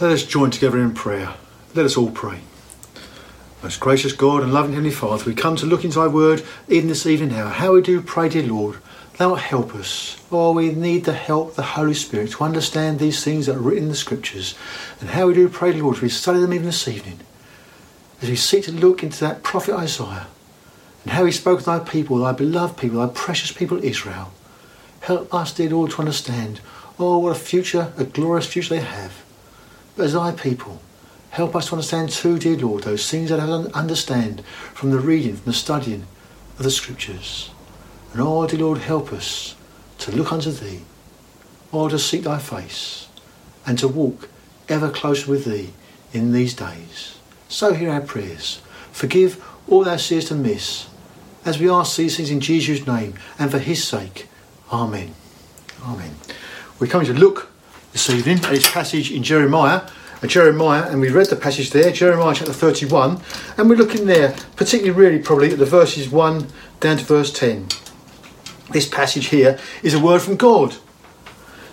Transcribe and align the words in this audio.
Let 0.00 0.10
us 0.10 0.24
join 0.24 0.50
together 0.50 0.80
in 0.80 0.92
prayer. 0.92 1.34
Let 1.72 1.86
us 1.86 1.96
all 1.96 2.10
pray. 2.10 2.40
Most 3.62 3.78
gracious 3.78 4.12
God 4.12 4.42
and 4.42 4.52
loving 4.52 4.72
Heavenly 4.72 4.90
Father, 4.90 5.24
we 5.24 5.36
come 5.36 5.54
to 5.54 5.66
look 5.66 5.84
into 5.84 6.00
thy 6.00 6.08
word 6.08 6.42
even 6.68 6.88
this 6.88 7.06
evening 7.06 7.30
now. 7.30 7.48
How 7.48 7.74
we 7.74 7.80
do 7.80 8.02
pray, 8.02 8.28
dear 8.28 8.42
Lord, 8.42 8.78
thou 9.18 9.36
help 9.36 9.72
us. 9.72 10.20
Oh, 10.32 10.50
we 10.50 10.72
need 10.72 11.04
the 11.04 11.12
help 11.12 11.50
of 11.50 11.56
the 11.56 11.62
Holy 11.62 11.94
Spirit 11.94 12.32
to 12.32 12.42
understand 12.42 12.98
these 12.98 13.22
things 13.22 13.46
that 13.46 13.54
are 13.54 13.60
written 13.60 13.84
in 13.84 13.88
the 13.88 13.94
scriptures. 13.94 14.56
And 15.00 15.10
how 15.10 15.28
we 15.28 15.34
do 15.34 15.48
pray, 15.48 15.72
dear 15.72 15.84
Lord, 15.84 16.00
we 16.00 16.08
study 16.08 16.40
them 16.40 16.52
even 16.52 16.66
this 16.66 16.88
evening, 16.88 17.20
as 18.20 18.28
we 18.28 18.34
seek 18.34 18.64
to 18.64 18.72
look 18.72 19.04
into 19.04 19.20
that 19.20 19.44
prophet 19.44 19.76
Isaiah 19.76 20.26
and 21.04 21.12
how 21.12 21.24
he 21.24 21.30
spoke 21.30 21.60
to 21.60 21.66
thy 21.66 21.78
people, 21.78 22.18
thy 22.18 22.32
beloved 22.32 22.76
people, 22.76 22.98
thy 22.98 23.14
precious 23.14 23.52
people 23.52 23.82
Israel. 23.84 24.32
Help 25.02 25.32
us, 25.32 25.54
dear 25.54 25.70
Lord, 25.70 25.92
to 25.92 26.00
understand, 26.00 26.60
oh, 26.98 27.18
what 27.18 27.36
a 27.36 27.38
future, 27.38 27.92
a 27.96 28.02
glorious 28.02 28.48
future 28.48 28.74
they 28.74 28.80
have. 28.80 29.23
But 29.96 30.06
as 30.06 30.14
thy 30.14 30.32
people, 30.32 30.80
help 31.30 31.54
us 31.54 31.66
to 31.68 31.72
understand 31.72 32.10
too, 32.10 32.38
dear 32.38 32.56
Lord, 32.56 32.84
those 32.84 33.10
things 33.10 33.30
that 33.30 33.40
I 33.40 33.46
don't 33.46 33.72
understand 33.74 34.44
from 34.72 34.90
the 34.90 34.98
reading, 34.98 35.36
from 35.36 35.52
the 35.52 35.56
studying 35.56 36.06
of 36.58 36.64
the 36.64 36.70
Scriptures. 36.70 37.50
And 38.12 38.20
oh, 38.20 38.46
dear 38.46 38.60
Lord, 38.60 38.78
help 38.78 39.12
us 39.12 39.54
to 39.98 40.12
look 40.12 40.32
unto 40.32 40.50
Thee, 40.50 40.82
or 41.72 41.88
to 41.88 41.98
seek 41.98 42.22
Thy 42.22 42.38
face, 42.38 43.08
and 43.66 43.78
to 43.78 43.88
walk 43.88 44.28
ever 44.68 44.90
closer 44.90 45.30
with 45.30 45.44
Thee 45.44 45.72
in 46.12 46.32
these 46.32 46.54
days. 46.54 47.18
So 47.48 47.72
hear 47.72 47.90
our 47.90 48.00
prayers. 48.00 48.60
Forgive 48.92 49.44
all 49.68 49.88
our 49.88 49.98
sins 49.98 50.30
and 50.30 50.42
miss, 50.42 50.88
as 51.44 51.58
we 51.58 51.68
ask 51.68 51.96
these 51.96 52.16
things 52.16 52.30
in 52.30 52.40
Jesus' 52.40 52.86
name 52.86 53.14
and 53.38 53.50
for 53.50 53.58
His 53.58 53.84
sake. 53.84 54.28
Amen. 54.72 55.14
Amen. 55.82 56.14
We're 56.78 56.86
coming 56.86 57.06
to 57.06 57.14
look 57.14 57.50
this 57.94 58.10
evening 58.10 58.38
at 58.38 58.50
this 58.50 58.68
passage 58.68 59.12
in 59.12 59.22
Jeremiah. 59.22 59.82
And 60.20 60.28
Jeremiah, 60.28 60.90
and 60.90 61.00
we 61.00 61.10
read 61.10 61.26
the 61.26 61.36
passage 61.36 61.70
there, 61.70 61.92
Jeremiah 61.92 62.34
chapter 62.34 62.52
31, 62.52 63.20
and 63.56 63.70
we're 63.70 63.76
looking 63.76 64.06
there, 64.06 64.34
particularly 64.56 64.90
really 64.98 65.18
probably 65.20 65.52
at 65.52 65.58
the 65.58 65.64
verses 65.64 66.08
1 66.08 66.48
down 66.80 66.96
to 66.96 67.04
verse 67.04 67.32
10. 67.32 67.68
This 68.70 68.88
passage 68.88 69.26
here 69.26 69.60
is 69.84 69.94
a 69.94 70.00
word 70.00 70.22
from 70.22 70.34
God 70.36 70.74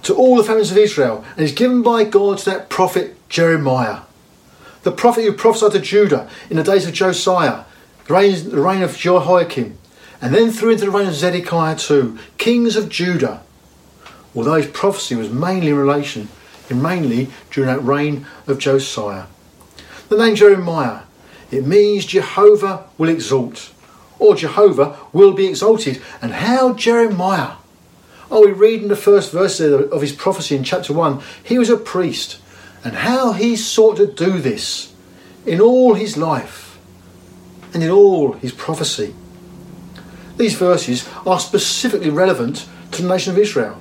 to 0.04 0.14
all 0.14 0.36
the 0.36 0.44
families 0.44 0.70
of 0.70 0.78
Israel, 0.78 1.26
and 1.32 1.40
is 1.40 1.54
given 1.54 1.82
by 1.82 2.04
God 2.04 2.38
to 2.40 2.50
that 2.52 2.70
prophet 2.70 3.18
Jeremiah. 3.28 4.02
The 4.84 4.92
prophet 4.92 5.24
who 5.24 5.34
prophesied 5.34 5.72
to 5.72 5.80
Judah 5.80 6.30
in 6.52 6.58
the 6.58 6.64
days 6.64 6.86
of 6.86 6.94
Josiah, 6.94 7.64
the 8.06 8.14
reign, 8.14 8.50
the 8.50 8.62
reign 8.62 8.84
of 8.84 8.96
Jehoiakim, 8.96 9.76
and 10.22 10.36
then 10.36 10.52
through 10.52 10.74
into 10.74 10.86
the 10.86 10.92
reign 10.92 11.08
of 11.08 11.16
Zedekiah 11.16 11.78
too, 11.78 12.20
kings 12.38 12.76
of 12.76 12.90
Judah 12.90 13.42
although 14.36 14.56
his 14.56 14.68
prophecy 14.68 15.16
was 15.16 15.30
mainly 15.30 15.70
in 15.70 15.76
relation, 15.76 16.30
mainly 16.74 17.30
during 17.52 17.68
that 17.68 17.84
reign 17.84 18.26
of 18.48 18.58
Josiah. 18.58 19.26
The 20.10 20.18
name 20.18 20.36
Jeremiah, 20.36 21.02
it 21.52 21.66
means 21.66 22.06
Jehovah 22.06 22.86
will 22.98 23.10
exalt, 23.10 23.72
or 24.20 24.36
Jehovah 24.36 24.98
will 25.12 25.34
be 25.34 25.48
exalted. 25.48 26.02
And 26.22 26.32
how 26.32 26.74
Jeremiah? 26.74 27.56
Oh, 28.30 28.46
we 28.46 28.54
read 28.54 28.82
in 28.82 28.88
the 28.88 28.96
first 28.96 29.32
verse 29.32 29.60
of 29.60 30.02
his 30.02 30.14
prophecy 30.14 30.56
in 30.56 30.64
chapter 30.64 30.94
1, 30.94 31.22
he 31.44 31.60
was 31.60 31.70
a 31.70 31.78
priest, 31.78 32.40
and 32.84 32.96
how 32.96 33.34
he 33.34 33.56
sought 33.56 33.98
to 33.98 34.08
do 34.08 34.40
this 34.40 34.94
in 35.46 35.60
all 35.60 35.96
his 35.96 36.18
life 36.18 36.78
and 37.74 37.84
in 37.84 37.90
all 37.90 38.34
his 38.34 38.52
prophecy. 38.52 39.14
These 40.38 40.56
verses 40.56 41.08
are 41.26 41.40
specifically 41.40 42.10
relevant 42.10 42.68
to 42.92 43.02
the 43.02 43.08
nation 43.08 43.34
of 43.34 43.38
Israel 43.38 43.78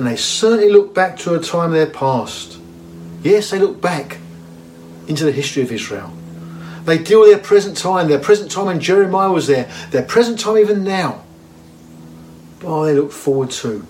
and 0.00 0.06
they 0.06 0.16
certainly 0.16 0.72
look 0.72 0.94
back 0.94 1.18
to 1.18 1.34
a 1.34 1.38
time 1.38 1.66
of 1.66 1.72
their 1.72 1.84
past. 1.84 2.58
Yes, 3.22 3.50
they 3.50 3.58
look 3.58 3.82
back 3.82 4.16
into 5.06 5.26
the 5.26 5.30
history 5.30 5.62
of 5.62 5.70
Israel. 5.70 6.10
They 6.86 6.96
deal 6.96 7.20
with 7.20 7.32
their 7.32 7.38
present 7.38 7.76
time, 7.76 8.08
their 8.08 8.18
present 8.18 8.50
time 8.50 8.64
when 8.64 8.80
Jeremiah 8.80 9.30
was 9.30 9.46
there, 9.46 9.70
their 9.90 10.02
present 10.02 10.40
time 10.40 10.56
even 10.56 10.84
now. 10.84 11.22
Oh, 12.64 12.86
they 12.86 12.94
look 12.94 13.12
forward 13.12 13.50
to. 13.50 13.86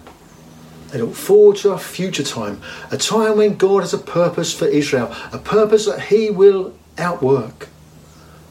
They 0.88 1.00
look 1.00 1.14
forward 1.14 1.58
to 1.58 1.70
a 1.70 1.78
future 1.78 2.24
time, 2.24 2.60
a 2.90 2.96
time 2.96 3.36
when 3.36 3.56
God 3.56 3.82
has 3.82 3.94
a 3.94 3.98
purpose 3.98 4.52
for 4.52 4.66
Israel, 4.66 5.14
a 5.32 5.38
purpose 5.38 5.86
that 5.86 6.06
He 6.06 6.28
will 6.28 6.74
outwork, 6.98 7.68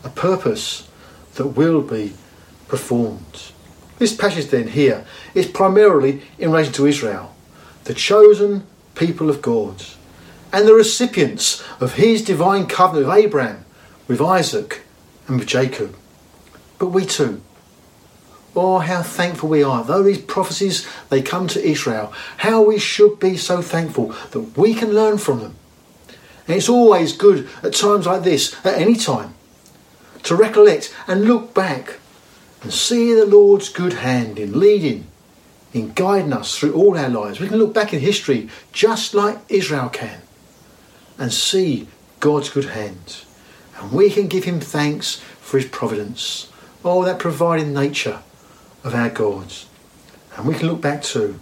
a 0.06 0.10
purpose 0.10 0.88
that 1.36 1.48
will 1.48 1.82
be 1.82 2.14
performed. 2.70 3.52
This 3.98 4.16
passage 4.16 4.46
then 4.46 4.70
here 4.70 5.06
is 5.36 5.46
primarily 5.46 6.22
in 6.38 6.52
relation 6.52 6.72
to 6.76 6.86
Israel 6.86 7.36
the 7.90 7.96
chosen 7.96 8.68
people 8.94 9.32
of 9.32 9.42
God, 9.42 9.84
and 10.54 10.68
the 10.68 10.76
recipients 10.76 11.64
of 11.80 11.96
his 11.96 12.24
divine 12.24 12.68
covenant 12.68 13.08
with 13.08 13.18
Abraham, 13.18 13.66
with 14.08 14.22
Isaac, 14.22 14.82
and 15.28 15.40
with 15.40 15.48
Jacob. 15.48 15.96
But 16.78 16.90
we 16.90 17.04
too. 17.04 17.42
Oh, 18.56 18.78
how 18.78 19.02
thankful 19.02 19.50
we 19.50 19.64
are. 19.64 19.84
Though 19.84 20.04
these 20.04 20.22
prophecies 20.22 20.88
they 21.10 21.24
come 21.24 21.48
to 21.48 21.68
Israel, 21.68 22.14
how 22.38 22.62
we 22.62 22.78
should 22.78 23.20
be 23.20 23.36
so 23.38 23.60
thankful 23.60 24.14
that 24.30 24.56
we 24.56 24.76
can 24.76 24.94
learn 24.94 25.18
from 25.18 25.40
them. 25.40 25.56
And 26.48 26.58
it's 26.58 26.70
always 26.70 27.18
good 27.18 27.50
at 27.64 27.74
times 27.74 28.06
like 28.06 28.22
this, 28.22 28.56
at 28.64 28.78
any 28.78 28.98
time, 28.98 29.34
to 30.22 30.36
recollect 30.36 30.96
and 31.08 31.26
look 31.26 31.56
back 31.56 31.98
and 32.62 32.72
see 32.72 33.16
the 33.16 33.26
Lord's 33.26 33.70
good 33.70 33.94
hand 33.94 34.38
in 34.38 34.60
leading 34.60 35.09
in 35.74 35.94
guiding 35.94 36.34
us 36.34 36.58
through 36.58 36.74
all 36.74 36.98
our 36.98 37.10
lives. 37.10 37.40
We 37.40 37.48
can 37.48 37.58
look 37.58 37.74
back 37.74 37.94
in 37.94 38.00
history 38.00 38.50
just 38.72 39.14
like 39.14 39.38
Israel 39.50 39.90
can 39.90 40.22
and 41.18 41.32
see 41.32 41.88
God's 42.20 42.50
good 42.50 42.66
hand. 42.66 43.24
And 43.78 43.92
we 43.92 44.10
can 44.10 44.28
give 44.28 44.44
him 44.44 44.60
thanks 44.60 45.16
for 45.40 45.58
his 45.58 45.70
providence. 45.70 46.52
Oh, 46.84 47.04
that 47.04 47.20
providing 47.20 47.74
nature 47.74 48.20
of 48.84 48.96
our 48.96 49.10
God. 49.10 49.54
And 50.36 50.48
we 50.48 50.56
can 50.56 50.68
look 50.68 50.82
back 50.82 51.04
too 51.04 51.40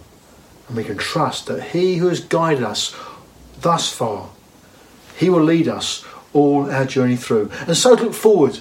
and 0.66 0.76
we 0.76 0.84
can 0.84 0.98
trust 0.98 1.46
that 1.46 1.68
he 1.68 1.96
who 1.96 2.08
has 2.08 2.20
guided 2.20 2.62
us 2.62 2.94
thus 3.60 3.92
far, 3.92 4.28
he 5.16 5.30
will 5.30 5.42
lead 5.42 5.66
us 5.66 6.04
all 6.32 6.70
our 6.70 6.84
journey 6.84 7.16
through. 7.16 7.50
And 7.66 7.76
so 7.76 7.96
to 7.96 8.04
look 8.04 8.14
forward 8.14 8.60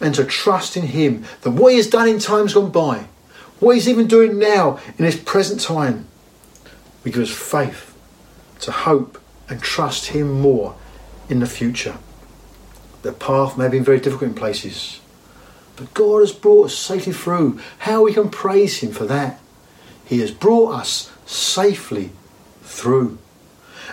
and 0.00 0.14
to 0.14 0.24
trust 0.24 0.76
in 0.76 0.84
him 0.84 1.24
that 1.42 1.50
what 1.50 1.72
he 1.72 1.76
has 1.76 1.88
done 1.88 2.08
in 2.08 2.18
times 2.18 2.54
gone 2.54 2.70
by, 2.70 3.06
what 3.62 3.76
he's 3.76 3.88
even 3.88 4.08
doing 4.08 4.38
now 4.38 4.78
in 4.98 5.04
his 5.04 5.16
present 5.16 5.60
time. 5.60 6.06
We 7.04 7.12
give 7.12 7.22
us 7.22 7.30
faith 7.30 7.96
to 8.60 8.72
hope 8.72 9.20
and 9.48 9.62
trust 9.62 10.06
him 10.06 10.40
more 10.40 10.74
in 11.28 11.40
the 11.40 11.46
future. 11.46 11.96
The 13.02 13.12
path 13.12 13.56
may 13.56 13.64
have 13.64 13.72
been 13.72 13.84
very 13.84 14.00
difficult 14.00 14.30
in 14.30 14.34
places, 14.34 15.00
but 15.76 15.94
God 15.94 16.20
has 16.20 16.32
brought 16.32 16.66
us 16.66 16.74
safely 16.76 17.12
through. 17.12 17.60
How 17.78 18.02
we 18.02 18.12
can 18.12 18.30
praise 18.30 18.78
him 18.78 18.92
for 18.92 19.04
that. 19.06 19.40
He 20.04 20.20
has 20.20 20.30
brought 20.30 20.74
us 20.74 21.12
safely 21.24 22.10
through. 22.62 23.18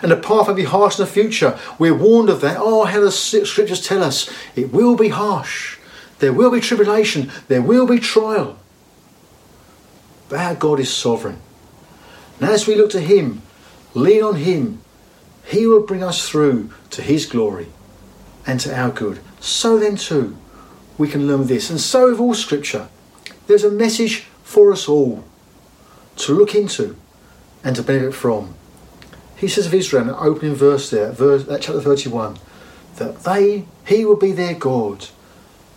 And 0.02 0.10
the 0.10 0.16
path 0.16 0.48
may 0.48 0.54
be 0.54 0.64
harsh 0.64 0.98
in 0.98 1.04
the 1.04 1.10
future. 1.10 1.58
We're 1.78 1.94
warned 1.94 2.28
of 2.28 2.40
that. 2.40 2.56
Oh, 2.58 2.84
how 2.84 3.00
the 3.00 3.12
scriptures 3.12 3.86
tell 3.86 4.02
us 4.02 4.30
it 4.56 4.72
will 4.72 4.96
be 4.96 5.08
harsh. 5.08 5.78
There 6.18 6.32
will 6.32 6.50
be 6.50 6.60
tribulation. 6.60 7.30
There 7.48 7.62
will 7.62 7.86
be 7.86 7.98
trial. 7.98 8.58
But 10.30 10.38
our 10.38 10.54
God 10.54 10.80
is 10.80 10.90
sovereign. 10.90 11.38
And 12.40 12.48
as 12.48 12.66
we 12.66 12.76
look 12.76 12.90
to 12.90 13.00
Him, 13.00 13.42
lean 13.92 14.22
on 14.22 14.36
Him, 14.36 14.80
He 15.44 15.66
will 15.66 15.82
bring 15.82 16.02
us 16.02 16.26
through 16.26 16.72
to 16.90 17.02
His 17.02 17.26
glory 17.26 17.66
and 18.46 18.58
to 18.60 18.74
our 18.74 18.90
good. 18.90 19.20
So 19.40 19.78
then, 19.78 19.96
too, 19.96 20.38
we 20.96 21.08
can 21.08 21.26
learn 21.26 21.48
this. 21.48 21.68
And 21.68 21.80
so 21.80 22.10
with 22.10 22.20
all 22.20 22.34
Scripture, 22.34 22.88
there's 23.46 23.64
a 23.64 23.70
message 23.70 24.20
for 24.44 24.72
us 24.72 24.88
all 24.88 25.24
to 26.16 26.32
look 26.32 26.54
into 26.54 26.96
and 27.64 27.74
to 27.76 27.82
benefit 27.82 28.14
from. 28.14 28.54
He 29.36 29.48
says 29.48 29.66
of 29.66 29.74
Israel, 29.74 30.04
in 30.04 30.08
an 30.10 30.16
opening 30.18 30.54
verse 30.54 30.90
there, 30.90 31.10
verse, 31.10 31.48
uh, 31.48 31.58
chapter 31.58 31.80
31, 31.80 32.38
that 32.96 33.24
they, 33.24 33.64
He 33.86 34.04
will 34.04 34.16
be 34.16 34.32
their 34.32 34.54
God, 34.54 35.08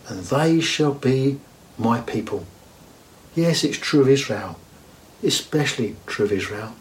and 0.07 0.19
they 0.25 0.59
shall 0.59 0.93
be 0.93 1.39
my 1.77 2.01
people. 2.01 2.45
Yes, 3.35 3.63
it's 3.63 3.77
true 3.77 4.01
of 4.01 4.09
Israel, 4.09 4.59
especially 5.23 5.95
true 6.05 6.25
of 6.25 6.31
Israel. 6.31 6.75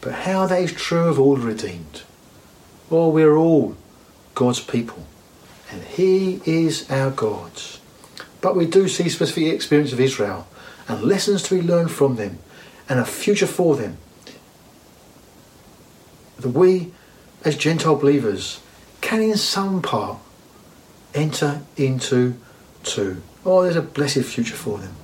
But 0.00 0.12
how 0.12 0.46
that 0.46 0.60
is 0.60 0.72
true 0.72 1.04
of 1.04 1.20
all 1.20 1.36
redeemed. 1.36 2.02
Well, 2.90 3.12
we're 3.12 3.36
all 3.36 3.76
God's 4.34 4.60
people, 4.60 5.06
and 5.70 5.84
He 5.84 6.40
is 6.44 6.90
our 6.90 7.10
God. 7.10 7.52
But 8.40 8.56
we 8.56 8.66
do 8.66 8.88
see 8.88 9.08
specific 9.08 9.52
experience 9.52 9.92
of 9.92 10.00
Israel 10.00 10.48
and 10.88 11.02
lessons 11.02 11.44
to 11.44 11.54
be 11.60 11.66
learned 11.66 11.92
from 11.92 12.16
them 12.16 12.40
and 12.88 12.98
a 12.98 13.04
future 13.04 13.46
for 13.46 13.76
them. 13.76 13.98
That 16.40 16.48
we, 16.48 16.92
as 17.44 17.56
Gentile 17.56 17.94
believers, 17.94 18.60
can 19.00 19.22
in 19.22 19.36
some 19.36 19.80
part 19.80 20.18
enter 21.14 21.62
into 21.76 22.34
too. 22.82 23.22
Oh, 23.46 23.62
there's 23.62 23.76
a 23.76 23.82
blessed 23.82 24.24
future 24.24 24.56
for 24.56 24.78
them 24.78 24.96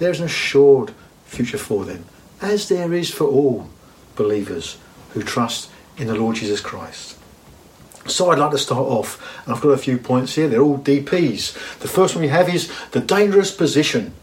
there 0.00 0.10
is 0.10 0.18
an 0.18 0.26
assured 0.26 0.92
future 1.24 1.58
for 1.58 1.84
them, 1.84 2.04
as 2.42 2.68
there 2.68 2.92
is 2.92 3.10
for 3.10 3.24
all 3.24 3.70
believers 4.16 4.78
who 5.10 5.22
trust 5.22 5.70
in 5.96 6.08
the 6.08 6.14
Lord 6.16 6.36
Jesus 6.36 6.60
Christ. 6.60 7.16
So 8.06 8.30
I'd 8.30 8.38
like 8.38 8.50
to 8.50 8.58
start 8.58 8.86
off, 8.86 9.44
and 9.44 9.54
I've 9.54 9.60
got 9.60 9.68
a 9.68 9.78
few 9.78 9.98
points 9.98 10.34
here. 10.34 10.48
They're 10.48 10.62
all 10.62 10.78
DPs. 10.78 11.78
The 11.78 11.88
first 11.88 12.14
one 12.14 12.22
we 12.22 12.28
have 12.28 12.48
is 12.48 12.72
the 12.90 13.00
dangerous 13.00 13.54
position. 13.54 14.14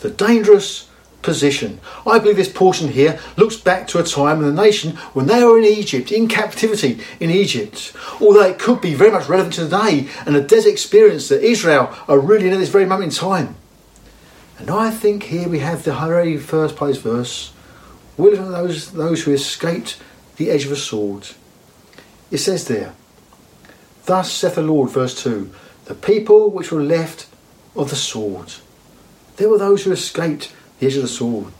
The 0.00 0.10
dangerous 0.10 0.88
position. 1.22 1.80
I 2.06 2.18
believe 2.18 2.36
this 2.36 2.52
portion 2.52 2.88
here 2.88 3.18
looks 3.36 3.56
back 3.56 3.88
to 3.88 3.98
a 3.98 4.04
time 4.04 4.38
in 4.38 4.54
the 4.54 4.62
nation 4.62 4.96
when 5.14 5.26
they 5.26 5.42
were 5.42 5.58
in 5.58 5.64
Egypt, 5.64 6.12
in 6.12 6.28
captivity 6.28 7.00
in 7.18 7.30
Egypt. 7.30 7.92
Although 8.20 8.46
it 8.46 8.58
could 8.58 8.80
be 8.82 8.94
very 8.94 9.10
much 9.10 9.28
relevant 9.28 9.54
today 9.54 10.08
and 10.24 10.36
the 10.36 10.42
desert 10.42 10.70
experience 10.70 11.28
that 11.30 11.42
Israel 11.42 11.92
are 12.06 12.20
really 12.20 12.46
in 12.46 12.52
at 12.52 12.58
this 12.58 12.68
very 12.68 12.84
moment 12.84 13.12
in 13.12 13.18
time. 13.18 13.56
And 14.58 14.70
I 14.70 14.90
think 14.90 15.24
here 15.24 15.48
we 15.48 15.58
have 15.58 15.84
the 15.84 15.94
very 15.94 16.36
first 16.38 16.76
place 16.76 16.98
verse. 16.98 17.52
Will 18.16 18.36
those 18.36 18.92
those 18.92 19.24
who 19.24 19.32
escaped 19.32 19.98
the 20.36 20.50
edge 20.50 20.66
of 20.66 20.72
a 20.72 20.76
sword. 20.76 21.28
It 22.30 22.38
says 22.38 22.68
there, 22.68 22.94
Thus 24.04 24.30
saith 24.30 24.54
the 24.54 24.62
Lord, 24.62 24.90
verse 24.90 25.22
2, 25.22 25.50
the 25.86 25.94
people 25.94 26.50
which 26.50 26.70
were 26.70 26.82
left 26.82 27.26
of 27.74 27.90
the 27.90 27.96
sword. 27.96 28.54
There 29.36 29.48
were 29.48 29.58
those 29.58 29.84
who 29.84 29.92
escaped 29.92 30.52
the 30.78 30.86
edge 30.86 30.96
of 30.96 31.02
the 31.02 31.08
sword. 31.08 31.52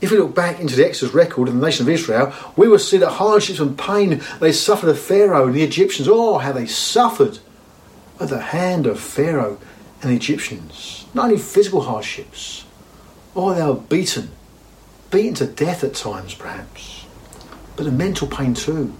If 0.00 0.10
we 0.10 0.18
look 0.18 0.34
back 0.34 0.60
into 0.60 0.76
the 0.76 0.86
Exodus 0.86 1.14
record 1.14 1.48
of 1.48 1.54
the 1.54 1.64
nation 1.64 1.84
of 1.84 1.90
Israel, 1.90 2.32
we 2.56 2.68
will 2.68 2.78
see 2.78 2.96
that 2.98 3.10
hardships 3.10 3.60
and 3.60 3.78
pain 3.78 4.22
they 4.40 4.52
suffered 4.52 4.88
of 4.88 4.98
Pharaoh 4.98 5.46
and 5.46 5.54
the 5.54 5.62
Egyptians. 5.62 6.08
Oh, 6.10 6.38
how 6.38 6.52
they 6.52 6.66
suffered 6.66 7.38
at 8.18 8.30
the 8.30 8.40
hand 8.40 8.86
of 8.86 8.98
Pharaoh 8.98 9.58
and 10.00 10.10
the 10.10 10.16
Egyptians. 10.16 10.99
Not 11.12 11.24
only 11.24 11.38
physical 11.38 11.82
hardships, 11.82 12.64
oh, 13.34 13.54
they 13.54 13.62
were 13.62 13.74
beaten, 13.74 14.30
beaten 15.10 15.34
to 15.34 15.46
death 15.46 15.82
at 15.82 15.94
times, 15.94 16.34
perhaps, 16.34 17.06
but 17.76 17.84
the 17.84 17.90
mental 17.90 18.28
pain 18.28 18.54
too. 18.54 18.94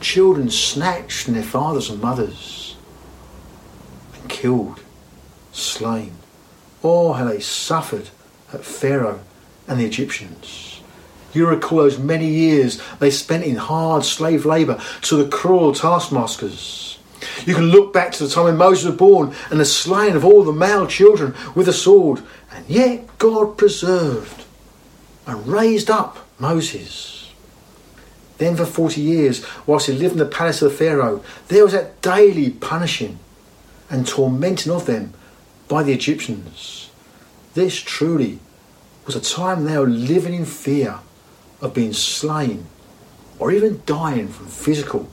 Children 0.00 0.50
snatched 0.50 1.24
from 1.24 1.34
their 1.34 1.42
fathers 1.42 1.90
and 1.90 2.00
mothers 2.00 2.76
and 4.14 4.28
killed, 4.28 4.80
slain. 5.52 6.12
Oh, 6.82 7.12
how 7.12 7.26
they 7.26 7.40
suffered 7.40 8.08
at 8.52 8.64
Pharaoh 8.64 9.20
and 9.68 9.78
the 9.78 9.84
Egyptians. 9.84 10.80
You 11.32 11.46
recall 11.46 11.78
those 11.78 11.98
many 11.98 12.28
years 12.28 12.82
they 12.98 13.10
spent 13.10 13.44
in 13.44 13.56
hard 13.56 14.04
slave 14.04 14.44
labour 14.44 14.80
to 15.02 15.16
the 15.16 15.28
cruel 15.28 15.72
taskmasters. 15.72 16.98
You 17.46 17.54
can 17.54 17.66
look 17.70 17.92
back 17.92 18.12
to 18.12 18.24
the 18.24 18.30
time 18.30 18.44
when 18.44 18.56
Moses 18.56 18.86
was 18.86 18.96
born 18.96 19.34
and 19.50 19.60
the 19.60 19.64
slaying 19.64 20.16
of 20.16 20.24
all 20.24 20.42
the 20.42 20.52
male 20.52 20.86
children 20.86 21.34
with 21.54 21.68
a 21.68 21.72
sword, 21.72 22.22
and 22.52 22.68
yet 22.68 23.18
God 23.18 23.56
preserved 23.56 24.44
and 25.26 25.46
raised 25.46 25.90
up 25.90 26.26
Moses. 26.38 27.32
Then 28.38 28.56
for 28.56 28.64
40 28.64 29.00
years, 29.00 29.44
whilst 29.66 29.86
he 29.86 29.92
lived 29.92 30.12
in 30.12 30.18
the 30.18 30.26
palace 30.26 30.62
of 30.62 30.70
the 30.70 30.76
Pharaoh, 30.76 31.22
there 31.48 31.62
was 31.62 31.72
that 31.72 32.00
daily 32.00 32.50
punishing 32.50 33.18
and 33.90 34.06
tormenting 34.06 34.72
of 34.72 34.86
them 34.86 35.12
by 35.68 35.82
the 35.82 35.92
Egyptians. 35.92 36.90
This 37.54 37.76
truly 37.76 38.38
was 39.04 39.14
a 39.14 39.20
time 39.20 39.64
they 39.64 39.76
were 39.76 39.86
living 39.86 40.34
in 40.34 40.44
fear 40.44 41.00
of 41.60 41.74
being 41.74 41.92
slain 41.92 42.66
or 43.38 43.50
even 43.52 43.82
dying 43.86 44.28
from 44.28 44.46
physical 44.46 45.08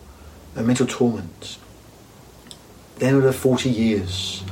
and 0.56 0.68
mental 0.68 0.88
torment. 0.88 1.58
Then 3.00 3.16
were 3.16 3.22
the 3.22 3.34
40 3.34 3.70
years, 3.70 4.44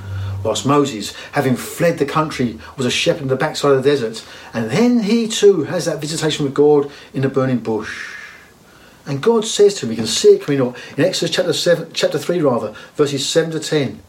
whilst 0.43 0.65
Moses, 0.65 1.13
having 1.31 1.55
fled 1.55 1.97
the 1.97 2.05
country, 2.05 2.59
was 2.77 2.85
a 2.85 2.91
shepherd 2.91 3.23
in 3.23 3.27
the 3.27 3.35
backside 3.35 3.71
of 3.71 3.83
the 3.83 3.89
desert, 3.89 4.23
and 4.53 4.69
then 4.69 4.99
he 4.99 5.27
too 5.27 5.63
has 5.63 5.85
that 5.85 6.01
visitation 6.01 6.45
with 6.45 6.53
God 6.53 6.91
in 7.13 7.21
the 7.21 7.29
burning 7.29 7.59
bush. 7.59 8.13
And 9.07 9.21
God 9.21 9.45
says 9.45 9.75
to 9.75 9.85
him, 9.85 9.91
you 9.91 9.97
can 9.97 10.07
see 10.07 10.29
it 10.29 10.41
coming 10.41 10.61
up 10.61 10.75
in 10.97 11.05
Exodus 11.05 11.35
chapter 11.35 11.53
seven, 11.53 11.91
chapter 11.93 12.17
three 12.17 12.41
rather, 12.41 12.73
verses 12.95 13.27
seven 13.27 13.51
to 13.51 13.59
ten. 13.59 14.01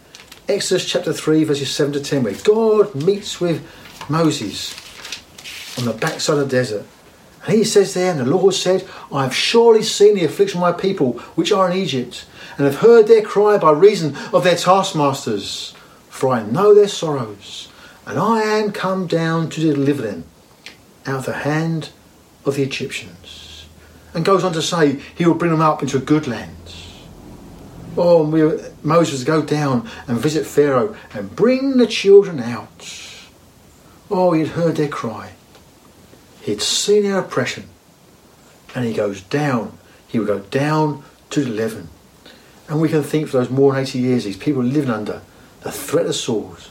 Exodus 0.48 0.84
chapter 0.84 1.12
3, 1.12 1.42
verses 1.42 1.74
7 1.74 1.92
to 1.94 2.00
10, 2.00 2.22
where 2.22 2.34
God 2.44 2.94
meets 2.94 3.40
with 3.40 3.66
Moses 4.08 4.76
on 5.76 5.86
the 5.86 5.92
backside 5.92 6.38
of 6.38 6.48
the 6.48 6.56
desert. 6.56 6.86
And 7.44 7.54
he 7.56 7.64
says 7.64 7.94
there, 7.94 8.12
and 8.12 8.20
the 8.20 8.24
Lord 8.24 8.54
said, 8.54 8.86
I 9.12 9.24
have 9.24 9.34
surely 9.34 9.82
seen 9.82 10.14
the 10.14 10.24
affliction 10.24 10.58
of 10.58 10.62
my 10.62 10.70
people 10.70 11.14
which 11.34 11.50
are 11.50 11.68
in 11.68 11.76
Egypt, 11.76 12.26
and 12.56 12.66
have 12.66 12.76
heard 12.76 13.06
their 13.06 13.22
cry 13.22 13.58
by 13.58 13.70
reason 13.72 14.16
of 14.32 14.44
their 14.44 14.56
taskmasters. 14.56 15.74
For 16.08 16.30
I 16.30 16.42
know 16.42 16.74
their 16.74 16.88
sorrows, 16.88 17.68
and 18.06 18.18
I 18.18 18.42
am 18.42 18.72
come 18.72 19.06
down 19.06 19.50
to 19.50 19.60
deliver 19.60 20.02
them 20.02 20.24
out 21.06 21.20
of 21.20 21.26
the 21.26 21.32
hand 21.34 21.90
of 22.44 22.56
the 22.56 22.62
Egyptians. 22.62 23.66
And 24.14 24.24
goes 24.24 24.44
on 24.44 24.52
to 24.54 24.62
say, 24.62 25.00
He 25.14 25.26
will 25.26 25.34
bring 25.34 25.50
them 25.50 25.60
up 25.60 25.82
into 25.82 25.98
a 25.98 26.00
good 26.00 26.26
land 26.26 26.56
Oh, 27.96 28.24
we, 28.24 28.60
Moses 28.82 29.24
go 29.24 29.42
down 29.42 29.88
and 30.06 30.18
visit 30.18 30.46
Pharaoh 30.46 30.94
and 31.14 31.34
bring 31.34 31.78
the 31.78 31.86
children 31.86 32.40
out. 32.40 32.90
Oh, 34.10 34.32
he'd 34.32 34.48
heard 34.48 34.76
their 34.76 34.88
cry. 34.88 35.32
He'd 36.42 36.62
seen 36.62 37.04
their 37.04 37.18
oppression. 37.18 37.64
And 38.74 38.84
he 38.84 38.92
goes 38.92 39.22
down. 39.22 39.78
He 40.06 40.18
would 40.18 40.28
go 40.28 40.40
down 40.40 41.02
to 41.30 41.42
eleven. 41.42 41.88
And 42.68 42.80
we 42.80 42.88
can 42.88 43.02
think 43.02 43.28
for 43.28 43.38
those 43.38 43.50
more 43.50 43.72
than 43.72 43.82
80 43.82 43.98
years, 43.98 44.24
these 44.24 44.36
people 44.36 44.62
living 44.62 44.90
under 44.90 45.22
the 45.60 45.70
threat 45.70 46.06
of 46.06 46.14
swords. 46.14 46.70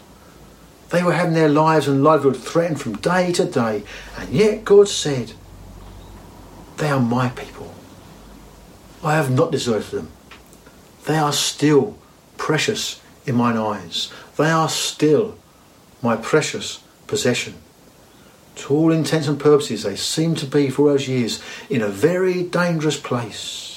They 0.89 1.03
were 1.03 1.13
having 1.13 1.33
their 1.33 1.49
lives 1.49 1.87
and 1.87 2.03
livelihood 2.03 2.41
threatened 2.41 2.79
from 2.79 2.97
day 2.97 3.31
to 3.33 3.45
day. 3.45 3.83
And 4.17 4.29
yet 4.29 4.65
God 4.65 4.87
said, 4.87 5.33
They 6.77 6.89
are 6.89 6.99
my 6.99 7.29
people. 7.29 7.73
I 9.03 9.15
have 9.15 9.31
not 9.31 9.51
deserted 9.51 9.91
them. 9.91 10.11
They 11.05 11.17
are 11.17 11.33
still 11.33 11.97
precious 12.37 13.01
in 13.25 13.35
mine 13.35 13.57
eyes. 13.57 14.11
They 14.37 14.49
are 14.49 14.69
still 14.69 15.37
my 16.01 16.15
precious 16.15 16.83
possession. 17.07 17.55
To 18.55 18.73
all 18.73 18.91
intents 18.91 19.27
and 19.27 19.39
purposes, 19.39 19.83
they 19.83 19.95
seem 19.95 20.35
to 20.35 20.45
be 20.45 20.69
for 20.69 20.89
those 20.89 21.07
years 21.07 21.41
in 21.69 21.81
a 21.81 21.89
very 21.89 22.43
dangerous 22.43 22.99
place. 22.99 23.74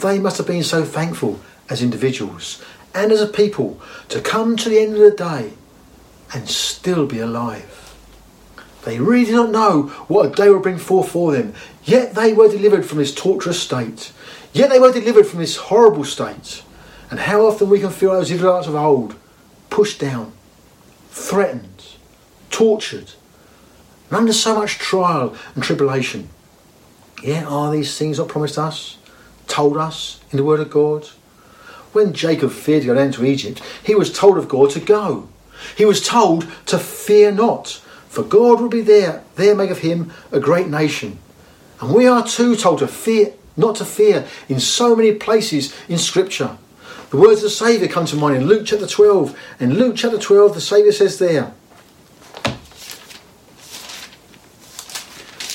They 0.00 0.18
must 0.18 0.38
have 0.38 0.46
been 0.46 0.64
so 0.64 0.84
thankful 0.84 1.40
as 1.68 1.82
individuals 1.82 2.62
and 2.94 3.12
as 3.12 3.20
a 3.20 3.26
people 3.26 3.80
to 4.08 4.20
come 4.20 4.56
to 4.56 4.68
the 4.68 4.78
end 4.78 4.94
of 4.94 5.00
the 5.00 5.10
day 5.10 5.52
and 6.32 6.48
still 6.48 7.06
be 7.06 7.20
alive. 7.20 7.94
They 8.84 9.00
really 9.00 9.26
did 9.26 9.34
not 9.34 9.50
know 9.50 9.82
what 10.08 10.26
a 10.26 10.34
day 10.34 10.50
would 10.50 10.62
bring 10.62 10.78
forth 10.78 11.10
for 11.10 11.32
them, 11.32 11.54
yet 11.84 12.14
they 12.14 12.32
were 12.32 12.48
delivered 12.48 12.86
from 12.86 12.98
this 12.98 13.14
torturous 13.14 13.60
state. 13.60 14.12
Yet 14.52 14.70
they 14.70 14.78
were 14.78 14.92
delivered 14.92 15.26
from 15.26 15.40
this 15.40 15.56
horrible 15.56 16.04
state. 16.04 16.62
And 17.10 17.20
how 17.20 17.46
often 17.46 17.68
we 17.68 17.80
can 17.80 17.90
feel 17.90 18.12
those 18.12 18.30
Israelites 18.30 18.66
of 18.66 18.74
old 18.74 19.14
pushed 19.70 20.00
down, 20.00 20.32
threatened, 21.10 21.84
tortured, 22.50 23.12
and 24.08 24.18
under 24.18 24.32
so 24.32 24.54
much 24.54 24.78
trial 24.78 25.34
and 25.54 25.64
tribulation. 25.64 26.28
Yet 27.22 27.44
are 27.44 27.72
these 27.72 27.96
things 27.98 28.18
not 28.18 28.28
promised 28.28 28.58
us, 28.58 28.98
told 29.48 29.76
us 29.76 30.20
in 30.30 30.36
the 30.36 30.44
Word 30.44 30.60
of 30.60 30.70
God? 30.70 31.06
When 31.92 32.12
Jacob 32.12 32.52
feared 32.52 32.82
to 32.82 32.88
go 32.88 32.94
down 32.94 33.12
to 33.12 33.24
Egypt, 33.24 33.62
he 33.82 33.94
was 33.94 34.12
told 34.12 34.38
of 34.38 34.48
God 34.48 34.70
to 34.70 34.80
go. 34.80 35.28
He 35.76 35.84
was 35.84 36.06
told 36.06 36.46
to 36.66 36.78
fear 36.78 37.32
not, 37.32 37.80
for 38.08 38.22
God 38.22 38.60
will 38.60 38.68
be 38.68 38.82
there, 38.82 39.24
there 39.34 39.54
make 39.54 39.70
of 39.70 39.78
him 39.78 40.12
a 40.30 40.38
great 40.38 40.68
nation. 40.68 41.18
And 41.80 41.94
we 41.94 42.06
are 42.06 42.26
too 42.26 42.54
told 42.56 42.80
to 42.80 42.86
fear 42.86 43.32
not 43.56 43.76
to 43.76 43.84
fear 43.84 44.26
in 44.48 44.60
so 44.60 44.94
many 44.94 45.12
places 45.12 45.74
in 45.88 45.98
Scripture. 45.98 46.56
The 47.10 47.16
words 47.16 47.38
of 47.38 47.44
the 47.44 47.50
Saviour 47.50 47.88
come 47.88 48.06
to 48.06 48.16
mind 48.16 48.36
in 48.36 48.46
Luke 48.46 48.64
chapter 48.64 48.86
12. 48.86 49.36
In 49.60 49.74
Luke 49.74 49.96
chapter 49.96 50.18
12, 50.18 50.54
the 50.54 50.60
Saviour 50.60 50.92
says 50.92 51.18
there, 51.18 51.52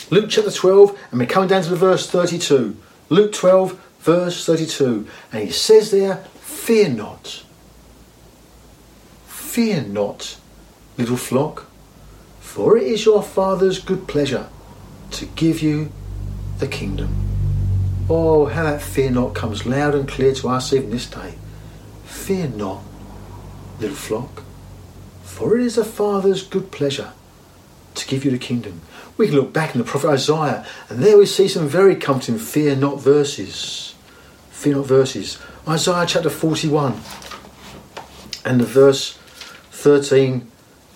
Luke 0.10 0.30
chapter 0.30 0.52
12, 0.52 1.00
and 1.12 1.20
we're 1.20 1.26
coming 1.26 1.50
down 1.50 1.64
to 1.64 1.70
the 1.70 1.76
verse 1.76 2.10
32. 2.10 2.76
Luke 3.10 3.34
12, 3.34 3.80
verse 4.00 4.46
32. 4.46 5.08
And 5.32 5.44
he 5.44 5.52
says 5.52 5.92
there, 5.92 6.18
Fear 6.42 6.90
not. 6.90 7.44
Fear 9.26 9.84
not, 9.84 10.38
little 10.98 11.18
flock, 11.18 11.68
for 12.40 12.78
it 12.78 12.84
is 12.84 13.06
your 13.06 13.22
Father's 13.22 13.80
good 13.80 14.08
pleasure 14.08 14.50
to 15.12 15.26
give 15.26 15.62
you 15.62 15.92
the 16.60 16.68
kingdom. 16.68 17.16
Oh, 18.10 18.46
how 18.46 18.64
that 18.64 18.82
fear 18.82 19.12
not 19.12 19.36
comes 19.36 19.66
loud 19.66 19.96
and 19.96 20.08
clear 20.08 20.34
to 20.34 20.50
us 20.50 20.74
even 20.74 20.90
this 20.90 21.08
day. 21.08 21.36
Fear 22.06 22.50
not, 22.50 22.82
little 23.80 23.96
flock, 23.96 24.44
for 25.24 25.58
it 25.58 25.66
is 25.66 25.76
the 25.76 25.86
Father's 25.86 26.44
good 26.44 26.72
pleasure 26.72 27.14
to 27.96 28.08
give 28.08 28.26
you 28.26 28.32
the 28.32 28.38
kingdom. 28.38 28.82
We 29.18 29.28
can 29.28 29.36
look 29.36 29.54
back 29.54 29.76
in 29.76 29.80
the 29.80 29.86
prophet 29.86 30.10
Isaiah, 30.10 30.66
and 30.90 31.00
there 31.04 31.18
we 31.18 31.26
see 31.26 31.48
some 31.48 31.68
very 31.68 31.96
comforting 31.96 32.38
fear 32.38 32.76
not 32.76 33.00
verses. 33.00 33.96
Fear 34.50 34.78
not 34.78 34.86
verses. 34.86 35.40
Isaiah 35.68 36.06
chapter 36.08 36.30
41 36.30 37.00
and 38.46 38.60
the 38.60 38.66
verse 38.66 39.14
13 39.72 40.50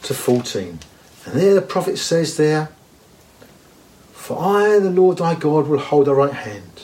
to 0.03 0.13
14. 0.13 0.79
And 1.25 1.39
there 1.39 1.53
the 1.53 1.62
prophet 1.62 1.97
says 1.97 2.38
there, 2.38 2.69
For 4.13 4.38
I, 4.39 4.79
the 4.79 4.89
Lord 4.89 5.17
thy 5.17 5.36
God, 5.36 5.67
will 5.67 5.79
hold 5.79 6.07
thy 6.07 6.12
right 6.12 6.33
hand 6.33 6.77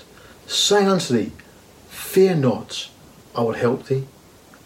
saying 0.47 0.87
unto 0.87 1.13
thee, 1.13 1.31
Fear 1.89 2.35
not, 2.35 2.89
I 3.35 3.41
will 3.41 3.53
help 3.53 3.87
thee. 3.87 4.07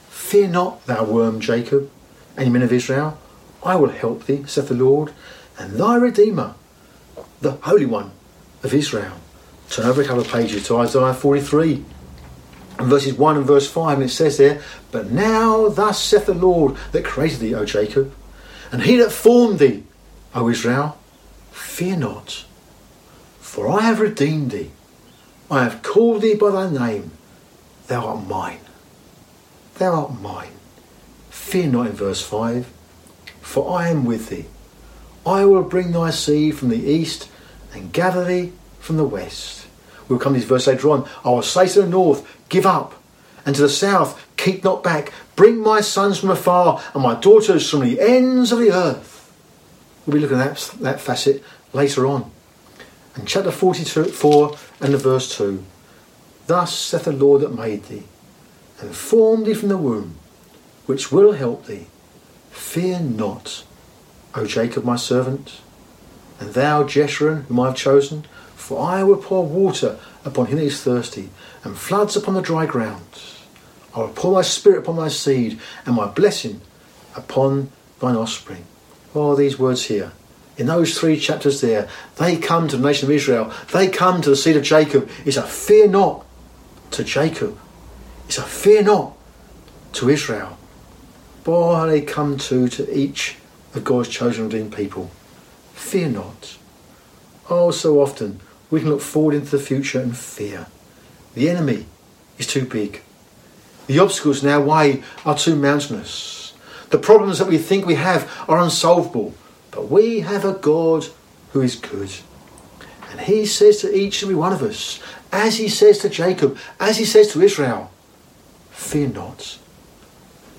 Fear 0.10 0.50
not, 0.50 0.86
thou 0.86 1.06
worm 1.06 1.40
Jacob, 1.40 1.90
and 2.36 2.48
ye 2.48 2.52
men 2.52 2.62
of 2.62 2.74
Israel, 2.74 3.18
I 3.64 3.76
will 3.76 3.90
help 3.90 4.26
thee, 4.26 4.44
saith 4.46 4.68
the 4.68 4.76
Lord, 4.76 5.14
and 5.58 5.74
thy 5.74 5.96
Redeemer, 5.96 6.56
the 7.42 7.52
Holy 7.52 7.86
One 7.86 8.12
of 8.64 8.74
Israel. 8.74 9.14
Turn 9.70 9.86
over 9.86 10.02
a 10.02 10.06
couple 10.06 10.22
of 10.22 10.30
pages 10.30 10.66
to 10.68 10.78
Isaiah 10.78 11.14
43, 11.14 11.84
and 12.80 12.88
verses 12.88 13.14
1 13.14 13.38
and 13.38 13.46
verse 13.46 13.70
5, 13.70 13.98
and 13.98 14.06
it 14.06 14.10
says 14.10 14.38
there, 14.38 14.62
But 14.92 15.12
now 15.12 15.68
thus 15.70 16.02
saith 16.02 16.26
the 16.26 16.34
Lord 16.34 16.76
that 16.92 17.04
created 17.04 17.40
thee, 17.40 17.56
O 17.56 17.66
Jacob, 17.66 18.14
and 18.72 18.84
he 18.84 18.98
that 18.98 19.12
formed 19.12 19.60
thee, 19.60 19.84
O 20.34 20.50
Israel, 20.50 20.98
fear 21.52 21.98
not, 21.98 22.46
for 23.40 23.68
I 23.68 23.82
have 23.82 24.00
redeemed 24.00 24.52
thee. 24.52 24.72
I 25.50 25.64
have 25.64 25.82
called 25.82 26.22
thee 26.22 26.36
by 26.36 26.52
thy 26.52 26.70
name. 26.70 27.12
Thou 27.88 28.06
art 28.06 28.28
mine. 28.28 28.60
Thou 29.76 29.94
art 29.94 30.22
mine. 30.22 30.52
Fear 31.30 31.68
not 31.68 31.88
in 31.88 31.94
verse 31.94 32.22
5, 32.22 32.68
for 33.42 33.80
I 33.80 33.88
am 33.88 34.06
with 34.06 34.30
thee. 34.30 34.46
I 35.28 35.44
will 35.44 35.64
bring 35.64 35.92
thy 35.92 36.12
seed 36.12 36.58
from 36.58 36.70
the 36.70 36.78
east 36.78 37.30
and 37.74 37.92
gather 37.92 38.24
thee 38.24 38.54
from 38.80 38.96
the 38.96 39.04
west. 39.04 39.68
We'll 40.08 40.20
come 40.20 40.34
to 40.34 40.40
this 40.40 40.48
verse 40.48 40.68
later 40.68 40.90
on. 40.90 41.08
I 41.26 41.30
will 41.30 41.42
say 41.42 41.68
to 41.68 41.82
the 41.82 41.88
north, 41.88 42.26
Give 42.48 42.66
up, 42.66 42.94
and 43.46 43.54
to 43.54 43.62
the 43.62 43.70
south, 43.70 44.26
Keep 44.38 44.64
not 44.64 44.84
back. 44.84 45.12
Bring 45.36 45.58
my 45.58 45.82
sons 45.82 46.18
from 46.18 46.30
afar 46.30 46.82
and 46.94 47.04
my 47.04 47.16
daughters 47.16 47.70
from 47.70 47.82
the 47.82 48.00
ends 48.00 48.54
of 48.54 48.60
the 48.60 48.72
earth. 48.72 49.30
We'll 50.06 50.14
be 50.14 50.22
looking 50.22 50.40
at 50.40 50.56
that, 50.56 50.78
that 50.80 51.02
facet 51.02 51.44
later 51.74 52.08
on. 52.08 52.32
And 53.16 53.28
chapter 53.28 53.52
44 53.52 54.58
and 54.80 54.94
the 54.94 54.98
verse 54.98 55.36
2 55.36 55.62
Thus 56.46 56.74
saith 56.74 57.04
the 57.04 57.12
Lord 57.12 57.42
that 57.42 57.54
made 57.54 57.84
thee, 57.84 58.04
and 58.80 58.96
formed 58.96 59.46
thee 59.46 59.54
from 59.54 59.68
the 59.68 59.78
womb, 59.78 60.16
which 60.86 61.12
will 61.12 61.34
help 61.34 61.66
thee. 61.66 61.88
Fear 62.52 63.02
not, 63.02 63.66
O 64.38 64.46
Jacob 64.46 64.84
my 64.84 64.96
servant, 64.96 65.62
and 66.40 66.54
thou 66.54 66.84
Jeshurun 66.84 67.46
whom 67.46 67.60
I 67.60 67.70
have 67.70 67.76
chosen, 67.76 68.24
for 68.56 68.80
I 68.80 69.02
will 69.02 69.18
pour 69.18 69.44
water 69.44 69.98
upon 70.24 70.46
him 70.46 70.58
that 70.58 70.66
is 70.66 70.80
thirsty, 70.80 71.30
and 71.64 71.76
floods 71.76 72.16
upon 72.16 72.36
the 72.36 72.42
dry 72.42 72.68
ground. 72.68 73.02
I 73.96 74.02
will 74.02 74.10
pour 74.10 74.34
my 74.34 74.44
spirit 74.44 74.78
upon 74.78 74.98
thy 74.98 75.08
seed, 75.08 75.60
and 75.88 75.96
my 75.96 76.06
blessing 76.06 76.62
upon 77.16 77.72
thine 78.00 78.16
offspring. 78.16 78.66
Oh, 79.16 79.36
these 79.36 79.58
words 79.58 79.86
here. 79.86 80.12
In 80.56 80.68
those 80.68 81.00
three 81.00 81.20
chapters 81.20 81.62
there, 81.62 81.90
they 82.18 82.38
come 82.38 82.68
to 82.68 82.78
the 82.78 82.88
nation 82.88 83.08
of 83.08 83.16
Israel. 83.16 83.52
They 83.74 83.88
come 83.88 84.22
to 84.22 84.30
the 84.30 84.36
seed 84.36 84.56
of 84.56 84.62
Jacob. 84.62 85.10
It's 85.26 85.38
a 85.38 85.42
fear 85.42 85.88
not 85.88 86.24
to 86.92 87.04
Jacob. 87.04 87.58
It's 88.28 88.38
a 88.38 88.44
fear 88.44 88.84
not 88.84 89.18
to 89.94 90.10
Israel. 90.10 90.60
Boy, 91.44 91.88
they 91.88 92.02
come 92.02 92.38
to 92.38 92.68
to 92.68 92.96
each 92.96 93.38
of 93.74 93.84
God's 93.84 94.10
chosen 94.10 94.46
redeemed 94.46 94.74
people. 94.74 95.12
Fear 95.74 96.10
not. 96.10 96.58
Oh, 97.50 97.72
so 97.72 98.02
often 98.02 98.40
we 98.70 98.82
can 98.82 98.90
look 98.90 99.02
forward 99.02 99.36
into 99.36 99.52
the 99.52 99.60
future 99.64 100.02
and 100.02 100.18
fear. 100.18 100.68
The 101.34 101.50
enemy 101.50 101.86
is 102.38 102.48
too 102.48 102.66
big. 102.66 103.02
The 103.88 104.00
obstacles 104.00 104.44
in 104.44 104.50
our 104.50 104.62
way 104.62 105.04
are 105.26 105.38
too 105.38 105.56
mountainous. 105.56 106.54
The 106.90 106.98
problems 106.98 107.40
that 107.40 107.48
we 107.48 107.58
think 107.58 107.86
we 107.86 107.96
have 107.96 108.30
are 108.48 108.60
unsolvable. 108.60 109.34
But 109.72 109.90
we 109.90 110.22
have 110.22 110.44
a 110.44 110.54
God 110.54 111.08
who 111.52 111.62
is 111.62 111.76
good. 111.76 112.12
And 113.12 113.22
he 113.22 113.46
says 113.46 113.82
to 113.82 113.96
each 113.96 114.22
and 114.22 114.30
every 114.30 114.40
one 114.40 114.54
of 114.54 114.62
us, 114.62 115.00
as 115.32 115.58
he 115.58 115.70
says 115.70 116.00
to 116.00 116.10
Jacob, 116.10 116.58
as 116.80 116.98
he 116.98 117.06
says 117.06 117.32
to 117.32 117.42
Israel, 117.42 117.92
fear 118.72 119.08
not. 119.08 119.58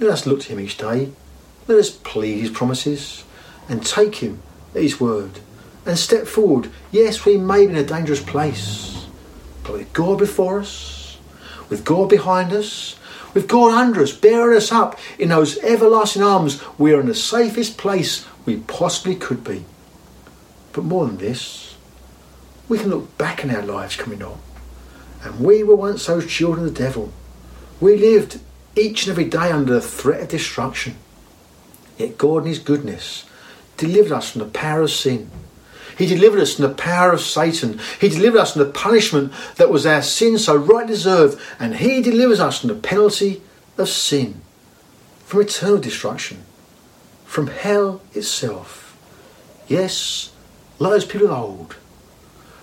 Let 0.00 0.10
us 0.10 0.26
look 0.26 0.40
to 0.40 0.48
him 0.48 0.60
each 0.60 0.78
day. 0.78 1.12
Let 1.68 1.78
us 1.78 1.90
plead 1.90 2.40
his 2.40 2.50
promises 2.50 3.24
and 3.68 3.84
take 3.84 4.16
him 4.16 4.40
at 4.74 4.80
his 4.80 4.98
word 4.98 5.32
and 5.84 5.98
step 5.98 6.26
forward. 6.26 6.70
Yes, 6.90 7.26
we 7.26 7.36
may 7.36 7.66
be 7.66 7.72
in 7.72 7.76
a 7.76 7.84
dangerous 7.84 8.22
place, 8.22 9.06
but 9.64 9.74
with 9.74 9.92
God 9.92 10.18
before 10.18 10.60
us, 10.60 11.18
with 11.68 11.84
God 11.84 12.08
behind 12.08 12.54
us, 12.54 12.98
with 13.34 13.48
God 13.48 13.74
under 13.74 14.02
us, 14.02 14.12
bearing 14.12 14.56
us 14.56 14.72
up 14.72 14.98
in 15.18 15.28
those 15.28 15.58
everlasting 15.58 16.22
arms, 16.22 16.62
we 16.78 16.94
are 16.94 17.00
in 17.00 17.06
the 17.06 17.14
safest 17.14 17.76
place 17.76 18.26
we 18.46 18.56
possibly 18.56 19.14
could 19.14 19.44
be. 19.44 19.66
But 20.72 20.84
more 20.84 21.06
than 21.06 21.18
this, 21.18 21.76
we 22.66 22.78
can 22.78 22.88
look 22.88 23.18
back 23.18 23.44
in 23.44 23.54
our 23.54 23.62
lives 23.62 23.94
coming 23.94 24.22
on, 24.22 24.38
and 25.22 25.40
we 25.40 25.62
were 25.62 25.76
once 25.76 26.06
those 26.06 26.26
children 26.26 26.66
of 26.66 26.74
the 26.74 26.82
devil. 26.82 27.12
We 27.78 27.98
lived 27.98 28.40
each 28.74 29.06
and 29.06 29.10
every 29.10 29.28
day 29.28 29.50
under 29.50 29.74
the 29.74 29.80
threat 29.82 30.22
of 30.22 30.28
destruction. 30.28 30.96
Yet 31.98 32.16
God, 32.16 32.44
in 32.44 32.48
His 32.48 32.58
goodness, 32.58 33.24
delivered 33.76 34.12
us 34.12 34.30
from 34.30 34.40
the 34.40 34.46
power 34.46 34.82
of 34.82 34.90
sin. 34.90 35.30
He 35.98 36.06
delivered 36.06 36.40
us 36.40 36.54
from 36.54 36.62
the 36.62 36.74
power 36.74 37.12
of 37.12 37.20
Satan. 37.20 37.80
He 38.00 38.08
delivered 38.08 38.38
us 38.38 38.52
from 38.52 38.62
the 38.62 38.70
punishment 38.70 39.32
that 39.56 39.68
was 39.68 39.84
our 39.84 40.00
sin 40.00 40.38
so 40.38 40.56
rightly 40.56 40.94
deserved. 40.94 41.40
And 41.58 41.76
He 41.76 42.00
delivers 42.00 42.38
us 42.38 42.60
from 42.60 42.68
the 42.68 42.76
penalty 42.76 43.42
of 43.76 43.88
sin, 43.88 44.40
from 45.24 45.40
eternal 45.40 45.78
destruction, 45.78 46.44
from 47.24 47.48
hell 47.48 48.00
itself. 48.14 48.96
Yes, 49.66 50.32
like 50.78 50.92
those 50.92 51.04
people 51.04 51.28
of 51.28 51.32
old, 51.32 51.76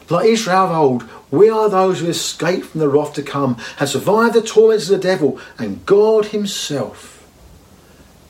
like 0.09 0.27
Israel 0.27 0.65
of 0.65 0.71
old, 0.71 1.09
we 1.29 1.49
are 1.49 1.69
those 1.69 1.99
who 1.99 2.07
escaped 2.07 2.67
from 2.67 2.79
the 2.79 2.89
wrath 2.89 3.13
to 3.13 3.21
come, 3.21 3.55
have 3.77 3.89
survived 3.89 4.35
the 4.35 4.41
torments 4.41 4.89
of 4.89 5.01
the 5.01 5.07
devil, 5.07 5.39
and 5.57 5.85
God 5.85 6.27
Himself, 6.27 7.14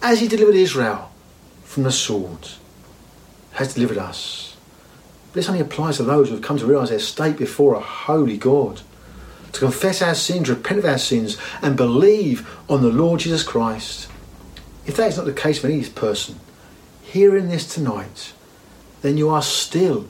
as 0.02 0.20
He 0.20 0.28
delivered 0.28 0.56
Israel 0.56 1.12
from 1.64 1.84
the 1.84 1.92
sword, 1.92 2.50
has 3.54 3.74
delivered 3.74 3.98
us. 3.98 4.56
But 5.28 5.36
this 5.36 5.50
only 5.50 5.62
applies 5.62 5.98
to 5.98 6.04
those 6.04 6.28
who 6.28 6.36
have 6.36 6.44
come 6.44 6.58
to 6.58 6.66
realise 6.66 6.90
their 6.90 7.00
state 7.00 7.38
before 7.38 7.76
a 7.76 7.80
holy 7.80 8.38
God, 8.38 8.82
to 9.52 9.60
confess 9.60 10.02
our 10.02 10.16
sins, 10.16 10.50
repent 10.50 10.80
of 10.80 10.86
our 10.86 10.98
sins, 10.98 11.38
and 11.62 11.78
believe 11.78 12.48
on 12.70 12.82
the 12.82 12.90
Lord 12.90 13.22
Jesus 13.22 13.44
Christ. 13.44 14.10
If 14.86 14.98
that 14.98 15.08
is 15.08 15.18
not 15.18 15.26
the 15.26 15.34
case 15.34 15.60
for 15.60 15.68
any 15.68 15.84
person 15.90 16.40
hearing 17.02 17.48
this 17.48 17.74
tonight, 17.74 18.34
then 19.02 19.18
you 19.18 19.30
are 19.30 19.42
still 19.42 20.10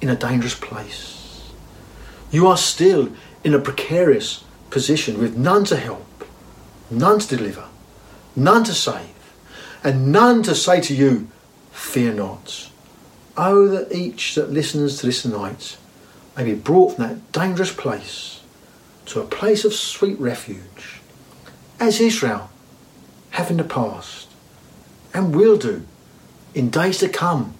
in 0.00 0.08
a 0.08 0.16
dangerous 0.16 0.54
place. 0.54 1.50
You 2.30 2.46
are 2.48 2.56
still 2.56 3.12
in 3.44 3.54
a 3.54 3.58
precarious 3.58 4.42
position 4.70 5.18
with 5.18 5.36
none 5.36 5.64
to 5.66 5.76
help, 5.76 6.24
none 6.90 7.20
to 7.20 7.36
deliver, 7.36 7.68
none 8.36 8.64
to 8.64 8.74
save, 8.74 9.34
and 9.82 10.12
none 10.12 10.42
to 10.44 10.54
say 10.54 10.80
to 10.80 10.94
you, 10.94 11.28
Fear 11.72 12.14
not. 12.14 12.70
Oh, 13.36 13.68
that 13.68 13.92
each 13.92 14.34
that 14.34 14.50
listens 14.50 14.98
to 14.98 15.06
this 15.06 15.22
tonight 15.22 15.76
may 16.36 16.44
be 16.44 16.54
brought 16.54 16.96
from 16.96 17.06
that 17.06 17.32
dangerous 17.32 17.72
place 17.72 18.40
to 19.06 19.20
a 19.20 19.26
place 19.26 19.64
of 19.64 19.72
sweet 19.74 20.18
refuge, 20.20 21.00
as 21.78 22.00
Israel 22.00 22.50
have 23.30 23.50
in 23.50 23.56
the 23.56 23.64
past, 23.64 24.28
and 25.14 25.34
will 25.34 25.56
do 25.56 25.86
in 26.54 26.70
days 26.70 26.98
to 26.98 27.08
come, 27.08 27.54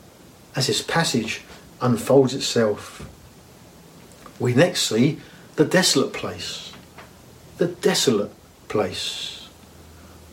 as 0.55 0.67
this 0.67 0.83
passage 0.83 1.43
unfolds 1.81 2.35
itself. 2.35 3.09
We 4.39 4.55
next 4.55 4.83
see 4.83 5.19
the 5.57 5.65
desolate 5.65 6.13
place. 6.13 6.73
The 7.59 7.69
desolate 7.69 8.33
place. 8.69 9.40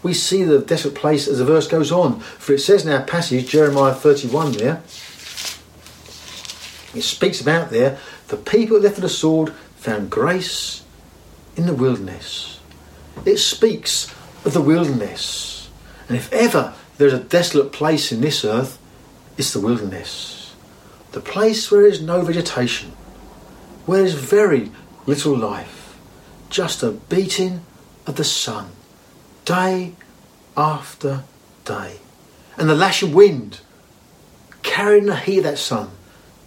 We 0.07 0.13
see 0.13 0.45
the 0.45 0.59
desolate 0.59 0.95
place 0.95 1.27
as 1.27 1.39
the 1.39 1.43
verse 1.43 1.67
goes 1.67 1.91
on, 1.91 2.21
for 2.21 2.53
it 2.53 2.59
says 2.59 2.85
in 2.85 2.93
our 2.93 3.03
passage, 3.03 3.49
Jeremiah 3.49 3.93
31 3.93 4.53
there, 4.53 4.81
it 6.95 7.01
speaks 7.01 7.41
about 7.41 7.71
there, 7.71 7.99
the 8.29 8.37
people 8.37 8.79
left 8.79 8.95
of 8.95 9.01
the 9.01 9.09
sword 9.09 9.51
found 9.75 10.09
grace 10.09 10.85
in 11.57 11.65
the 11.65 11.73
wilderness. 11.73 12.61
It 13.25 13.35
speaks 13.35 14.09
of 14.45 14.53
the 14.53 14.61
wilderness. 14.61 15.69
And 16.07 16.17
if 16.17 16.31
ever 16.31 16.73
there's 16.97 17.11
a 17.11 17.19
desolate 17.19 17.73
place 17.73 18.09
in 18.09 18.21
this 18.21 18.45
earth, 18.45 18.79
it's 19.37 19.51
the 19.51 19.59
wilderness. 19.59 20.55
The 21.11 21.19
place 21.19 21.69
where 21.69 21.81
there 21.81 21.91
is 21.91 22.01
no 22.01 22.21
vegetation, 22.21 22.93
where 23.85 23.97
there 23.97 24.07
is 24.07 24.13
very 24.13 24.71
little 25.05 25.35
life, 25.35 25.97
just 26.49 26.81
a 26.81 26.91
beating 26.91 27.65
of 28.05 28.15
the 28.15 28.23
sun, 28.23 28.69
day 29.47 29.93
after 30.57 31.23
day. 31.63 31.95
And 32.57 32.69
the 32.69 32.75
lashing 32.75 33.13
wind 33.13 33.61
carrying 34.61 35.05
the 35.05 35.15
heat 35.15 35.37
of 35.37 35.43
that 35.45 35.57
sun, 35.57 35.89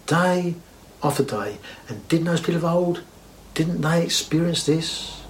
day 0.05 0.53
after 1.01 1.23
day. 1.23 1.57
And 1.89 2.07
didn't 2.07 2.25
those 2.25 2.41
people 2.41 2.57
of 2.57 2.65
old, 2.65 3.01
didn't 3.55 3.81
they 3.81 4.03
experience 4.03 4.65
this? 4.67 5.23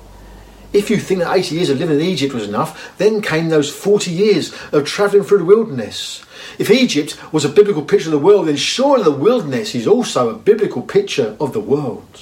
If 0.74 0.90
you 0.90 0.98
think 0.98 1.22
that 1.22 1.34
80 1.34 1.56
years 1.56 1.70
of 1.70 1.80
living 1.80 2.00
in 2.00 2.06
Egypt 2.06 2.34
was 2.34 2.48
enough, 2.48 2.98
then 2.98 3.22
came 3.22 3.48
those 3.48 3.74
40 3.74 4.12
years 4.12 4.54
of 4.74 4.86
travelling 4.86 5.24
through 5.24 5.40
the 5.40 5.46
wilderness. 5.46 6.26
If 6.60 6.70
Egypt 6.70 7.18
was 7.34 7.46
a 7.46 7.50
biblical 7.50 7.84
picture 7.84 8.08
of 8.08 8.12
the 8.12 8.20
world, 8.26 8.48
then 8.48 8.58
surely 8.58 9.04
the 9.04 9.12
wilderness 9.12 9.76
is 9.76 9.88
also 9.88 10.30
a 10.30 10.38
biblical 10.38 10.82
picture 10.82 11.38
of 11.40 11.54
the 11.54 11.60
world. 11.62 12.22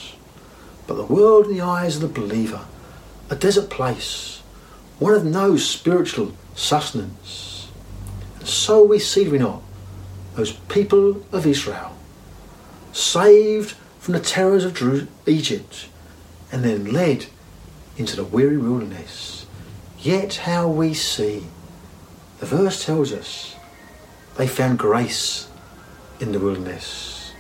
But 0.86 0.96
the 0.96 1.06
world 1.06 1.48
in 1.48 1.54
the 1.54 1.62
eyes 1.62 1.96
of 1.96 2.02
the 2.02 2.08
believer, 2.08 2.66
a 3.30 3.36
desert 3.36 3.70
place, 3.70 4.39
one 5.00 5.14
of 5.14 5.26
no 5.26 5.56
spiritual 5.56 6.34
sustenance. 6.56 7.70
So 8.44 8.84
we 8.84 9.00
see, 9.00 9.24
do 9.24 9.32
we 9.32 9.38
not, 9.38 9.62
those 10.36 10.54
people 10.54 11.24
of 11.32 11.46
Israel, 11.46 11.96
saved 12.92 13.76
from 14.00 14.14
the 14.14 14.20
terrors 14.20 14.66
of 14.66 15.08
Egypt, 15.26 15.88
and 16.52 16.64
then 16.64 16.92
led 16.92 17.28
into 17.98 18.16
the 18.16 18.24
weary 18.24 18.58
wilderness. 18.58 19.46
Yet 20.00 20.36
how 20.36 20.68
we 20.68 20.94
see, 20.94 21.46
the 22.40 22.46
verse 22.46 22.86
tells 22.86 23.12
us, 23.12 23.56
they 24.38 24.48
found 24.48 24.80
grace 24.80 25.50
in 26.20 26.32
the 26.32 26.40
wilderness. 26.40 27.34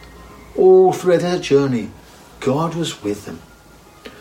All 0.58 0.92
through 0.92 1.20
their 1.20 1.40
journey, 1.40 1.92
God 2.42 2.76
was 2.76 3.02
with 3.02 3.26
them. 3.26 3.42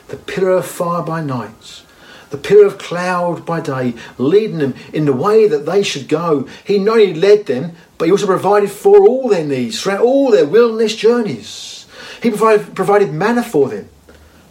The 0.09 0.17
pillar 0.17 0.53
of 0.53 0.67
fire 0.67 1.03
by 1.03 1.23
night, 1.23 1.83
the 2.31 2.39
pillar 2.39 2.67
of 2.67 2.79
cloud 2.79 3.47
by 3.47 3.61
day, 3.61 3.95
leading 4.19 4.59
them 4.59 4.75
in 4.93 5.05
the 5.05 5.13
way 5.13 5.49
that 5.49 5.67
they 5.67 5.83
should 5.83 6.09
go. 6.09 6.49
He 6.65 6.79
not 6.79 6.99
only 6.99 7.15
led 7.15 7.47
them, 7.47 7.73
but 7.97 8.07
he 8.07 8.13
also 8.13 8.27
provided 8.27 8.71
for 8.71 9.07
all 9.07 9.29
their 9.29 9.45
needs 9.45 9.81
throughout 9.81 10.01
all 10.01 10.31
their 10.31 10.47
wilderness 10.47 10.95
journeys. 10.95 11.87
He 12.23 12.31
provided, 12.31 12.75
provided 12.75 13.13
manna 13.13 13.43
for 13.43 13.69
them, 13.69 13.89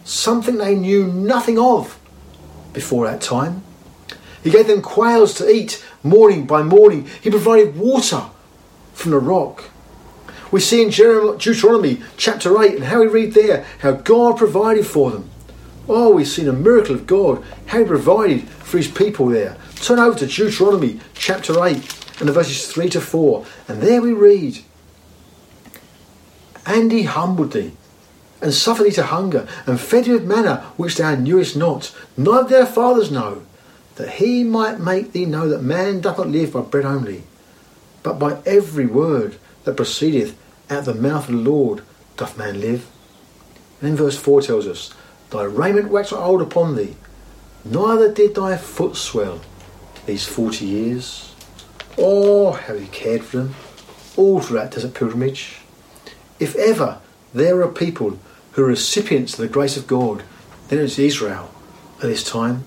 something 0.04 0.56
they 0.56 0.74
knew 0.74 1.06
nothing 1.06 1.58
of 1.58 1.98
before 2.72 3.06
that 3.06 3.20
time. 3.20 3.62
He 4.42 4.50
gave 4.50 4.66
them 4.66 4.82
quails 4.82 5.34
to 5.34 5.48
eat 5.48 5.84
morning 6.02 6.46
by 6.46 6.62
morning. 6.62 7.08
He 7.20 7.30
provided 7.30 7.76
water 7.76 8.24
from 8.94 9.10
the 9.10 9.18
rock. 9.18 9.64
We 10.50 10.60
see 10.60 10.82
in 10.82 10.88
Deuteronomy 10.88 12.02
chapter 12.16 12.60
8 12.60 12.76
and 12.76 12.84
how 12.84 13.00
we 13.00 13.06
read 13.06 13.34
there 13.34 13.66
how 13.80 13.92
God 13.92 14.38
provided 14.38 14.86
for 14.86 15.10
them. 15.10 15.30
Oh, 15.88 16.14
we've 16.14 16.28
seen 16.28 16.48
a 16.48 16.52
miracle 16.52 16.94
of 16.94 17.06
God, 17.06 17.42
how 17.66 17.78
He 17.78 17.84
provided 17.84 18.46
for 18.48 18.76
His 18.76 18.88
people 18.88 19.28
there. 19.28 19.56
Turn 19.76 19.98
over 19.98 20.18
to 20.18 20.26
Deuteronomy 20.26 21.00
chapter 21.14 21.64
8 21.64 21.76
and 22.20 22.28
the 22.28 22.32
verses 22.32 22.70
3 22.70 22.90
to 22.90 23.00
4, 23.00 23.46
and 23.68 23.80
there 23.80 24.02
we 24.02 24.12
read 24.12 24.58
And 26.66 26.92
He 26.92 27.04
humbled 27.04 27.52
thee, 27.52 27.72
and 28.42 28.52
suffered 28.52 28.84
thee 28.84 28.92
to 28.92 29.04
hunger, 29.04 29.48
and 29.66 29.80
fed 29.80 30.04
thee 30.04 30.12
with 30.12 30.26
manna 30.26 30.58
which 30.76 30.96
thou 30.96 31.14
knewest 31.14 31.56
not, 31.56 31.94
neither 32.16 32.48
their 32.48 32.66
fathers 32.66 33.10
know, 33.10 33.42
that 33.96 34.14
He 34.14 34.44
might 34.44 34.78
make 34.80 35.12
thee 35.12 35.24
know 35.24 35.48
that 35.48 35.62
man 35.62 36.00
doth 36.00 36.18
not 36.18 36.28
live 36.28 36.52
by 36.52 36.60
bread 36.60 36.84
only, 36.84 37.22
but 38.02 38.18
by 38.18 38.42
every 38.44 38.86
word 38.86 39.38
that 39.64 39.76
proceedeth 39.76 40.36
out 40.68 40.80
of 40.80 40.84
the 40.84 40.94
mouth 40.94 41.30
of 41.30 41.34
the 41.34 41.50
Lord 41.50 41.82
doth 42.18 42.36
man 42.36 42.60
live. 42.60 42.86
And 43.80 43.90
then 43.90 43.96
verse 43.96 44.18
4 44.18 44.42
tells 44.42 44.66
us, 44.66 44.92
Thy 45.30 45.44
raiment 45.44 45.90
waxed 45.90 46.12
old 46.12 46.40
upon 46.40 46.76
thee, 46.76 46.96
neither 47.64 48.12
did 48.12 48.34
thy 48.34 48.56
foot 48.56 48.96
swell 48.96 49.40
these 50.06 50.26
forty 50.26 50.64
years. 50.64 51.34
Oh, 51.98 52.52
how 52.52 52.74
he 52.74 52.86
cared 52.86 53.24
for 53.24 53.38
them 53.38 53.54
all 54.16 54.40
through 54.40 54.58
that 54.58 54.72
desert 54.72 54.94
pilgrimage. 54.94 55.60
If 56.40 56.56
ever 56.56 57.00
there 57.34 57.60
are 57.62 57.68
people 57.68 58.18
who 58.52 58.64
are 58.64 58.68
recipients 58.68 59.34
of 59.34 59.40
the 59.40 59.48
grace 59.48 59.76
of 59.76 59.86
God, 59.86 60.22
then 60.68 60.78
it's 60.78 60.98
Israel 60.98 61.50
at 61.96 62.02
this 62.02 62.24
time. 62.24 62.64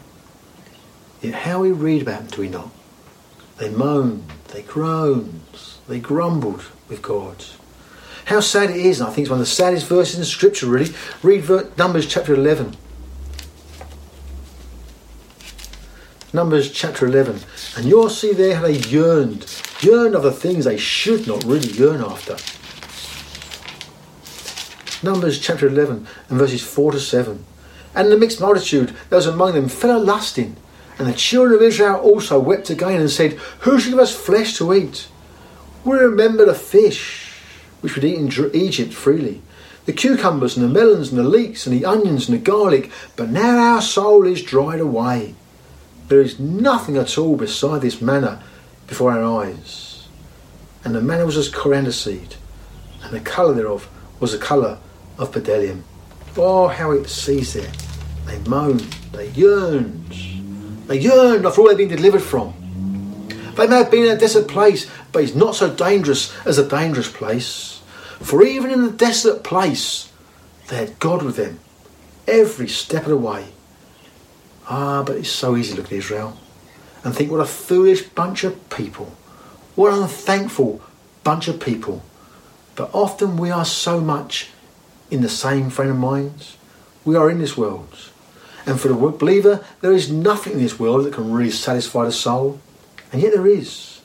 Yet 1.22 1.34
how 1.34 1.62
we 1.62 1.72
read 1.72 2.02
about 2.02 2.22
them, 2.22 2.30
do 2.30 2.42
we 2.42 2.50
not? 2.50 2.70
They 3.58 3.70
moaned, 3.70 4.32
they 4.50 4.62
groaned, 4.62 5.42
they 5.88 6.00
grumbled 6.00 6.64
with 6.88 7.02
God. 7.02 7.44
How 8.32 8.40
sad 8.40 8.70
it 8.70 8.78
is, 8.78 9.02
and 9.02 9.10
I 9.10 9.12
think 9.12 9.26
it's 9.26 9.30
one 9.30 9.42
of 9.42 9.46
the 9.46 9.52
saddest 9.52 9.88
verses 9.88 10.18
in 10.18 10.24
Scripture, 10.24 10.66
really. 10.68 10.94
Read 11.22 11.50
Numbers 11.78 12.08
chapter 12.08 12.34
11. 12.34 12.78
Numbers 16.32 16.72
chapter 16.72 17.06
11. 17.08 17.42
And 17.76 17.86
you'll 17.88 18.10
see 18.10 18.32
there 18.32 18.56
how 18.56 18.62
they 18.62 18.78
yearned, 18.78 19.54
yearned 19.82 20.16
after 20.16 20.32
things 20.32 20.64
they 20.64 20.78
should 20.78 21.28
not 21.28 21.44
really 21.44 21.72
yearn 21.72 22.02
after. 22.02 22.38
Numbers 25.06 25.38
chapter 25.38 25.68
11 25.68 26.08
and 26.30 26.40
verses 26.40 26.64
4 26.64 26.94
to 26.94 27.02
7. 27.02 27.44
And 27.94 28.10
the 28.10 28.18
mixed 28.18 28.40
multitude 28.40 28.96
that 29.10 29.18
was 29.18 29.28
among 29.28 29.56
them 29.56 29.68
fell 29.68 29.98
a 29.98 30.00
lusting. 30.02 30.56
And 30.98 31.06
the 31.06 31.14
children 31.14 31.56
of 31.56 31.62
Israel 31.62 31.98
also 31.98 32.40
wept 32.40 32.70
again 32.70 33.02
and 33.02 33.12
said, 33.12 33.34
Who 33.64 33.78
shall 33.78 33.92
give 33.92 34.00
us 34.00 34.16
flesh 34.16 34.58
to 34.60 34.74
eat? 34.74 35.10
We 35.84 35.98
remember 35.98 36.46
the 36.46 36.56
fish 36.56 37.21
which 37.82 37.96
we'd 37.96 38.06
eat 38.06 38.18
in 38.18 38.56
Egypt 38.56 38.94
freely, 38.94 39.42
the 39.86 39.94
cucumbers 39.94 40.56
and 40.56 40.64
the 40.64 40.70
melons 40.80 41.10
and 41.10 41.18
the 41.18 41.24
leeks 41.24 41.66
and 41.66 41.76
the 41.76 41.86
onions 41.86 42.30
and 42.30 42.38
the 42.38 42.42
garlic, 42.42 42.92
but 43.16 43.30
now 43.30 43.58
our 43.58 43.82
soul 43.82 44.26
is 44.26 44.42
dried 44.44 44.80
away. 44.80 45.36
There 46.08 46.22
is 46.22 46.40
nothing 46.40 46.98
at 46.98 47.18
all 47.18 47.36
beside 47.36 47.82
this 47.82 48.02
manna 48.02 48.44
before 48.88 49.12
our 49.12 49.44
eyes. 49.44 50.08
And 50.84 50.94
the 50.94 51.02
manna 51.02 51.26
was 51.26 51.38
as 51.38 51.50
coriander 51.50 51.92
seed, 51.92 52.36
and 53.04 53.14
the 53.14 53.20
colour 53.20 53.54
thereof 53.54 53.90
was 54.20 54.32
the 54.32 54.38
colour 54.38 54.78
of 55.18 55.32
bdellium. 55.32 55.82
Oh, 56.38 56.68
how 56.68 56.92
it 56.92 57.08
sees 57.08 57.54
there. 57.54 57.72
They 58.26 58.38
moaned, 58.50 58.82
they 59.12 59.30
yearned, 59.30 60.14
they 60.88 61.00
yearned 61.00 61.46
after 61.46 61.62
all 61.62 61.68
they'd 61.70 61.78
been 61.78 61.96
delivered 61.96 62.22
from. 62.22 62.54
They 63.56 63.68
may 63.68 63.78
have 63.78 63.92
been 63.92 64.06
in 64.06 64.18
a 64.18 64.20
desert 64.20 64.48
place, 64.48 64.90
but 65.12 65.24
it's 65.24 65.36
not 65.36 65.56
so 65.56 65.74
dangerous 65.74 66.34
as 66.46 66.58
a 66.58 66.68
dangerous 66.68 67.12
place. 67.12 67.82
For 68.20 68.44
even 68.44 68.72
in 68.72 68.84
the 68.84 68.92
desolate 68.92 69.44
place, 69.44 70.12
they 70.68 70.78
had 70.78 71.00
God 71.00 71.24
with 71.24 71.36
them 71.36 71.60
every 72.28 72.68
step 72.68 73.04
of 73.04 73.10
the 73.10 73.18
way. 73.18 73.48
Ah, 74.70 75.04
but 75.04 75.18
it's 75.18 75.30
so 75.30 75.58
easy 75.58 75.72
to 75.72 75.82
look 75.82 75.92
at 75.92 75.98
Israel 75.98 76.38
and 77.04 77.16
think 77.16 77.32
what 77.32 77.42
a 77.42 77.46
foolish 77.46 78.04
bunch 78.04 78.44
of 78.44 78.70
people. 78.70 79.16
What 79.76 79.94
an 79.94 80.04
unthankful 80.04 80.82
bunch 81.24 81.48
of 81.48 81.60
people. 81.60 82.04
But 82.76 82.90
often 82.94 83.38
we 83.38 83.50
are 83.50 83.66
so 83.66 84.00
much 84.00 84.50
in 85.10 85.22
the 85.22 85.30
same 85.30 85.70
frame 85.70 85.90
of 85.90 85.98
mind. 85.98 86.56
We 87.04 87.16
are 87.16 87.30
in 87.30 87.40
this 87.40 87.58
world. 87.58 88.10
And 88.66 88.80
for 88.80 88.88
the 88.88 88.94
believer, 88.94 89.66
there 89.82 89.92
is 89.92 90.12
nothing 90.12 90.54
in 90.54 90.60
this 90.60 90.80
world 90.80 91.06
that 91.06 91.14
can 91.14 91.32
really 91.32 91.52
satisfy 91.52 92.06
the 92.06 92.12
soul. 92.12 92.62
And 93.12 93.22
yet 93.22 93.34
there 93.34 93.48
is. 93.48 94.02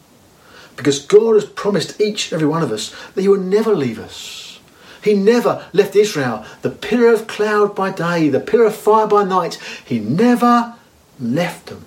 Because 0.76 0.98
God 0.98 1.34
has 1.34 1.44
promised 1.44 2.00
each 2.00 2.30
and 2.30 2.34
every 2.34 2.48
one 2.48 2.62
of 2.62 2.72
us 2.72 2.94
that 3.14 3.22
He 3.22 3.28
will 3.28 3.40
never 3.40 3.74
leave 3.74 3.98
us. 3.98 4.60
He 5.02 5.14
never 5.14 5.64
left 5.72 5.96
Israel. 5.96 6.44
The 6.62 6.70
pillar 6.70 7.12
of 7.12 7.26
cloud 7.26 7.74
by 7.74 7.92
day, 7.92 8.28
the 8.28 8.40
pillar 8.40 8.64
of 8.66 8.76
fire 8.76 9.06
by 9.06 9.24
night. 9.24 9.54
He 9.84 10.00
never 10.00 10.74
left 11.20 11.66
them. 11.66 11.84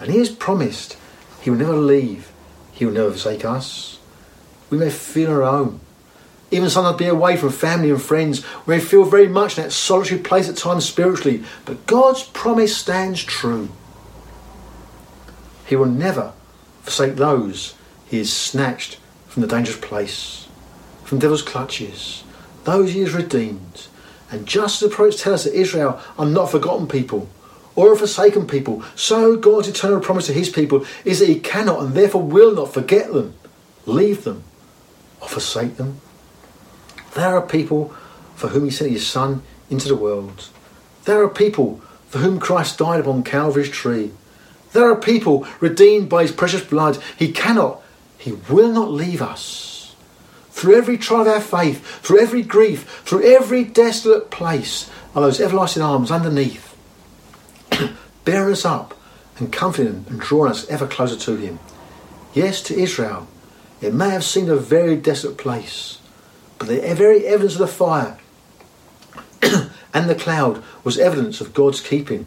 And 0.00 0.10
He 0.10 0.18
has 0.18 0.30
promised 0.30 0.96
He 1.40 1.50
will 1.50 1.58
never 1.58 1.76
leave. 1.76 2.32
He 2.72 2.84
will 2.84 2.92
never 2.92 3.10
forsake 3.10 3.44
us. 3.44 3.98
We 4.68 4.78
may 4.78 4.90
feel 4.90 5.30
our 5.30 5.42
own. 5.42 5.80
Even 6.50 6.70
sometimes 6.70 6.98
be 6.98 7.06
away 7.06 7.36
from 7.36 7.50
family 7.50 7.90
and 7.90 8.02
friends. 8.02 8.44
We 8.66 8.76
may 8.76 8.80
feel 8.80 9.04
very 9.04 9.28
much 9.28 9.56
in 9.56 9.64
that 9.64 9.70
solitary 9.72 10.20
place 10.20 10.48
at 10.48 10.56
times 10.56 10.84
spiritually. 10.84 11.44
But 11.64 11.86
God's 11.86 12.22
promise 12.22 12.76
stands 12.76 13.22
true. 13.22 13.70
He 15.66 15.76
will 15.76 15.86
never 15.86 16.32
forsake 16.82 17.16
those 17.16 17.74
he 18.08 18.18
has 18.18 18.32
snatched 18.32 18.98
from 19.26 19.42
the 19.42 19.48
dangerous 19.48 19.78
place, 19.78 20.46
from 21.04 21.18
devil's 21.18 21.42
clutches, 21.42 22.22
those 22.64 22.92
he 22.92 23.00
has 23.00 23.12
redeemed. 23.12 23.88
And 24.30 24.46
just 24.46 24.82
as 24.82 24.88
the 24.88 24.94
prophets 24.94 25.22
tell 25.22 25.34
us 25.34 25.44
that 25.44 25.54
Israel 25.54 26.00
are 26.18 26.26
not 26.26 26.50
forgotten 26.50 26.88
people 26.88 27.28
or 27.74 27.92
a 27.92 27.96
forsaken 27.96 28.46
people, 28.46 28.82
so 28.94 29.36
God's 29.36 29.68
eternal 29.68 30.00
promise 30.00 30.26
to 30.26 30.32
his 30.32 30.48
people 30.48 30.84
is 31.04 31.18
that 31.20 31.28
he 31.28 31.38
cannot 31.38 31.80
and 31.80 31.94
therefore 31.94 32.22
will 32.22 32.54
not 32.54 32.72
forget 32.72 33.12
them, 33.12 33.34
leave 33.84 34.24
them, 34.24 34.44
or 35.20 35.28
forsake 35.28 35.76
them. 35.76 36.00
There 37.14 37.36
are 37.36 37.46
people 37.46 37.94
for 38.34 38.48
whom 38.48 38.64
he 38.64 38.70
sent 38.70 38.90
his 38.90 39.06
Son 39.06 39.42
into 39.70 39.88
the 39.88 39.96
world. 39.96 40.48
There 41.04 41.22
are 41.22 41.28
people 41.28 41.80
for 42.08 42.18
whom 42.18 42.40
Christ 42.40 42.78
died 42.78 43.00
upon 43.00 43.22
Calvary's 43.22 43.70
tree. 43.70 44.12
There 44.76 44.90
are 44.90 44.96
people 44.96 45.46
redeemed 45.58 46.10
by 46.10 46.20
his 46.20 46.32
precious 46.32 46.62
blood. 46.62 46.98
He 47.18 47.32
cannot, 47.32 47.80
he 48.18 48.32
will 48.32 48.70
not 48.70 48.90
leave 48.90 49.22
us. 49.22 49.96
Through 50.50 50.74
every 50.76 50.98
trial 50.98 51.22
of 51.22 51.28
our 51.28 51.40
faith, 51.40 51.82
through 52.02 52.20
every 52.20 52.42
grief, 52.42 52.82
through 53.02 53.22
every 53.22 53.64
desolate 53.64 54.30
place, 54.30 54.90
are 55.14 55.22
those 55.22 55.40
everlasting 55.40 55.82
arms 55.82 56.10
underneath, 56.10 56.76
Bear 58.26 58.50
us 58.50 58.66
up 58.66 58.92
and 59.38 59.50
comforting 59.50 60.04
and 60.10 60.20
drawing 60.20 60.50
us 60.50 60.68
ever 60.68 60.86
closer 60.86 61.16
to 61.16 61.36
him. 61.36 61.58
Yes, 62.34 62.60
to 62.64 62.78
Israel, 62.78 63.28
it 63.80 63.94
may 63.94 64.10
have 64.10 64.24
seemed 64.24 64.50
a 64.50 64.56
very 64.56 64.94
desolate 64.94 65.38
place, 65.38 66.00
but 66.58 66.68
the 66.68 66.80
very 66.94 67.26
evidence 67.26 67.54
of 67.54 67.60
the 67.60 67.66
fire 67.66 68.18
and 69.94 70.10
the 70.10 70.14
cloud 70.14 70.62
was 70.84 70.98
evidence 70.98 71.40
of 71.40 71.54
God's 71.54 71.80
keeping 71.80 72.26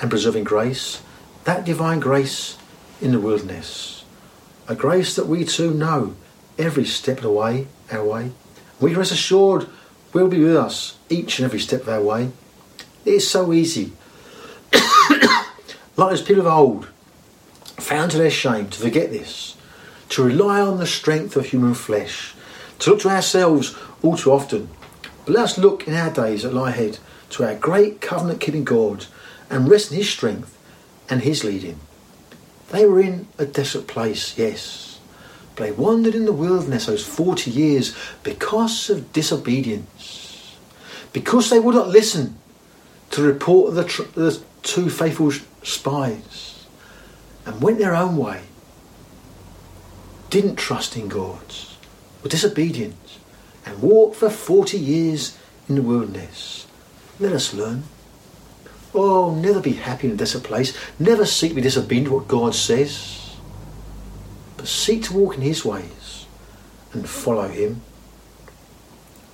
and 0.00 0.08
preserving 0.08 0.44
grace 0.44 1.02
that 1.44 1.64
divine 1.64 2.00
grace 2.00 2.58
in 3.00 3.12
the 3.12 3.20
wilderness. 3.20 4.04
A 4.68 4.74
grace 4.74 5.16
that 5.16 5.26
we 5.26 5.44
too 5.44 5.72
know 5.72 6.14
every 6.58 6.84
step 6.84 7.18
of 7.18 7.22
the 7.24 7.30
way, 7.30 7.66
our 7.90 8.04
way. 8.04 8.32
We 8.80 8.94
rest 8.94 9.12
assured 9.12 9.68
will 10.12 10.28
be 10.28 10.42
with 10.42 10.56
us 10.56 10.98
each 11.08 11.38
and 11.38 11.46
every 11.46 11.60
step 11.60 11.82
of 11.82 11.88
our 11.88 12.02
way. 12.02 12.30
It 13.04 13.14
is 13.14 13.28
so 13.28 13.52
easy 13.52 13.92
like 15.96 16.10
those 16.10 16.22
people 16.22 16.46
of 16.46 16.52
old, 16.52 16.88
found 17.78 18.10
to 18.12 18.18
their 18.18 18.30
shame 18.30 18.68
to 18.68 18.80
forget 18.80 19.10
this, 19.10 19.56
to 20.10 20.22
rely 20.22 20.60
on 20.60 20.78
the 20.78 20.86
strength 20.86 21.36
of 21.36 21.46
human 21.46 21.74
flesh, 21.74 22.34
to 22.80 22.90
look 22.90 23.00
to 23.00 23.08
ourselves 23.08 23.76
all 24.02 24.16
too 24.16 24.32
often. 24.32 24.68
But 25.24 25.34
let 25.34 25.44
us 25.44 25.58
look 25.58 25.86
in 25.86 25.94
our 25.94 26.10
days 26.10 26.42
that 26.42 26.54
lie 26.54 26.70
ahead 26.70 26.98
to 27.30 27.44
our 27.44 27.54
great 27.54 28.00
covenant 28.00 28.40
keeping 28.40 28.64
God 28.64 29.06
and 29.48 29.68
rest 29.68 29.90
in 29.90 29.98
His 29.98 30.08
strength 30.08 30.56
and 31.10 31.22
His 31.22 31.44
leading. 31.44 31.78
They 32.70 32.86
were 32.86 33.00
in 33.00 33.26
a 33.36 33.44
desert 33.44 33.88
place, 33.88 34.38
yes, 34.38 35.00
but 35.56 35.64
they 35.64 35.72
wandered 35.72 36.14
in 36.14 36.24
the 36.24 36.32
wilderness 36.32 36.86
those 36.86 37.04
40 37.04 37.50
years 37.50 37.96
because 38.22 38.88
of 38.88 39.12
disobedience, 39.12 40.56
because 41.12 41.50
they 41.50 41.58
would 41.58 41.74
not 41.74 41.88
listen 41.88 42.38
to 43.10 43.22
report 43.22 43.70
of 43.70 43.74
the, 43.74 43.84
tr- 43.84 44.02
the 44.14 44.40
two 44.62 44.88
faithful 44.88 45.32
spies 45.62 46.66
and 47.44 47.60
went 47.60 47.78
their 47.78 47.94
own 47.94 48.16
way, 48.16 48.42
didn't 50.30 50.56
trust 50.56 50.96
in 50.96 51.08
God, 51.08 51.42
were 52.22 52.28
disobedient, 52.28 52.94
and 53.66 53.82
walked 53.82 54.16
for 54.16 54.30
40 54.30 54.78
years 54.78 55.36
in 55.68 55.74
the 55.74 55.82
wilderness. 55.82 56.66
Let 57.18 57.32
us 57.32 57.52
learn. 57.52 57.82
Oh, 58.92 59.34
never 59.34 59.60
be 59.60 59.74
happy 59.74 60.08
in 60.08 60.14
a 60.14 60.16
desolate 60.16 60.44
place. 60.44 60.76
Never 60.98 61.24
seek 61.24 61.50
to 61.50 61.54
be 61.54 61.60
disobedient 61.60 62.08
to 62.08 62.14
what 62.14 62.28
God 62.28 62.54
says. 62.54 63.36
But 64.56 64.66
seek 64.66 65.04
to 65.04 65.14
walk 65.14 65.36
in 65.36 65.42
His 65.42 65.64
ways 65.64 66.26
and 66.92 67.08
follow 67.08 67.48
Him. 67.48 67.82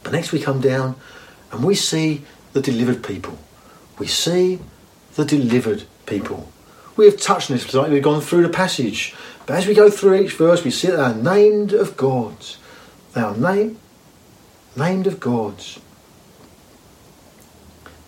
But 0.02 0.12
next 0.12 0.32
we 0.32 0.40
come 0.40 0.60
down 0.60 0.96
and 1.50 1.64
we 1.64 1.74
see 1.74 2.22
the 2.52 2.60
delivered 2.60 3.02
people. 3.02 3.38
We 3.98 4.06
see 4.06 4.60
the 5.14 5.24
delivered 5.24 5.84
people. 6.04 6.52
We 6.96 7.06
have 7.06 7.20
touched 7.20 7.50
on 7.50 7.56
this 7.56 7.66
tonight, 7.66 7.90
we've 7.90 8.02
gone 8.02 8.20
through 8.20 8.42
the 8.42 8.48
passage. 8.48 9.14
But 9.46 9.56
as 9.56 9.66
we 9.66 9.74
go 9.74 9.90
through 9.90 10.14
each 10.20 10.32
verse, 10.32 10.64
we 10.64 10.70
see 10.70 10.88
that 10.88 10.96
they 10.96 11.02
are 11.02 11.36
named 11.36 11.72
of 11.72 11.96
God. 11.96 12.36
They 13.12 13.20
are 13.20 13.36
named, 13.36 13.78
named 14.76 15.06
of 15.06 15.20
God. 15.20 15.58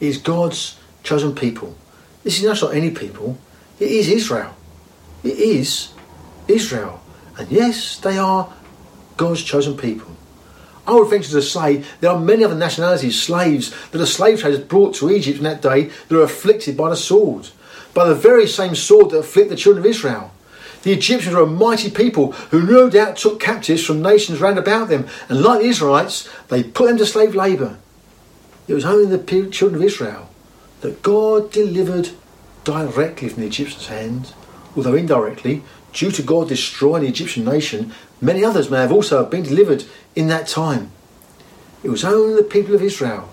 It 0.01 0.07
is 0.07 0.19
God's 0.19 0.78
chosen 1.09 1.35
people. 1.35 1.75
This 2.23 2.39
is 2.39 2.45
not 2.45 2.75
any 2.75 2.91
people, 2.91 3.39
it 3.81 3.91
is 3.91 4.09
Israel. 4.09 4.55
It 5.25 5.39
is 5.39 5.93
Israel. 6.47 7.01
And 7.39 7.51
yes, 7.51 7.97
they 7.99 8.19
are 8.19 8.53
God's 9.17 9.43
chosen 9.43 9.77
people. 9.77 10.15
I 10.87 10.93
would 10.93 11.09
venture 11.09 11.31
to 11.31 11.43
say 11.43 11.85
there 12.01 12.11
are 12.11 12.21
many 12.21 12.45
other 12.45 12.55
nationalities, 12.55 13.21
slaves, 13.21 13.75
that 13.91 13.99
the 13.99 14.07
slave 14.07 14.41
traders 14.41 14.61
brought 14.61 14.95
to 14.97 15.11
Egypt 15.11 15.39
in 15.39 15.45
that 15.45 15.63
day 15.63 15.91
that 16.09 16.19
are 16.19 16.23
afflicted 16.23 16.77
by 16.77 16.91
the 16.91 16.97
sword, 16.97 17.49
by 17.95 18.07
the 18.07 18.15
very 18.15 18.47
same 18.47 18.75
sword 18.75 19.11
that 19.11 19.19
afflicted 19.19 19.53
the 19.53 19.61
children 19.61 19.85
of 19.85 19.91
Israel. 19.91 20.33
The 20.83 20.93
Egyptians 20.93 21.35
were 21.35 21.43
a 21.43 21.47
mighty 21.47 21.91
people 21.91 22.33
who 22.51 22.63
no 22.63 22.89
doubt 22.89 23.17
took 23.17 23.41
captives 23.41 23.85
from 23.85 24.03
nations 24.03 24.41
round 24.41 24.59
about 24.59 24.89
them, 24.89 25.07
and 25.29 25.43
like 25.43 25.61
the 25.61 25.69
Israelites, 25.69 26.29
they 26.49 26.63
put 26.63 26.89
them 26.89 26.99
to 26.99 27.07
slave 27.07 27.35
labour. 27.35 27.79
It 28.67 28.75
was 28.75 28.85
only 28.85 29.07
the 29.07 29.51
children 29.51 29.81
of 29.81 29.87
Israel 29.87 30.28
that 30.81 31.03
God 31.03 31.51
delivered 31.51 32.11
directly 32.65 33.29
from 33.29 33.43
the 33.43 33.49
Egyptians' 33.49 33.87
hands, 33.87 34.35
although 34.77 34.95
indirectly, 34.95 35.63
due 35.93 36.11
to 36.11 36.23
God 36.23 36.49
destroying 36.49 37.03
the 37.03 37.09
Egyptian 37.09 37.45
nation, 37.45 37.93
many 38.21 38.45
others 38.45 38.71
may 38.71 38.79
have 38.79 38.93
also 38.93 39.25
been 39.25 39.43
delivered 39.43 39.85
in 40.15 40.29
that 40.29 40.47
time. 40.47 40.91
It 41.83 41.91
was 41.91 42.05
only 42.05 42.35
the 42.35 42.49
people 42.49 42.75
of 42.75 42.83
Israel 42.83 43.29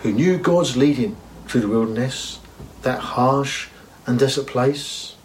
who 0.00 0.12
knew 0.12 0.38
God's 0.38 0.76
leading 0.76 1.16
through 1.46 1.62
the 1.62 1.68
wilderness, 1.68 2.40
that 2.82 3.00
harsh 3.00 3.68
and 4.06 4.18
desolate 4.18 4.48
place. 4.48 5.16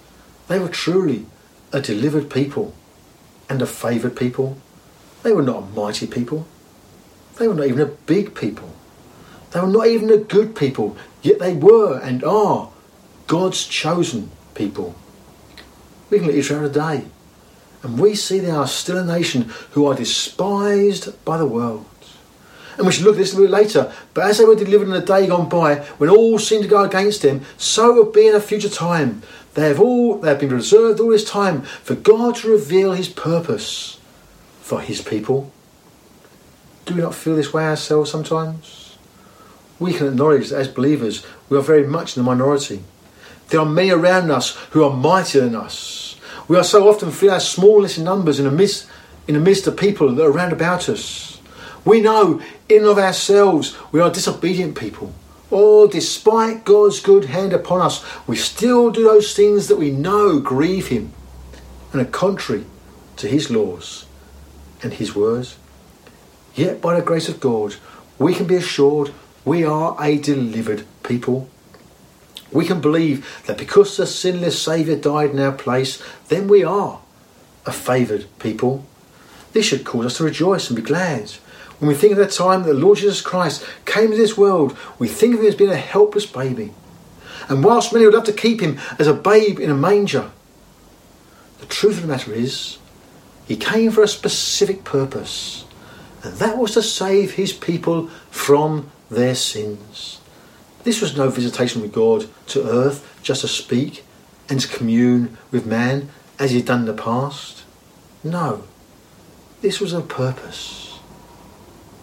They 0.47 0.59
were 0.59 0.67
truly 0.67 1.25
a 1.71 1.81
delivered 1.81 2.29
people 2.29 2.73
and 3.49 3.61
a 3.61 3.67
favoured 3.67 4.15
people. 4.15 4.57
They 5.23 5.31
were 5.31 5.41
not 5.41 5.63
a 5.63 5.65
mighty 5.67 6.07
people. 6.07 6.47
They 7.37 7.47
were 7.47 7.53
not 7.53 7.67
even 7.67 7.81
a 7.81 7.85
big 7.85 8.35
people. 8.35 8.73
They 9.51 9.59
were 9.59 9.67
not 9.67 9.87
even 9.87 10.09
a 10.09 10.17
good 10.17 10.55
people, 10.55 10.97
yet 11.21 11.39
they 11.39 11.53
were 11.53 11.99
and 11.99 12.23
are 12.23 12.69
God's 13.27 13.65
chosen 13.65 14.31
people. 14.55 14.95
We 16.09 16.17
can 16.17 16.27
look 16.27 16.35
at 16.35 16.39
Israel 16.39 16.67
today, 16.67 17.05
and 17.83 17.99
we 17.99 18.15
see 18.15 18.39
they 18.39 18.51
are 18.51 18.67
still 18.67 18.97
a 18.97 19.05
nation 19.05 19.51
who 19.71 19.85
are 19.87 19.95
despised 19.95 21.23
by 21.25 21.37
the 21.37 21.45
world. 21.45 21.85
And 22.77 22.87
we 22.87 22.93
should 22.93 23.03
look 23.03 23.15
at 23.15 23.19
this 23.19 23.33
a 23.33 23.37
little 23.37 23.51
bit 23.51 23.61
later. 23.63 23.93
But 24.13 24.25
as 24.25 24.37
they 24.37 24.45
were 24.45 24.55
delivered 24.55 24.87
in 24.87 24.93
a 24.93 25.05
day 25.05 25.27
gone 25.27 25.49
by, 25.49 25.75
when 25.97 26.09
all 26.09 26.39
seemed 26.39 26.63
to 26.63 26.69
go 26.69 26.83
against 26.83 27.21
them, 27.21 27.41
so 27.57 27.93
will 27.93 28.11
be 28.11 28.27
in 28.27 28.35
a 28.35 28.39
future 28.39 28.69
time. 28.69 29.21
They 29.53 29.67
have 29.67 29.81
all 29.81 30.17
they 30.17 30.29
have 30.29 30.39
been 30.39 30.49
reserved 30.49 30.99
all 30.99 31.09
this 31.09 31.29
time 31.29 31.61
for 31.61 31.95
God 31.95 32.37
to 32.37 32.49
reveal 32.49 32.93
his 32.93 33.09
purpose 33.09 33.99
for 34.61 34.79
his 34.79 35.01
people. 35.01 35.51
Do 36.85 36.95
we 36.95 37.01
not 37.01 37.13
feel 37.13 37.35
this 37.35 37.53
way 37.53 37.65
ourselves 37.65 38.09
sometimes? 38.09 38.80
We 39.81 39.93
can 39.93 40.09
acknowledge 40.09 40.49
that 40.49 40.59
as 40.59 40.67
believers 40.67 41.25
we 41.49 41.57
are 41.57 41.61
very 41.61 41.87
much 41.87 42.15
in 42.15 42.23
the 42.23 42.29
minority. 42.29 42.83
There 43.47 43.59
are 43.59 43.65
many 43.65 43.89
around 43.89 44.29
us 44.29 44.55
who 44.69 44.83
are 44.83 44.95
mightier 44.95 45.41
than 45.41 45.55
us. 45.55 46.17
We 46.47 46.55
are 46.55 46.63
so 46.63 46.87
often 46.87 47.09
feel 47.09 47.31
our 47.31 47.39
smallness 47.39 47.97
in 47.97 48.03
numbers 48.03 48.37
in 48.37 48.45
the 48.45 48.51
midst 48.51 48.87
in 49.27 49.33
the 49.33 49.39
midst 49.39 49.65
of 49.65 49.75
people 49.75 50.13
that 50.13 50.23
are 50.23 50.29
around 50.29 50.53
about 50.53 50.87
us. 50.87 51.41
We 51.83 51.99
know 51.99 52.43
in 52.69 52.85
of 52.85 52.99
ourselves 52.99 53.75
we 53.91 53.99
are 53.99 54.11
disobedient 54.11 54.77
people. 54.77 55.15
Or, 55.49 55.87
despite 55.87 56.63
God's 56.63 56.99
good 56.99 57.25
hand 57.25 57.51
upon 57.51 57.81
us, 57.81 58.05
we 58.27 58.35
still 58.35 58.91
do 58.91 59.03
those 59.03 59.35
things 59.35 59.67
that 59.67 59.77
we 59.77 59.89
know 59.89 60.39
grieve 60.39 60.89
Him 60.89 61.11
and 61.91 62.03
are 62.03 62.05
contrary 62.05 62.65
to 63.17 63.27
His 63.27 63.49
laws 63.49 64.05
and 64.83 64.93
His 64.93 65.15
words. 65.15 65.57
Yet, 66.53 66.81
by 66.81 66.95
the 66.95 67.05
grace 67.05 67.27
of 67.27 67.39
God, 67.39 67.75
we 68.19 68.35
can 68.35 68.45
be 68.45 68.55
assured 68.55 69.11
we 69.45 69.63
are 69.63 69.95
a 69.99 70.17
delivered 70.17 70.85
people. 71.03 71.49
We 72.51 72.65
can 72.65 72.81
believe 72.81 73.43
that 73.45 73.57
because 73.57 73.95
the 73.95 74.05
sinless 74.05 74.61
Saviour 74.61 74.97
died 74.97 75.31
in 75.31 75.39
our 75.39 75.53
place, 75.53 76.03
then 76.27 76.47
we 76.47 76.63
are 76.63 76.99
a 77.65 77.71
favoured 77.71 78.25
people. 78.39 78.85
This 79.53 79.65
should 79.65 79.85
cause 79.85 80.05
us 80.05 80.17
to 80.17 80.23
rejoice 80.23 80.69
and 80.69 80.75
be 80.75 80.81
glad. 80.81 81.31
When 81.79 81.87
we 81.87 81.95
think 81.95 82.11
of 82.11 82.19
the 82.19 82.27
time 82.27 82.63
that 82.63 82.67
the 82.67 82.79
Lord 82.79 82.99
Jesus 82.99 83.21
Christ 83.21 83.65
came 83.85 84.11
to 84.11 84.17
this 84.17 84.37
world, 84.37 84.77
we 84.99 85.07
think 85.07 85.33
of 85.33 85.39
him 85.41 85.47
as 85.47 85.55
being 85.55 85.71
a 85.71 85.75
helpless 85.75 86.25
baby. 86.25 86.73
And 87.49 87.63
whilst 87.63 87.91
many 87.91 88.05
would 88.05 88.13
love 88.13 88.25
to 88.25 88.33
keep 88.33 88.61
him 88.61 88.79
as 88.99 89.07
a 89.07 89.13
babe 89.13 89.59
in 89.59 89.71
a 89.71 89.75
manger, 89.75 90.29
the 91.59 91.65
truth 91.65 91.97
of 91.97 92.01
the 92.03 92.07
matter 92.07 92.33
is, 92.33 92.77
he 93.47 93.55
came 93.55 93.91
for 93.91 94.03
a 94.03 94.07
specific 94.07 94.83
purpose, 94.83 95.65
and 96.23 96.35
that 96.35 96.57
was 96.57 96.73
to 96.73 96.83
save 96.83 97.33
his 97.33 97.51
people 97.51 98.07
from 98.29 98.91
their 99.11 99.35
sins. 99.35 100.19
This 100.83 101.01
was 101.01 101.15
no 101.15 101.29
visitation 101.29 101.81
with 101.81 101.93
God 101.93 102.27
to 102.47 102.67
earth 102.67 103.19
just 103.21 103.41
to 103.41 103.47
speak 103.47 104.03
and 104.49 104.59
to 104.59 104.67
commune 104.67 105.37
with 105.51 105.67
man 105.67 106.09
as 106.39 106.51
he 106.51 106.57
had 106.57 106.65
done 106.65 106.79
in 106.81 106.85
the 106.87 106.93
past. 106.93 107.63
No, 108.23 108.63
this 109.61 109.79
was 109.79 109.93
a 109.93 110.01
purpose. 110.01 110.99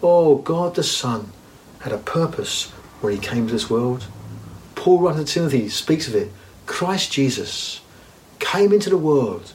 Oh, 0.03 0.37
God 0.37 0.77
the 0.77 0.85
Son 0.85 1.33
had 1.81 1.93
a 1.93 1.99
purpose 1.99 2.71
when 3.01 3.13
he 3.13 3.19
came 3.19 3.47
to 3.47 3.53
this 3.53 3.71
world. 3.71 4.07
Paul 4.77 5.01
writing 5.01 5.25
to 5.25 5.33
Timothy 5.33 5.69
speaks 5.69 6.07
of 6.07 6.15
it. 6.15 6.31
Christ 6.67 7.11
Jesus 7.11 7.81
came 8.39 8.73
into 8.73 8.91
the 8.91 8.99
world 8.99 9.55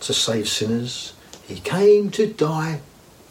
to 0.00 0.12
save 0.12 0.48
sinners. 0.48 1.14
He 1.48 1.58
came 1.58 2.10
to 2.12 2.32
die 2.32 2.80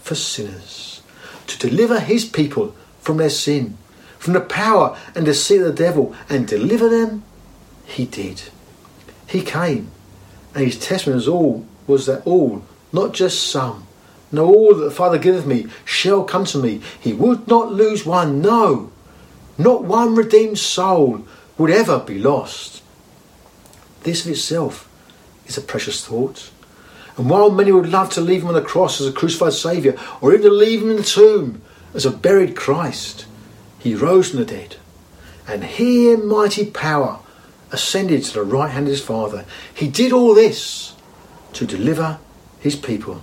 for 0.02 0.16
sinners, 0.16 1.02
to 1.48 1.58
deliver 1.58 2.00
his 2.00 2.26
people 2.26 2.76
from 3.04 3.18
their 3.18 3.30
sin, 3.30 3.78
from 4.18 4.34
the 4.34 4.42
power 4.42 4.98
and 5.14 5.26
deceit 5.26 5.62
of 5.62 5.68
the 5.68 5.84
devil, 5.84 6.16
and 6.30 6.48
deliver 6.48 6.90
them. 6.90 7.24
He 7.86 8.06
did. 8.06 8.44
He 9.28 9.42
came, 9.42 9.92
and 10.56 10.66
his 10.66 10.80
testimony 10.80 11.18
was 11.18 11.28
all 11.28 11.66
was 11.86 12.06
that 12.06 12.26
all, 12.26 12.64
not 12.94 13.14
just 13.14 13.52
some, 13.52 13.86
no, 14.32 14.46
all 14.48 14.74
that 14.74 14.84
the 14.84 14.92
Father 14.92 15.18
giveth 15.18 15.46
me 15.46 15.68
shall 15.86 16.24
come 16.24 16.46
to 16.46 16.58
me. 16.58 16.82
He 17.00 17.14
would 17.14 17.48
not 17.48 17.72
lose 17.72 18.06
one, 18.06 18.42
no, 18.42 18.92
not 19.58 19.84
one 19.84 20.16
redeemed 20.16 20.58
soul 20.58 21.26
would 21.58 21.70
ever 21.70 22.00
be 22.00 22.18
lost. 22.18 22.82
This 24.04 24.26
of 24.26 24.32
itself 24.32 24.90
is 25.46 25.58
a 25.58 25.62
precious 25.62 26.06
thought. 26.06 26.50
And 27.16 27.30
while 27.30 27.52
many 27.52 27.72
would 27.72 27.90
love 27.90 28.10
to 28.12 28.22
leave 28.22 28.42
him 28.42 28.48
on 28.48 28.56
the 28.56 28.62
cross 28.62 29.00
as 29.00 29.08
a 29.08 29.12
crucified 29.12 29.54
Saviour, 29.54 29.96
or 30.20 30.34
even 30.34 30.44
to 30.44 30.50
leave 30.50 30.82
him 30.82 30.90
in 30.90 30.98
the 30.98 31.04
tomb 31.04 31.62
as 31.94 32.06
a 32.06 32.12
buried 32.12 32.56
Christ, 32.56 33.26
he 33.80 33.96
rose 33.96 34.32
from 34.32 34.40
the 34.40 34.46
dead. 34.46 34.78
And 35.48 35.64
he 35.64 36.12
in 36.12 36.28
mighty 36.28 36.66
power 36.66 37.20
ascended 37.72 38.24
to 38.24 38.34
the 38.34 38.44
right 38.44 38.72
hand 38.72 38.88
of 38.88 38.92
his 38.92 39.04
Father. 39.04 39.46
He 39.74 39.88
did 39.88 40.12
all 40.12 40.34
this 40.34 40.96
to 41.54 41.66
deliver 41.66 42.20
his 42.60 42.76
people 42.76 43.22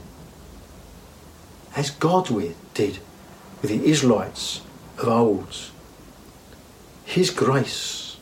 as 1.77 1.91
God 1.91 2.29
did 2.75 2.99
with 3.63 3.71
the 3.71 3.85
Israelites 3.85 4.61
of 4.99 5.09
old. 5.09 5.57
His 7.05 7.31
grace, 7.31 8.17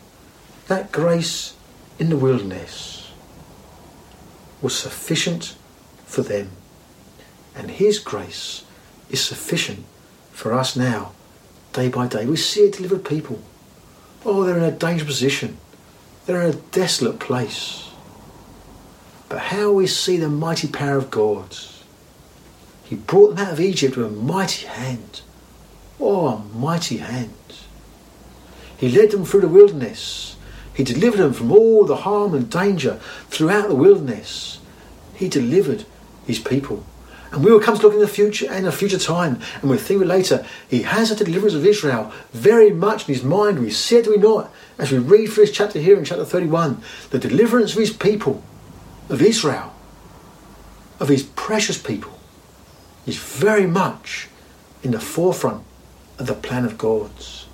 that 0.66 0.92
grace 0.92 1.54
in 1.98 2.10
the 2.10 2.16
wilderness 2.16 3.10
was 4.60 4.76
sufficient 4.76 5.56
for 6.04 6.22
them. 6.22 6.50
And 7.54 7.70
His 7.70 7.98
grace 7.98 8.64
is 9.10 9.22
sufficient 9.22 9.84
for 10.38 10.54
us 10.54 10.76
now, 10.76 11.10
day 11.72 11.88
by 11.88 12.06
day. 12.06 12.24
We 12.24 12.36
see 12.36 12.60
it 12.60 12.74
delivered 12.74 13.04
people. 13.04 13.40
Oh, 14.24 14.44
they're 14.44 14.56
in 14.56 14.62
a 14.62 14.70
dangerous 14.70 15.08
position. 15.08 15.58
They're 16.26 16.42
in 16.42 16.54
a 16.54 16.62
desolate 16.70 17.18
place. 17.18 17.90
But 19.28 19.40
how 19.40 19.72
we 19.72 19.88
see 19.88 20.16
the 20.16 20.28
mighty 20.28 20.68
power 20.68 20.96
of 20.96 21.10
God. 21.10 21.56
He 22.84 22.94
brought 22.94 23.34
them 23.34 23.46
out 23.46 23.54
of 23.54 23.60
Egypt 23.60 23.96
with 23.96 24.06
a 24.06 24.10
mighty 24.10 24.68
hand. 24.68 25.22
Oh, 25.98 26.28
a 26.28 26.38
mighty 26.56 26.98
hand. 26.98 27.34
He 28.76 28.88
led 28.90 29.10
them 29.10 29.24
through 29.24 29.40
the 29.40 29.48
wilderness. 29.48 30.36
He 30.72 30.84
delivered 30.84 31.18
them 31.18 31.32
from 31.32 31.50
all 31.50 31.84
the 31.84 31.96
harm 31.96 32.32
and 32.32 32.48
danger 32.48 33.00
throughout 33.28 33.66
the 33.66 33.74
wilderness. 33.74 34.60
He 35.14 35.28
delivered 35.28 35.84
his 36.28 36.38
people. 36.38 36.84
And 37.30 37.44
we 37.44 37.52
will 37.52 37.60
come 37.60 37.76
to 37.76 37.82
look 37.82 37.92
in 37.92 38.00
the 38.00 38.08
future 38.08 38.46
and 38.50 38.66
a 38.66 38.72
future 38.72 38.98
time, 38.98 39.40
and 39.60 39.68
we'll 39.68 39.78
think 39.78 40.04
later. 40.04 40.46
He 40.68 40.82
has 40.82 41.10
the 41.10 41.24
deliverance 41.24 41.54
of 41.54 41.66
Israel 41.66 42.12
very 42.32 42.70
much 42.70 43.06
in 43.08 43.14
his 43.14 43.22
mind. 43.22 43.58
We 43.58 43.70
see 43.70 43.96
it, 43.96 44.06
do 44.06 44.12
we 44.12 44.16
not? 44.16 44.50
As 44.78 44.90
we 44.90 44.98
read 44.98 45.26
through 45.26 45.46
this 45.46 45.54
chapter 45.54 45.78
here 45.78 45.98
in 45.98 46.04
chapter 46.04 46.24
31, 46.24 46.82
the 47.10 47.18
deliverance 47.18 47.72
of 47.72 47.80
his 47.80 47.92
people, 47.92 48.42
of 49.10 49.20
Israel, 49.20 49.74
of 51.00 51.08
his 51.08 51.22
precious 51.22 51.76
people, 51.76 52.18
is 53.06 53.16
very 53.18 53.66
much 53.66 54.28
in 54.82 54.92
the 54.92 55.00
forefront 55.00 55.64
of 56.18 56.26
the 56.26 56.34
plan 56.34 56.64
of 56.64 56.78
God's. 56.78 57.44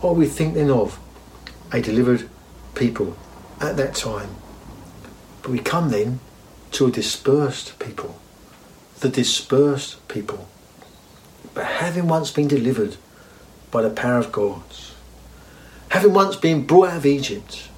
What 0.00 0.16
we 0.16 0.26
think 0.26 0.54
then 0.54 0.70
of 0.70 0.98
a 1.72 1.80
delivered 1.80 2.28
people 2.74 3.16
at 3.60 3.76
that 3.78 3.94
time. 3.94 4.28
But 5.42 5.52
we 5.52 5.58
come 5.58 5.88
then 5.90 6.20
to 6.72 6.86
a 6.86 6.90
dispersed 6.90 7.78
people 7.78 8.20
the 9.00 9.08
dispersed 9.08 10.06
people. 10.08 10.48
But 11.54 11.64
having 11.64 12.08
once 12.08 12.30
been 12.30 12.48
delivered 12.48 12.96
by 13.70 13.82
the 13.82 13.90
power 13.90 14.18
of 14.18 14.32
God, 14.32 14.62
having 15.88 16.12
once 16.12 16.36
been 16.36 16.66
brought 16.66 16.90
out 16.90 16.96
of 16.98 17.06
Egypt, 17.06 17.68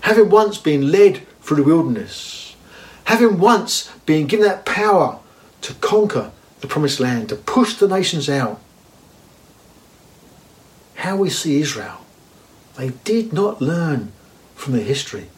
having 0.00 0.30
once 0.30 0.58
been 0.58 0.90
led 0.90 1.26
through 1.40 1.58
the 1.58 1.62
wilderness, 1.64 2.56
having 3.04 3.38
once 3.38 3.90
been 4.06 4.26
given 4.26 4.46
that 4.46 4.66
power 4.66 5.18
to 5.62 5.74
conquer 5.74 6.30
the 6.60 6.66
promised 6.66 7.00
land, 7.00 7.28
to 7.28 7.36
push 7.36 7.74
the 7.74 7.88
nations 7.88 8.28
out, 8.28 8.60
how 10.96 11.16
we 11.16 11.30
see 11.30 11.60
Israel. 11.60 11.98
They 12.76 12.90
did 13.04 13.32
not 13.32 13.60
learn 13.60 14.12
from 14.54 14.74
their 14.74 14.84
history. 14.84 15.28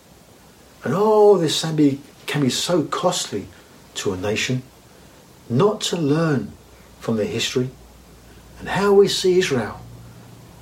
And 0.84 0.92
oh, 0.96 1.38
this 1.38 1.62
can 1.62 1.76
be, 1.76 2.00
can 2.26 2.42
be 2.42 2.50
so 2.50 2.82
costly 2.84 3.46
to 3.94 4.12
a 4.12 4.16
nation 4.16 4.62
not 5.56 5.80
to 5.82 5.96
learn 5.96 6.52
from 7.00 7.16
their 7.16 7.26
history 7.26 7.70
and 8.58 8.68
how 8.68 8.92
we 8.92 9.08
see 9.08 9.38
Israel 9.38 9.80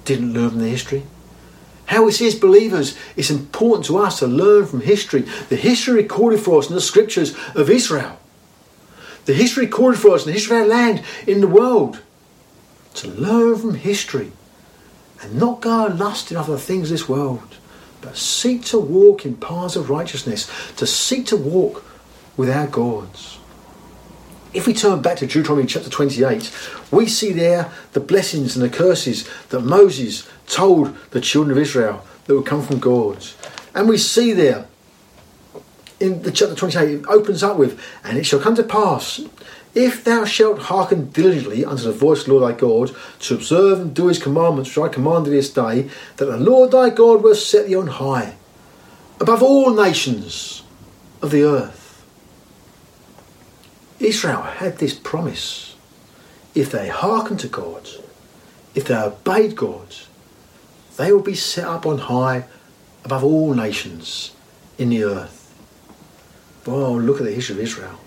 didn't 0.04 0.32
learn 0.32 0.50
from 0.50 0.60
their 0.60 0.68
history. 0.68 1.02
How 1.86 2.04
we 2.04 2.12
see 2.12 2.28
as 2.28 2.34
believers, 2.34 2.96
it's 3.16 3.30
important 3.30 3.86
to 3.86 3.98
us 3.98 4.20
to 4.20 4.26
learn 4.26 4.64
from 4.64 4.80
history, 4.80 5.22
the 5.48 5.56
history 5.56 5.94
recorded 5.94 6.40
for 6.40 6.58
us 6.58 6.68
in 6.68 6.74
the 6.74 6.80
scriptures 6.80 7.34
of 7.54 7.68
Israel, 7.68 8.18
the 9.24 9.34
history 9.34 9.66
recorded 9.66 10.00
for 10.00 10.14
us 10.14 10.22
in 10.22 10.28
the 10.28 10.32
history 10.32 10.56
of 10.56 10.62
our 10.62 10.68
land 10.68 11.02
in 11.26 11.40
the 11.40 11.48
world. 11.48 12.00
To 12.94 13.08
learn 13.08 13.56
from 13.56 13.74
history 13.74 14.32
and 15.20 15.38
not 15.38 15.60
go 15.60 15.86
lusting 15.86 16.36
after 16.36 16.52
the 16.52 16.58
things 16.58 16.90
of 16.90 16.98
this 16.98 17.08
world, 17.08 17.56
but 18.00 18.16
seek 18.16 18.64
to 18.66 18.78
walk 18.78 19.26
in 19.26 19.36
paths 19.36 19.76
of 19.76 19.90
righteousness, 19.90 20.50
to 20.76 20.86
seek 20.86 21.26
to 21.26 21.36
walk 21.36 21.84
with 22.36 22.48
our 22.50 22.66
gods. 22.66 23.39
If 24.52 24.66
we 24.66 24.74
turn 24.74 25.00
back 25.00 25.18
to 25.18 25.26
Deuteronomy 25.26 25.66
chapter 25.66 25.88
28, 25.88 26.52
we 26.90 27.06
see 27.06 27.32
there 27.32 27.70
the 27.92 28.00
blessings 28.00 28.56
and 28.56 28.64
the 28.64 28.76
curses 28.76 29.28
that 29.50 29.60
Moses 29.60 30.28
told 30.48 30.96
the 31.10 31.20
children 31.20 31.56
of 31.56 31.62
Israel 31.62 32.04
that 32.24 32.34
would 32.34 32.46
come 32.46 32.62
from 32.62 32.80
God. 32.80 33.24
And 33.74 33.88
we 33.88 33.96
see 33.96 34.32
there 34.32 34.66
in 36.00 36.22
the 36.22 36.32
chapter 36.32 36.54
28, 36.54 37.00
it 37.00 37.06
opens 37.06 37.42
up 37.42 37.58
with, 37.58 37.80
And 38.02 38.18
it 38.18 38.24
shall 38.24 38.40
come 38.40 38.56
to 38.56 38.62
pass, 38.62 39.20
if 39.74 40.02
thou 40.02 40.24
shalt 40.24 40.58
hearken 40.62 41.10
diligently 41.10 41.64
unto 41.64 41.84
the 41.84 41.92
voice 41.92 42.22
of 42.22 42.26
the 42.26 42.34
Lord 42.34 42.52
thy 42.52 42.58
God, 42.58 42.96
to 43.20 43.34
observe 43.34 43.80
and 43.80 43.94
do 43.94 44.08
his 44.08 44.20
commandments 44.20 44.74
which 44.74 44.84
I 44.84 44.92
command 44.92 45.26
thee 45.26 45.30
this 45.30 45.52
day, 45.52 45.88
that 46.16 46.24
the 46.24 46.36
Lord 46.36 46.72
thy 46.72 46.90
God 46.90 47.22
will 47.22 47.36
set 47.36 47.68
thee 47.68 47.76
on 47.76 47.86
high, 47.86 48.34
above 49.20 49.42
all 49.42 49.72
nations 49.72 50.64
of 51.22 51.30
the 51.30 51.44
earth. 51.44 51.79
Israel 54.00 54.42
had 54.42 54.78
this 54.78 54.94
promise. 54.94 55.76
If 56.54 56.72
they 56.72 56.88
hearkened 56.88 57.40
to 57.40 57.48
God, 57.48 57.88
if 58.74 58.84
they 58.84 58.96
obeyed 58.96 59.54
God, 59.54 59.94
they 60.96 61.12
will 61.12 61.22
be 61.22 61.34
set 61.34 61.64
up 61.64 61.86
on 61.86 61.98
high 61.98 62.46
above 63.04 63.22
all 63.22 63.54
nations 63.54 64.32
in 64.78 64.90
the 64.90 65.04
earth. 65.04 65.36
Oh, 66.66 66.92
look 66.92 67.18
at 67.18 67.24
the 67.24 67.32
history 67.32 67.56
of 67.56 67.60
Israel. 67.60 68.00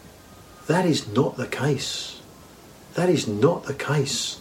That 0.67 0.85
is 0.85 1.07
not 1.07 1.37
the 1.37 1.47
case. 1.47 2.21
That 2.95 3.09
is 3.09 3.27
not 3.27 3.65
the 3.65 3.73
case. 3.73 4.39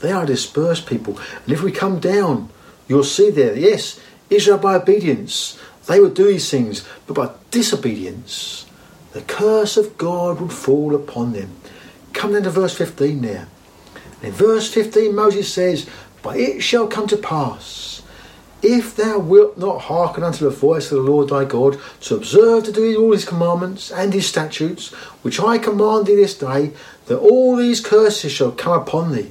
They 0.00 0.12
are 0.12 0.26
dispersed 0.26 0.86
people. 0.86 1.18
And 1.44 1.52
if 1.52 1.62
we 1.62 1.72
come 1.72 1.98
down, 2.00 2.50
you'll 2.88 3.04
see 3.04 3.30
there, 3.30 3.56
yes, 3.56 4.00
Israel 4.30 4.58
by 4.58 4.74
obedience, 4.76 5.58
they 5.86 6.00
would 6.00 6.14
do 6.14 6.26
these 6.26 6.50
things, 6.50 6.86
but 7.06 7.14
by 7.14 7.30
disobedience, 7.50 8.63
the 9.14 9.22
curse 9.22 9.76
of 9.76 9.96
God 9.96 10.40
would 10.40 10.52
fall 10.52 10.94
upon 10.94 11.32
them. 11.32 11.56
Come 12.12 12.32
then 12.32 12.42
to 12.42 12.50
verse 12.50 12.76
15 12.76 13.22
there. 13.22 13.46
In 14.22 14.32
verse 14.32 14.72
15, 14.74 15.14
Moses 15.14 15.52
says, 15.52 15.88
But 16.20 16.36
it 16.36 16.62
shall 16.62 16.88
come 16.88 17.06
to 17.06 17.16
pass, 17.16 18.02
if 18.60 18.96
thou 18.96 19.20
wilt 19.20 19.56
not 19.56 19.82
hearken 19.82 20.24
unto 20.24 20.44
the 20.44 20.50
voice 20.50 20.90
of 20.90 20.96
the 20.96 21.10
Lord 21.10 21.28
thy 21.28 21.44
God, 21.44 21.78
to 22.00 22.16
observe 22.16 22.64
to 22.64 22.72
do 22.72 23.00
all 23.00 23.12
his 23.12 23.24
commandments 23.24 23.92
and 23.92 24.12
his 24.12 24.26
statutes, 24.26 24.92
which 25.22 25.38
I 25.38 25.58
command 25.58 26.06
thee 26.06 26.16
this 26.16 26.36
day, 26.36 26.72
that 27.06 27.18
all 27.18 27.54
these 27.54 27.80
curses 27.80 28.32
shall 28.32 28.50
come 28.50 28.80
upon 28.80 29.12
thee 29.12 29.30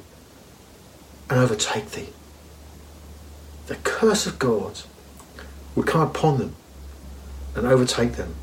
and 1.29 1.39
overtake 1.39 1.91
thee. 1.91 2.09
The 3.67 3.75
curse 3.75 4.27
of 4.27 4.39
God 4.39 4.79
would 5.75 5.87
come 5.87 6.01
upon 6.01 6.37
them 6.37 6.55
and 7.55 7.67
overtake 7.67 8.13
them 8.13 8.35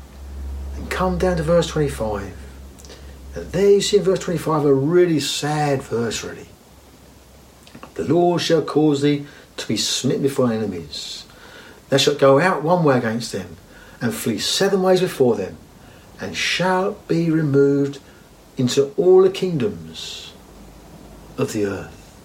come 1.01 1.17
down 1.17 1.35
to 1.35 1.41
verse 1.41 1.65
25. 1.65 2.31
And 3.33 3.51
there 3.51 3.71
you 3.71 3.81
see 3.81 3.97
in 3.97 4.03
verse 4.03 4.19
25 4.19 4.65
a 4.65 4.71
really 4.71 5.19
sad 5.19 5.81
verse, 5.81 6.23
really. 6.23 6.45
The 7.95 8.03
Lord 8.03 8.39
shall 8.39 8.61
cause 8.61 9.01
thee 9.01 9.25
to 9.57 9.67
be 9.67 9.77
smitten 9.77 10.21
before 10.21 10.53
enemies. 10.53 11.25
Thou 11.89 11.97
shalt 11.97 12.19
go 12.19 12.39
out 12.39 12.61
one 12.61 12.83
way 12.83 12.99
against 12.99 13.31
them, 13.31 13.57
and 13.99 14.13
flee 14.13 14.37
seven 14.37 14.83
ways 14.83 15.01
before 15.01 15.35
them, 15.35 15.57
and 16.19 16.37
shalt 16.37 17.07
be 17.07 17.31
removed 17.31 17.97
into 18.55 18.93
all 18.95 19.23
the 19.23 19.31
kingdoms 19.31 20.33
of 21.35 21.51
the 21.51 21.65
earth. 21.65 22.21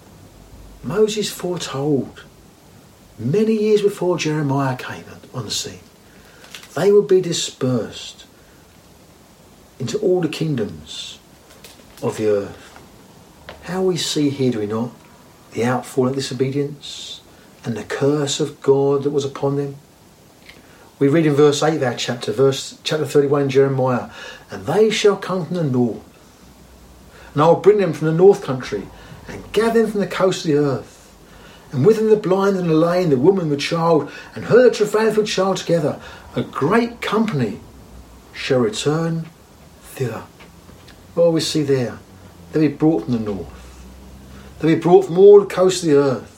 Moses 0.83 1.31
foretold 1.31 2.25
many 3.17 3.53
years 3.53 3.81
before 3.81 4.19
Jeremiah 4.19 4.77
came 4.77 5.05
on 5.33 5.45
the 5.45 5.49
scene. 5.49 5.79
They 6.75 6.91
would 6.91 7.07
be 7.07 7.21
dispersed 7.21 8.26
into 9.79 9.97
all 9.99 10.21
the 10.21 10.29
kingdoms 10.29 11.19
of 12.01 12.17
the 12.17 12.27
earth. 12.27 12.79
How 13.63 13.81
we 13.81 13.97
see 13.97 14.29
here, 14.29 14.51
do 14.51 14.59
we 14.59 14.65
not, 14.65 14.91
the 15.51 15.65
outfall 15.65 16.07
of 16.07 16.15
disobedience 16.15 17.21
and 17.63 17.75
the 17.75 17.83
curse 17.83 18.39
of 18.39 18.61
God 18.61 19.03
that 19.03 19.09
was 19.11 19.25
upon 19.25 19.57
them? 19.57 19.75
We 20.99 21.07
read 21.07 21.25
in 21.25 21.33
verse 21.33 21.61
8 21.61 21.75
of 21.75 21.83
our 21.83 21.95
chapter, 21.95 22.31
verse 22.31 22.79
chapter 22.83 23.05
31 23.05 23.49
Jeremiah, 23.49 24.09
and 24.49 24.65
they 24.65 24.89
shall 24.89 25.15
come 25.15 25.45
from 25.45 25.55
the 25.55 25.63
north, 25.63 26.01
and 27.33 27.41
I 27.41 27.47
will 27.47 27.57
bring 27.57 27.77
them 27.77 27.93
from 27.93 28.07
the 28.07 28.13
north 28.13 28.41
country, 28.43 28.87
and 29.27 29.51
gather 29.51 29.81
them 29.81 29.91
from 29.91 29.99
the 29.99 30.07
coast 30.07 30.45
of 30.45 30.51
the 30.51 30.57
earth. 30.57 30.93
And 31.71 31.85
with 31.85 31.97
them 31.97 32.09
the 32.09 32.15
blind 32.15 32.57
and 32.57 32.69
the 32.69 32.73
lame, 32.73 33.09
the 33.09 33.17
woman 33.17 33.49
the 33.49 33.57
child, 33.57 34.09
and 34.33 34.45
her 34.45 34.63
that 34.63 34.75
travaileth 34.75 35.17
with 35.17 35.27
child 35.27 35.57
together, 35.57 35.99
a 36.35 36.41
great 36.41 37.01
company 37.01 37.59
shall 38.33 38.59
return 38.59 39.27
What 40.05 41.33
we 41.33 41.41
see 41.41 41.63
there? 41.63 41.99
They 42.51 42.67
be 42.67 42.73
brought 42.73 43.05
from 43.05 43.13
the 43.13 43.19
north. 43.19 43.85
They 44.59 44.75
be 44.75 44.79
brought 44.79 45.05
from 45.05 45.17
all 45.17 45.39
the 45.39 45.45
coasts 45.45 45.83
of 45.83 45.89
the 45.89 45.97
earth. 45.97 46.33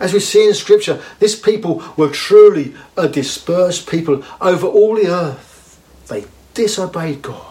As 0.00 0.12
we 0.12 0.20
see 0.20 0.46
in 0.46 0.54
Scripture, 0.54 1.00
this 1.18 1.38
people 1.38 1.82
were 1.96 2.08
truly 2.08 2.74
a 2.96 3.08
dispersed 3.08 3.88
people 3.88 4.24
over 4.40 4.66
all 4.66 4.96
the 4.96 5.08
earth. 5.08 5.80
They 6.08 6.24
disobeyed 6.54 7.22
God. 7.22 7.46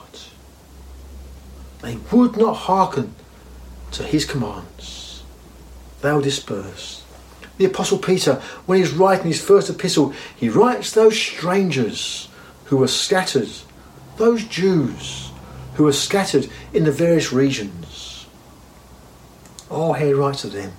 They 1.82 1.98
would 2.12 2.38
not 2.38 2.54
hearken 2.54 3.16
to 3.92 4.04
his 4.04 4.26
commands. 4.26 5.24
They 6.02 6.12
were 6.12 6.22
dispersed. 6.22 7.04
The 7.58 7.66
Apostle 7.66 8.00
Peter, 8.00 8.36
when 8.66 8.80
he's 8.80 8.94
writing 8.94 9.28
his 9.28 9.42
first 9.42 9.70
epistle, 9.70 10.14
he 10.36 10.50
writes 10.50 10.92
those 10.92 11.18
strangers 11.18 12.30
who 12.66 12.78
were 12.78 12.88
scattered, 12.88 13.50
those 14.18 14.44
Jews 14.46 15.29
who 15.80 15.86
were 15.86 15.94
scattered 15.94 16.46
in 16.74 16.84
the 16.84 16.92
various 16.92 17.32
regions. 17.32 18.28
Oh, 19.72 19.94
he 19.94 20.12
writes 20.12 20.44
of 20.44 20.52
them. 20.52 20.74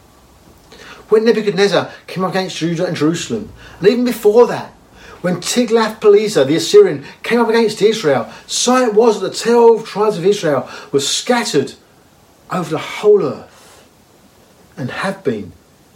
When 1.09 1.25
Nebuchadnezzar 1.25 1.91
came 2.07 2.23
up 2.23 2.33
against 2.33 2.59
Judah 2.59 2.85
and 2.85 2.95
Jerusalem, 2.95 3.51
and 3.79 3.89
even 3.89 4.05
before 4.05 4.47
that, 4.49 4.73
when 5.23 5.37
Tiglath-Pileser, 5.37 6.45
the 6.45 6.57
Assyrian, 6.57 7.07
came 7.23 7.41
up 7.41 7.49
against 7.49 7.81
Israel, 7.81 8.31
so 8.47 8.77
it 8.89 8.93
was 8.93 9.23
that 9.23 9.33
the 9.33 9.39
twelve 9.39 9.87
tribes 9.87 10.19
of 10.19 10.27
Israel 10.27 10.69
were 10.93 11.01
scattered 11.01 11.73
over 12.51 12.69
the 12.69 12.77
whole 12.77 13.23
earth 13.23 13.89
and 14.77 14.91
have 14.91 15.25
been 15.25 15.53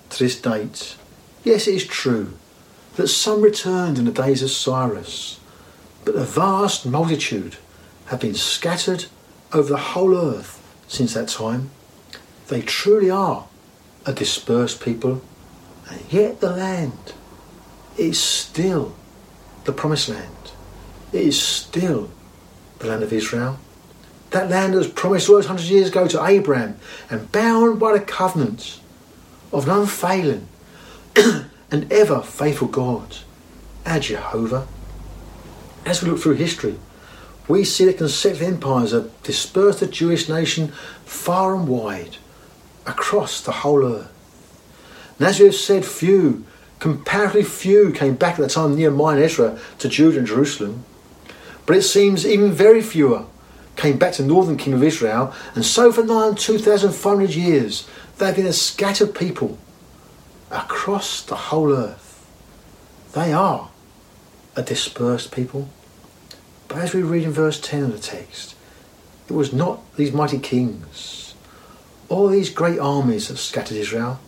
to 0.08 0.18
this 0.18 0.40
date. 0.40 0.96
Yes, 1.42 1.68
it 1.68 1.74
is 1.74 1.86
true 1.86 2.38
that 2.96 3.08
some 3.08 3.42
returned 3.42 3.98
in 3.98 4.06
the 4.06 4.12
days 4.12 4.42
of 4.42 4.50
Cyrus, 4.50 5.40
but 6.06 6.14
a 6.14 6.24
vast 6.24 6.86
multitude 6.86 7.58
have 8.06 8.20
been 8.20 8.34
scattered 8.34 9.06
over 9.52 9.68
the 9.68 9.78
whole 9.78 10.14
earth 10.14 10.60
since 10.88 11.14
that 11.14 11.28
time. 11.28 11.70
They 12.48 12.62
truly 12.62 13.10
are 13.10 13.46
a 14.04 14.12
dispersed 14.12 14.82
people, 14.82 15.22
and 15.88 16.00
yet 16.10 16.40
the 16.40 16.50
land 16.50 17.14
is 17.96 18.20
still 18.20 18.94
the 19.64 19.72
promised 19.72 20.08
land. 20.08 20.30
It 21.12 21.22
is 21.22 21.40
still 21.40 22.10
the 22.78 22.88
land 22.88 23.02
of 23.02 23.12
Israel. 23.12 23.58
That 24.30 24.50
land 24.50 24.74
that 24.74 24.78
was 24.78 24.88
promised 24.88 25.28
all 25.28 25.36
those 25.36 25.46
hundred 25.46 25.66
years 25.66 25.88
ago 25.88 26.08
to 26.08 26.24
Abraham 26.24 26.78
and 27.08 27.30
bound 27.30 27.78
by 27.78 27.92
the 27.92 28.04
covenant 28.04 28.80
of 29.52 29.68
an 29.68 29.80
unfailing 29.80 30.48
and 31.70 31.92
ever 31.92 32.20
faithful 32.20 32.68
God, 32.68 33.16
our 33.86 34.00
Jehovah. 34.00 34.66
As 35.86 36.02
we 36.02 36.10
look 36.10 36.20
through 36.20 36.34
history, 36.34 36.78
we 37.48 37.64
see 37.64 37.84
that 37.86 37.98
consecutive 37.98 38.54
empires 38.54 38.92
have 38.92 39.10
dispersed 39.22 39.80
the 39.80 39.86
Jewish 39.86 40.28
nation 40.28 40.68
far 41.04 41.54
and 41.54 41.68
wide 41.68 42.16
across 42.86 43.40
the 43.40 43.52
whole 43.52 43.84
earth. 43.84 44.10
And 45.18 45.28
as 45.28 45.38
we 45.38 45.46
have 45.46 45.54
said, 45.54 45.84
few 45.84 46.44
Comparatively 46.84 47.44
few 47.44 47.92
came 47.92 48.14
back 48.14 48.34
at 48.34 48.42
the 48.42 48.48
time 48.48 48.72
of 48.72 48.76
Nehemiah 48.76 49.16
and 49.16 49.24
Ezra 49.24 49.58
to 49.78 49.88
Judah 49.88 50.18
and 50.18 50.26
Jerusalem. 50.26 50.84
But 51.64 51.78
it 51.78 51.82
seems 51.82 52.26
even 52.26 52.52
very 52.52 52.82
fewer 52.82 53.24
came 53.76 53.96
back 53.96 54.12
to 54.14 54.22
northern 54.22 54.58
kingdom 54.58 54.82
of 54.82 54.86
Israel, 54.86 55.32
and 55.54 55.64
so 55.64 55.90
for 55.90 56.04
nine 56.04 56.34
2,500 56.34 57.30
years 57.30 57.88
they've 58.18 58.36
been 58.36 58.44
a 58.44 58.52
scattered 58.52 59.14
people 59.14 59.56
across 60.50 61.22
the 61.22 61.36
whole 61.36 61.72
earth. 61.72 62.30
They 63.14 63.32
are 63.32 63.70
a 64.54 64.62
dispersed 64.62 65.32
people. 65.32 65.70
But 66.74 66.82
as 66.82 66.92
we 66.92 67.04
read 67.04 67.22
in 67.22 67.30
verse 67.30 67.60
10 67.60 67.84
of 67.84 67.92
the 67.92 68.00
text, 68.00 68.56
it 69.28 69.32
was 69.32 69.52
not 69.52 69.94
these 69.94 70.12
mighty 70.12 70.40
kings 70.40 71.36
or 72.08 72.28
these 72.28 72.50
great 72.50 72.80
armies 72.80 73.28
that 73.28 73.36
scattered 73.36 73.76
Israel. 73.76 74.18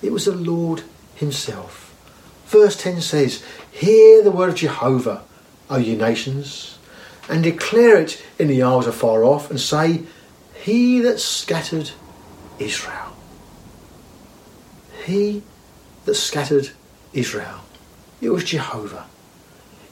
It 0.00 0.12
was 0.12 0.26
the 0.26 0.36
Lord 0.36 0.84
himself. 1.16 1.92
Verse 2.46 2.80
10 2.80 3.00
says, 3.00 3.44
Hear 3.72 4.22
the 4.22 4.30
word 4.30 4.50
of 4.50 4.54
Jehovah, 4.54 5.24
O 5.68 5.78
ye 5.78 5.96
nations, 5.96 6.78
and 7.28 7.42
declare 7.42 7.96
it 7.96 8.24
in 8.38 8.46
the 8.46 8.62
isles 8.62 8.86
afar 8.86 9.24
off, 9.24 9.50
and 9.50 9.58
say, 9.58 10.04
He 10.54 11.00
that 11.00 11.18
scattered 11.18 11.90
Israel. 12.60 13.16
He 15.04 15.42
that 16.04 16.14
scattered 16.14 16.70
Israel. 17.12 17.62
It 18.20 18.30
was 18.30 18.44
Jehovah. 18.44 19.06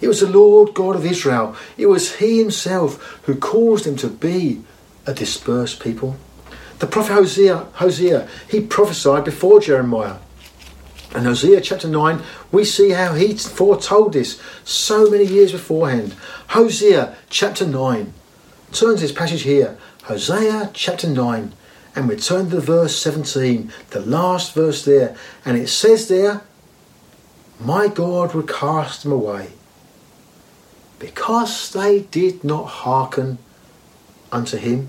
It 0.02 0.08
was 0.08 0.20
the 0.20 0.28
Lord 0.28 0.74
God 0.74 0.96
of 0.96 1.06
Israel. 1.06 1.56
It 1.78 1.86
was 1.86 2.16
He 2.16 2.38
Himself 2.38 3.20
who 3.22 3.36
caused 3.36 3.86
them 3.86 3.96
to 3.96 4.08
be 4.08 4.62
a 5.06 5.14
dispersed 5.14 5.80
people. 5.80 6.16
The 6.80 6.88
prophet 6.88 7.12
Hosea, 7.12 7.68
Hosea, 7.74 8.28
he 8.48 8.60
prophesied 8.60 9.24
before 9.24 9.60
Jeremiah. 9.60 10.16
In 11.14 11.22
Hosea 11.22 11.60
chapter 11.60 11.86
9, 11.86 12.20
we 12.50 12.64
see 12.64 12.90
how 12.90 13.14
he 13.14 13.34
foretold 13.36 14.14
this 14.14 14.40
so 14.64 15.08
many 15.08 15.24
years 15.24 15.52
beforehand. 15.52 16.16
Hosea 16.48 17.16
chapter 17.30 17.64
9. 17.64 18.12
Turn 18.72 18.94
to 18.96 19.00
this 19.00 19.12
passage 19.12 19.42
here. 19.42 19.78
Hosea 20.04 20.70
chapter 20.74 21.08
9. 21.08 21.52
And 21.94 22.08
we 22.08 22.16
turn 22.16 22.50
to 22.50 22.60
verse 22.60 22.96
17, 22.96 23.70
the 23.90 24.00
last 24.00 24.52
verse 24.52 24.84
there. 24.84 25.14
And 25.44 25.56
it 25.56 25.68
says 25.68 26.08
there, 26.08 26.42
My 27.60 27.86
God 27.86 28.34
will 28.34 28.42
cast 28.42 29.04
them 29.04 29.12
away 29.12 29.50
because 31.02 31.72
they 31.72 31.98
did 31.98 32.44
not 32.44 32.64
hearken 32.64 33.36
unto 34.30 34.56
him, 34.56 34.88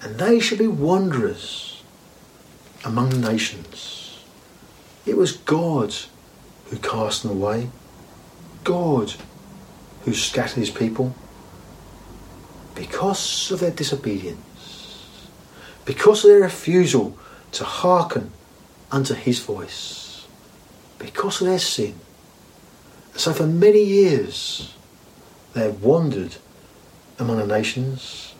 and 0.00 0.16
they 0.16 0.38
shall 0.38 0.58
be 0.58 0.68
wanderers 0.68 1.82
among 2.84 3.10
the 3.10 3.32
nations. 3.32 4.22
It 5.04 5.16
was 5.16 5.32
God 5.32 5.92
who 6.66 6.76
cast 6.76 7.24
them 7.24 7.32
away, 7.32 7.68
God 8.62 9.14
who 10.02 10.14
scattered 10.14 10.60
his 10.60 10.70
people 10.70 11.16
because 12.76 13.50
of 13.50 13.58
their 13.58 13.72
disobedience, 13.72 15.26
because 15.84 16.24
of 16.24 16.30
their 16.30 16.42
refusal 16.42 17.18
to 17.50 17.64
hearken 17.64 18.30
unto 18.92 19.14
his 19.14 19.40
voice, 19.40 20.28
because 21.00 21.40
of 21.40 21.48
their 21.48 21.58
sin. 21.58 21.96
So 23.16 23.32
for 23.32 23.48
many 23.48 23.82
years 23.82 24.72
they 25.54 25.62
have 25.62 25.82
wandered 25.82 26.36
among 27.18 27.38
the 27.38 27.46
nations. 27.46 28.34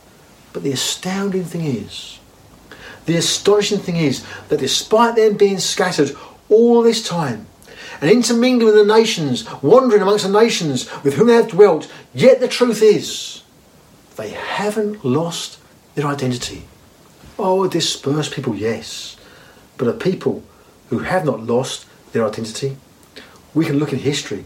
But 0.53 0.62
the 0.62 0.72
astounding 0.72 1.44
thing 1.44 1.64
is, 1.64 2.18
the 3.07 3.16
astonishing 3.16 3.79
thing 3.79 3.96
is 3.96 4.25
that 4.48 4.61
despite 4.61 5.16
them 5.16 5.37
being 5.37 5.59
scattered 5.59 6.14
all 6.48 6.83
this 6.83 7.07
time 7.07 7.46
and 8.01 8.11
intermingling 8.11 8.66
with 8.66 8.75
the 8.75 8.85
nations, 8.85 9.51
wandering 9.62 10.03
amongst 10.03 10.27
the 10.27 10.40
nations 10.40 10.90
with 11.03 11.14
whom 11.14 11.29
they 11.29 11.35
have 11.35 11.48
dwelt. 11.48 11.90
Yet 12.14 12.40
the 12.40 12.48
truth 12.48 12.83
is, 12.83 13.42
they 14.16 14.31
haven't 14.31 15.05
lost 15.05 15.59
their 15.94 16.07
identity. 16.07 16.64
Oh, 17.38 17.64
a 17.64 17.68
dispersed 17.68 18.33
people, 18.33 18.55
yes, 18.55 19.16
but 19.79 19.88
a 19.88 19.92
people 19.92 20.42
who 20.88 21.01
have 21.01 21.25
not 21.25 21.40
lost 21.40 21.87
their 22.12 22.27
identity. 22.27 22.77
We 23.55 23.64
can 23.64 23.79
look 23.79 23.92
in 23.92 23.98
history 23.98 24.44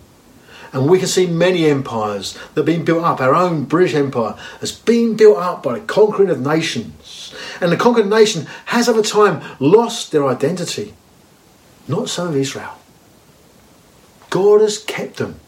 and 0.73 0.89
we 0.89 0.99
can 0.99 1.09
see 1.09 1.27
many 1.27 1.67
empires 1.67 2.33
that 2.33 2.57
have 2.57 2.67
been 2.67 2.85
built 2.85 3.05
up. 3.05 3.21
Our 3.21 3.35
own 3.35 3.65
British 3.65 3.95
Empire 3.95 4.35
has 4.61 4.73
been 4.73 5.17
built 5.17 5.39
up 5.39 5.63
by 5.63 5.79
the 5.79 5.85
conquering 5.87 6.31
of 6.31 6.41
nations. 6.41 7.35
And 7.61 7.73
the 7.73 7.77
conquered 7.77 8.09
nation 8.09 8.47
has 8.67 8.89
over 8.89 9.03
time 9.03 9.43
lost 9.61 10.13
their 10.13 10.27
identity. 10.27 10.95
Not 11.89 12.09
so 12.09 12.27
of 12.27 12.37
Israel. 12.37 12.79
God 14.31 14.61
has 14.61 14.79
kept 14.79 15.17
them 15.17 15.41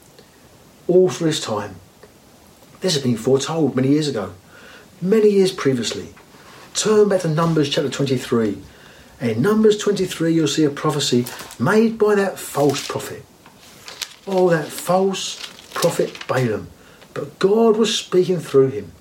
all 0.86 1.10
through 1.10 1.28
this 1.28 1.40
time. 1.40 1.76
This 2.80 2.94
has 2.94 3.02
been 3.02 3.16
foretold 3.16 3.74
many 3.74 3.88
years 3.88 4.08
ago, 4.08 4.34
many 5.02 5.30
years 5.30 5.52
previously. 5.52 6.14
Turn 6.74 7.08
back 7.08 7.22
to 7.22 7.28
Numbers 7.28 7.68
chapter 7.68 7.90
23. 7.90 8.58
And 9.20 9.30
in 9.32 9.42
Numbers 9.42 9.78
23, 9.78 10.32
you'll 10.32 10.46
see 10.46 10.64
a 10.64 10.70
prophecy 10.70 11.26
made 11.58 11.98
by 11.98 12.14
that 12.14 12.38
false 12.38 12.86
prophet. 12.86 13.24
Oh, 14.30 14.50
that 14.50 14.68
false 14.68 15.36
prophet 15.72 16.26
Balaam. 16.28 16.68
But 17.14 17.38
God 17.38 17.78
was 17.78 17.96
speaking 17.96 18.40
through 18.40 18.68
him. 18.68 18.92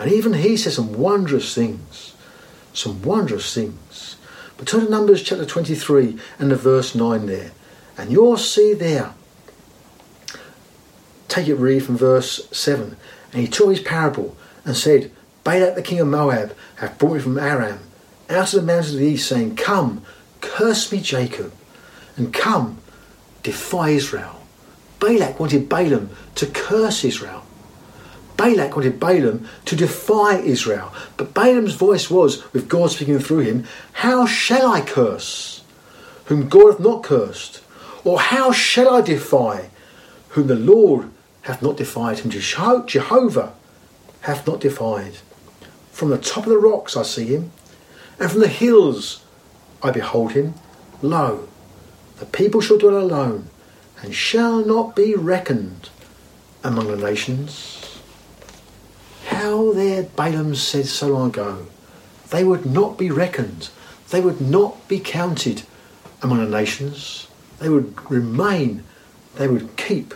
And 0.00 0.10
even 0.10 0.32
he 0.32 0.56
said 0.56 0.72
some 0.72 0.94
wondrous 0.94 1.54
things. 1.54 2.14
Some 2.72 3.02
wondrous 3.02 3.54
things. 3.54 4.16
But 4.56 4.66
turn 4.66 4.86
to 4.86 4.90
Numbers 4.90 5.22
chapter 5.22 5.46
23 5.46 6.18
and 6.40 6.50
the 6.50 6.56
verse 6.56 6.96
9 6.96 7.26
there. 7.26 7.52
And 7.96 8.10
you'll 8.10 8.36
see 8.36 8.74
there. 8.74 9.14
Take 11.28 11.46
it 11.46 11.54
read 11.54 11.84
from 11.84 11.96
verse 11.96 12.48
7. 12.50 12.96
And 13.32 13.40
he 13.40 13.46
took 13.46 13.70
his 13.70 13.80
parable 13.80 14.36
and 14.64 14.76
said, 14.76 15.12
Balak 15.44 15.76
the 15.76 15.82
king 15.82 16.00
of 16.00 16.08
Moab 16.08 16.56
hath 16.76 16.98
brought 16.98 17.14
me 17.14 17.20
from 17.20 17.38
Aram 17.38 17.78
out 18.28 18.52
of 18.52 18.60
the 18.60 18.66
mountains 18.66 18.92
of 18.92 18.98
the 18.98 19.06
east, 19.06 19.28
saying, 19.28 19.54
Come, 19.54 20.02
curse 20.40 20.90
me 20.90 21.00
Jacob, 21.00 21.52
and 22.16 22.34
come, 22.34 22.79
defy 23.42 23.90
Israel. 23.90 24.40
Balak 24.98 25.40
wanted 25.40 25.68
Balaam 25.68 26.10
to 26.34 26.46
curse 26.46 27.04
Israel. 27.04 27.44
Balak 28.36 28.76
wanted 28.76 29.00
Balaam 29.00 29.46
to 29.66 29.76
defy 29.76 30.38
Israel. 30.38 30.92
But 31.16 31.34
Balaam's 31.34 31.74
voice 31.74 32.10
was, 32.10 32.52
with 32.52 32.68
God 32.68 32.90
speaking 32.90 33.18
through 33.18 33.40
him, 33.40 33.66
How 33.92 34.26
shall 34.26 34.70
I 34.70 34.80
curse 34.80 35.62
whom 36.26 36.48
God 36.48 36.72
hath 36.72 36.80
not 36.80 37.02
cursed? 37.02 37.62
Or 38.04 38.18
how 38.18 38.52
shall 38.52 38.94
I 38.94 39.00
defy 39.02 39.68
whom 40.30 40.46
the 40.46 40.54
Lord 40.54 41.10
hath 41.42 41.60
not 41.60 41.76
defied, 41.76 42.20
whom 42.20 42.30
Jehovah 42.86 43.52
hath 44.22 44.46
not 44.46 44.60
defied? 44.60 45.18
From 45.92 46.08
the 46.08 46.18
top 46.18 46.44
of 46.44 46.50
the 46.50 46.58
rocks 46.58 46.96
I 46.96 47.02
see 47.02 47.26
him, 47.26 47.52
and 48.18 48.30
from 48.30 48.40
the 48.40 48.48
hills 48.48 49.22
I 49.82 49.90
behold 49.90 50.32
him. 50.32 50.54
Lo, 51.02 51.48
the 52.20 52.26
people 52.26 52.60
shall 52.60 52.76
dwell 52.76 52.98
alone, 52.98 53.48
and 54.02 54.14
shall 54.14 54.62
not 54.62 54.94
be 54.94 55.14
reckoned 55.14 55.88
among 56.62 56.88
the 56.88 56.96
nations. 56.98 57.98
How 59.28 59.72
their 59.72 60.02
Balaam 60.02 60.54
said 60.54 60.84
so 60.84 61.08
long 61.08 61.30
ago, 61.30 61.66
they 62.28 62.44
would 62.44 62.66
not 62.66 62.98
be 62.98 63.10
reckoned, 63.10 63.70
they 64.10 64.20
would 64.20 64.38
not 64.38 64.86
be 64.86 65.00
counted 65.00 65.62
among 66.20 66.44
the 66.44 66.50
nations, 66.50 67.26
they 67.58 67.70
would 67.70 67.98
remain, 68.10 68.84
they 69.36 69.48
would 69.48 69.78
keep 69.78 70.12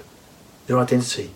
their 0.66 0.78
identity. 0.78 1.30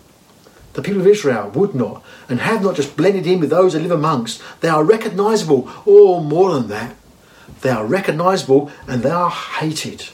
The 0.73 0.83
people 0.83 1.01
of 1.01 1.07
Israel 1.07 1.49
would 1.49 1.73
not 1.73 2.03
and 2.29 2.41
have 2.41 2.61
not 2.61 2.75
just 2.75 2.95
blended 2.95 3.25
in 3.25 3.39
with 3.39 3.49
those 3.49 3.73
they 3.73 3.79
live 3.79 3.89
amongst. 3.89 4.39
They 4.61 4.69
are 4.69 4.83
recognizable, 4.83 5.67
or 5.83 6.21
more 6.21 6.53
than 6.53 6.67
that, 6.67 6.95
they 7.61 7.71
are 7.71 7.87
recognizable 7.87 8.71
and 8.87 9.01
they 9.01 9.09
are 9.09 9.31
hated 9.31 10.09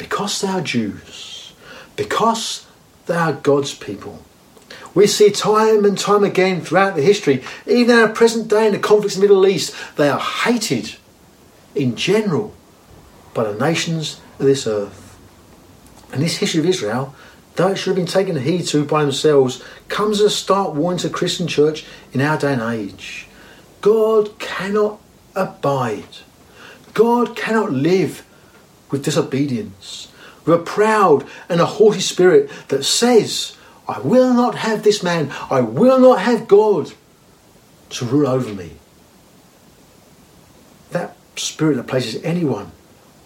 because 0.00 0.40
they 0.40 0.48
are 0.48 0.62
Jews, 0.62 1.52
because 1.94 2.66
they 3.04 3.14
are 3.14 3.34
God's 3.34 3.74
people. 3.74 4.22
We 4.94 5.06
see 5.06 5.30
time 5.30 5.84
and 5.84 5.98
time 5.98 6.24
again 6.24 6.62
throughout 6.62 6.96
the 6.96 7.02
history, 7.02 7.44
even 7.66 7.94
in 7.94 8.02
our 8.02 8.08
present 8.08 8.48
day 8.48 8.66
in 8.66 8.72
the 8.72 8.78
conflicts 8.78 9.16
in 9.16 9.20
the 9.20 9.28
Middle 9.28 9.46
East, 9.46 9.76
they 9.96 10.08
are 10.08 10.18
hated 10.18 10.96
in 11.74 11.96
general 11.96 12.54
by 13.34 13.44
the 13.44 13.58
nations 13.62 14.22
of 14.38 14.46
this 14.46 14.66
earth. 14.66 15.18
And 16.14 16.22
this 16.22 16.38
history 16.38 16.60
of 16.60 16.66
Israel, 16.66 17.14
though 17.56 17.68
it 17.68 17.76
should 17.76 17.90
have 17.90 17.96
been 17.96 18.06
taken 18.06 18.40
heed 18.40 18.66
to 18.68 18.86
by 18.86 19.02
themselves, 19.02 19.62
comes 19.88 20.20
as 20.20 20.26
a 20.26 20.30
stark 20.30 20.74
warning 20.74 21.00
to 21.00 21.10
Christian 21.10 21.46
church 21.46 21.84
in 22.14 22.22
our 22.22 22.38
day 22.38 22.54
and 22.54 22.62
age. 22.62 23.28
God 23.82 24.38
cannot 24.38 24.98
abide. 25.34 26.16
God 26.94 27.36
cannot 27.36 27.70
live 27.70 28.24
with 28.90 29.04
disobedience, 29.04 30.08
with 30.44 30.60
a 30.60 30.62
proud 30.62 31.26
and 31.48 31.60
a 31.60 31.66
haughty 31.66 32.00
spirit 32.00 32.50
that 32.68 32.84
says, 32.84 33.56
I 33.88 34.00
will 34.00 34.32
not 34.34 34.54
have 34.56 34.82
this 34.82 35.02
man, 35.02 35.32
I 35.50 35.60
will 35.60 35.98
not 35.98 36.20
have 36.20 36.48
God 36.48 36.92
to 37.90 38.04
rule 38.04 38.28
over 38.28 38.52
me. 38.52 38.72
That 40.90 41.16
spirit 41.36 41.76
that 41.76 41.86
places 41.86 42.22
anyone 42.22 42.72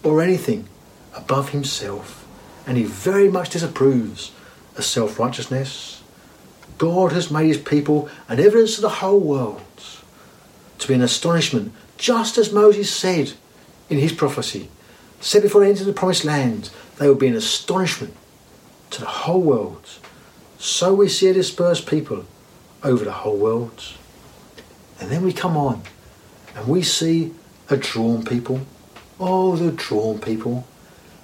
or 0.03 0.21
anything 0.21 0.67
above 1.15 1.49
himself, 1.49 2.27
and 2.67 2.77
he 2.77 2.83
very 2.83 3.29
much 3.29 3.51
disapproves 3.51 4.31
of 4.75 4.83
self 4.83 5.19
righteousness. 5.19 6.01
God 6.77 7.13
has 7.13 7.31
made 7.31 7.47
his 7.47 7.57
people 7.57 8.09
an 8.27 8.39
evidence 8.39 8.75
to 8.75 8.81
the 8.81 8.89
whole 8.89 9.19
world, 9.19 9.61
to 10.79 10.87
be 10.87 10.93
an 10.93 11.01
astonishment, 11.01 11.73
just 11.97 12.37
as 12.37 12.51
Moses 12.51 12.93
said 12.93 13.33
in 13.89 13.97
his 13.97 14.11
prophecy. 14.11 14.69
Said 15.25 15.41
before 15.41 15.61
they 15.61 15.71
entered 15.71 15.87
the 15.87 15.91
promised 15.91 16.23
land, 16.23 16.69
they 16.99 17.09
would 17.09 17.17
be 17.17 17.25
an 17.27 17.35
astonishment 17.35 18.15
to 18.91 18.99
the 18.99 19.07
whole 19.07 19.41
world. 19.41 19.83
So 20.59 20.93
we 20.93 21.09
see 21.09 21.29
a 21.29 21.33
dispersed 21.33 21.87
people 21.87 22.25
over 22.83 23.03
the 23.03 23.11
whole 23.11 23.35
world. 23.35 23.83
And 24.99 25.09
then 25.09 25.23
we 25.23 25.33
come 25.33 25.57
on 25.57 25.81
and 26.55 26.67
we 26.67 26.83
see 26.83 27.33
a 27.71 27.75
drawn 27.75 28.23
people. 28.23 28.67
Oh, 29.19 29.55
the 29.55 29.71
drawn 29.71 30.19
people. 30.19 30.67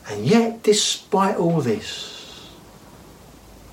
And 0.10 0.26
yet, 0.26 0.64
despite 0.64 1.36
all 1.36 1.62
this, 1.62 2.49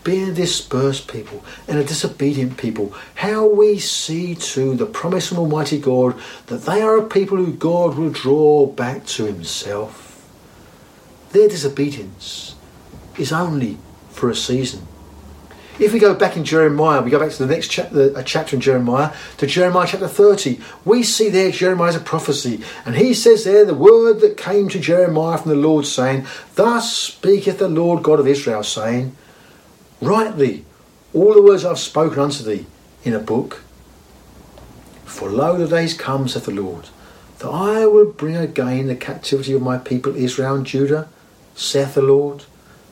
being 0.05 0.29
a 0.29 0.35
dispersed 0.35 1.09
people 1.11 1.43
and 1.66 1.79
a 1.79 1.85
disobedient 1.85 2.59
people, 2.59 2.93
how 3.14 3.47
we 3.47 3.79
see 3.79 4.35
to 4.35 4.74
the 4.74 4.85
promise 4.85 5.33
of 5.33 5.39
Almighty 5.39 5.81
God 5.81 6.20
that 6.49 6.66
they 6.66 6.83
are 6.83 6.99
a 6.99 7.09
people 7.09 7.39
who 7.39 7.55
God 7.55 7.97
will 7.97 8.11
draw 8.11 8.66
back 8.66 9.07
to 9.07 9.24
Himself. 9.24 10.08
Their 11.33 11.49
disobedience 11.49 12.55
is 13.18 13.33
only 13.33 13.79
for 14.11 14.31
a 14.31 14.37
season. 14.37 14.87
If 15.79 15.93
we 15.93 16.01
go 16.01 16.14
back 16.14 16.37
in 16.37 16.45
Jeremiah, 16.45 17.03
we 17.03 17.11
go 17.11 17.20
back 17.20 17.31
to 17.31 17.47
the 17.47 17.55
next 17.55 17.68
chapter, 17.68 18.12
a 18.16 18.24
chapter 18.24 18.57
in 18.57 18.61
Jeremiah, 18.61 19.12
to 19.37 19.47
Jeremiah 19.47 19.87
chapter 19.89 20.09
30, 20.09 20.59
we 20.85 21.05
see 21.05 21.29
there 21.29 21.53
Jeremiah's 21.53 21.95
a 21.95 22.01
prophecy. 22.01 22.61
And 22.85 22.97
he 22.97 23.14
says 23.14 23.45
there 23.45 23.64
the 23.64 23.74
word 23.74 24.20
that 24.20 24.37
came 24.37 24.68
to 24.70 24.81
Jeremiah 24.81 25.39
from 25.39 25.51
the 25.51 25.57
Lord, 25.57 25.87
saying, 25.87 26.26
Thus 26.57 26.93
speaketh 26.93 27.59
the 27.59 27.68
Lord 27.68 28.03
God 28.03 28.18
of 28.18 28.26
Israel, 28.26 28.64
saying, 28.64 29.16
Write 30.01 30.37
thee 30.37 30.64
all 31.14 31.33
the 31.35 31.43
words 31.43 31.64
I've 31.64 31.79
spoken 31.79 32.18
unto 32.18 32.43
thee 32.43 32.66
in 33.05 33.14
a 33.14 33.20
book. 33.20 33.62
For 35.05 35.31
lo, 35.31 35.57
the 35.57 35.68
days 35.68 35.95
come, 35.95 36.29
saith 36.29 36.47
the 36.47 36.53
Lord, 36.53 36.89
that 37.39 37.49
I 37.49 37.87
will 37.87 38.11
bring 38.11 38.37
again 38.37 38.89
the 38.89 38.97
captivity 38.97 39.53
of 39.53 39.62
my 39.62 39.79
people 39.79 40.16
Israel 40.16 40.57
and 40.57 40.66
Judah, 40.66 41.09
saith 41.59 41.95
the 41.95 42.03
Lord, 42.03 42.45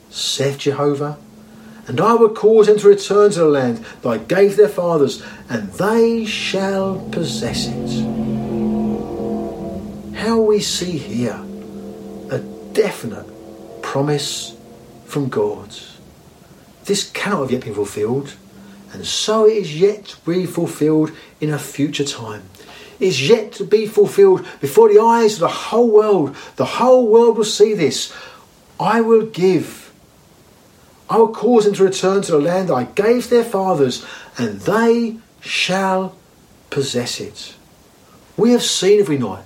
saith 0.09 0.59
Jehovah 0.59 1.17
and 1.87 2.01
I 2.01 2.13
will 2.15 2.29
cause 2.29 2.67
them 2.67 2.77
to 2.79 2.87
return 2.89 3.31
to 3.31 3.39
the 3.39 3.45
land 3.45 3.77
that 4.01 4.09
I 4.09 4.17
gave 4.17 4.57
their 4.57 4.67
fathers, 4.67 5.23
and 5.49 5.71
they 5.73 6.25
shall 6.25 6.99
possess 7.11 7.67
it. 7.67 8.03
How 10.15 10.41
we 10.41 10.59
see 10.59 10.97
here 10.97 11.41
a 12.29 12.39
definite 12.73 13.25
promise 13.81 14.57
from 15.05 15.29
God. 15.29 15.69
This 16.83 17.09
cannot 17.09 17.43
have 17.43 17.51
yet 17.51 17.63
been 17.63 17.73
fulfilled, 17.73 18.35
and 18.91 19.05
so 19.05 19.45
it 19.45 19.55
is 19.55 19.79
yet 19.79 20.05
to 20.05 20.17
be 20.29 20.45
fulfilled 20.45 21.11
in 21.39 21.51
a 21.51 21.59
future 21.59 22.03
time. 22.03 22.43
Is 22.99 23.29
yet 23.29 23.53
to 23.53 23.63
be 23.63 23.85
fulfilled 23.85 24.45
before 24.59 24.91
the 24.91 24.99
eyes 24.99 25.35
of 25.35 25.41
the 25.41 25.47
whole 25.47 25.89
world. 25.89 26.35
The 26.55 26.65
whole 26.65 27.07
world 27.07 27.37
will 27.37 27.45
see 27.45 27.75
this. 27.75 28.11
I 28.79 29.01
will 29.01 29.25
give 29.25 29.87
I 31.09 31.17
will 31.17 31.33
cause 31.33 31.65
them 31.65 31.73
to 31.75 31.85
return 31.85 32.21
to 32.23 32.31
the 32.33 32.39
land 32.39 32.69
I 32.69 32.83
gave 32.83 33.29
their 33.29 33.43
fathers, 33.43 34.05
and 34.37 34.59
they 34.61 35.17
shall 35.39 36.15
possess 36.69 37.19
it. 37.19 37.55
We 38.35 38.51
have 38.51 38.63
seen, 38.63 38.99
have 38.99 39.07
we 39.07 39.17
not? 39.17 39.45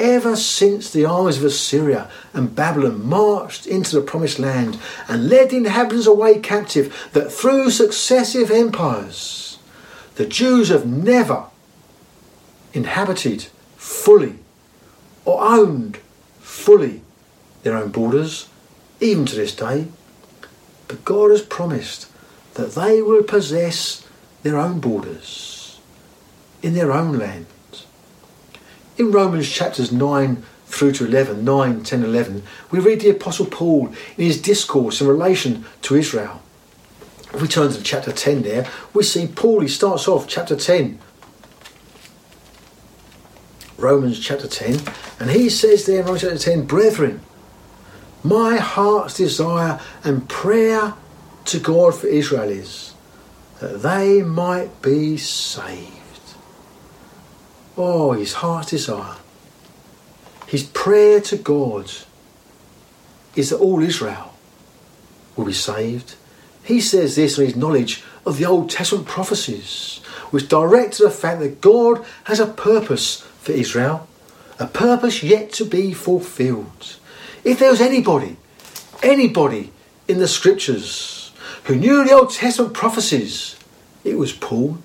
Ever 0.00 0.36
since 0.36 0.90
the 0.90 1.04
armies 1.04 1.38
of 1.38 1.44
Assyria 1.44 2.10
and 2.32 2.54
Babylon 2.54 3.08
marched 3.08 3.66
into 3.66 3.96
the 3.96 4.02
promised 4.02 4.38
land 4.38 4.78
and 5.08 5.28
led 5.28 5.50
the 5.50 5.56
inhabitants 5.56 6.06
away 6.06 6.38
captive, 6.38 7.08
that 7.12 7.32
through 7.32 7.70
successive 7.70 8.50
empires, 8.50 9.58
the 10.16 10.26
Jews 10.26 10.68
have 10.68 10.86
never 10.86 11.46
inhabited 12.72 13.46
fully 13.76 14.38
or 15.24 15.42
owned 15.42 15.98
fully 16.40 17.02
their 17.68 17.76
own 17.76 17.90
borders, 17.90 18.48
even 19.00 19.26
to 19.26 19.36
this 19.36 19.54
day. 19.54 19.86
But 20.88 21.04
God 21.04 21.30
has 21.30 21.42
promised 21.42 22.10
that 22.54 22.72
they 22.72 23.02
will 23.02 23.22
possess 23.22 24.06
their 24.42 24.58
own 24.58 24.80
borders 24.80 25.78
in 26.62 26.74
their 26.74 26.92
own 26.92 27.18
land. 27.18 27.46
In 28.96 29.12
Romans 29.12 29.48
chapters 29.48 29.92
9 29.92 30.42
through 30.66 30.92
to 30.92 31.06
11, 31.06 31.44
9, 31.44 31.82
10, 31.82 32.04
11, 32.04 32.42
we 32.70 32.80
read 32.80 33.00
the 33.00 33.10
Apostle 33.10 33.46
Paul 33.46 33.88
in 34.16 34.24
his 34.24 34.40
discourse 34.40 35.00
in 35.00 35.06
relation 35.06 35.64
to 35.82 35.94
Israel. 35.94 36.42
If 37.32 37.42
we 37.42 37.48
turn 37.48 37.70
to 37.70 37.82
chapter 37.82 38.10
10 38.10 38.42
there, 38.42 38.66
we 38.94 39.02
see 39.02 39.26
Paul, 39.26 39.60
he 39.60 39.68
starts 39.68 40.08
off 40.08 40.26
chapter 40.26 40.56
10, 40.56 40.98
Romans 43.76 44.18
chapter 44.18 44.48
10, 44.48 44.80
and 45.20 45.30
he 45.30 45.48
says 45.50 45.84
there 45.84 46.00
in 46.00 46.06
Romans 46.06 46.22
chapter 46.22 46.38
10, 46.38 46.64
Brethren, 46.66 47.20
my 48.22 48.56
heart's 48.56 49.16
desire 49.16 49.80
and 50.04 50.28
prayer 50.28 50.94
to 51.46 51.58
God 51.58 51.94
for 51.94 52.06
Israel 52.06 52.50
is 52.50 52.94
that 53.60 53.82
they 53.82 54.22
might 54.22 54.82
be 54.82 55.16
saved. 55.16 55.94
Oh, 57.76 58.12
his 58.12 58.34
heart's 58.34 58.70
desire. 58.70 59.16
His 60.46 60.62
prayer 60.62 61.20
to 61.22 61.36
God 61.36 61.90
is 63.36 63.50
that 63.50 63.58
all 63.58 63.82
Israel 63.82 64.34
will 65.36 65.44
be 65.44 65.52
saved. 65.52 66.16
He 66.64 66.80
says 66.80 67.16
this 67.16 67.38
on 67.38 67.44
his 67.46 67.56
knowledge 67.56 68.02
of 68.26 68.36
the 68.36 68.44
Old 68.44 68.68
Testament 68.68 69.06
prophecies, 69.06 70.00
which 70.30 70.48
direct 70.48 70.94
to 70.94 71.04
the 71.04 71.10
fact 71.10 71.40
that 71.40 71.60
God 71.60 72.04
has 72.24 72.40
a 72.40 72.46
purpose 72.46 73.20
for 73.40 73.52
Israel, 73.52 74.08
a 74.58 74.66
purpose 74.66 75.22
yet 75.22 75.52
to 75.52 75.64
be 75.64 75.94
fulfilled. 75.94 76.97
If 77.48 77.60
there 77.60 77.70
was 77.70 77.80
anybody, 77.80 78.36
anybody 79.02 79.72
in 80.06 80.18
the 80.18 80.28
scriptures 80.28 81.32
who 81.64 81.76
knew 81.76 82.04
the 82.04 82.12
Old 82.12 82.30
Testament 82.30 82.74
prophecies, 82.74 83.56
it 84.04 84.18
was 84.18 84.34
Paul. 84.34 84.76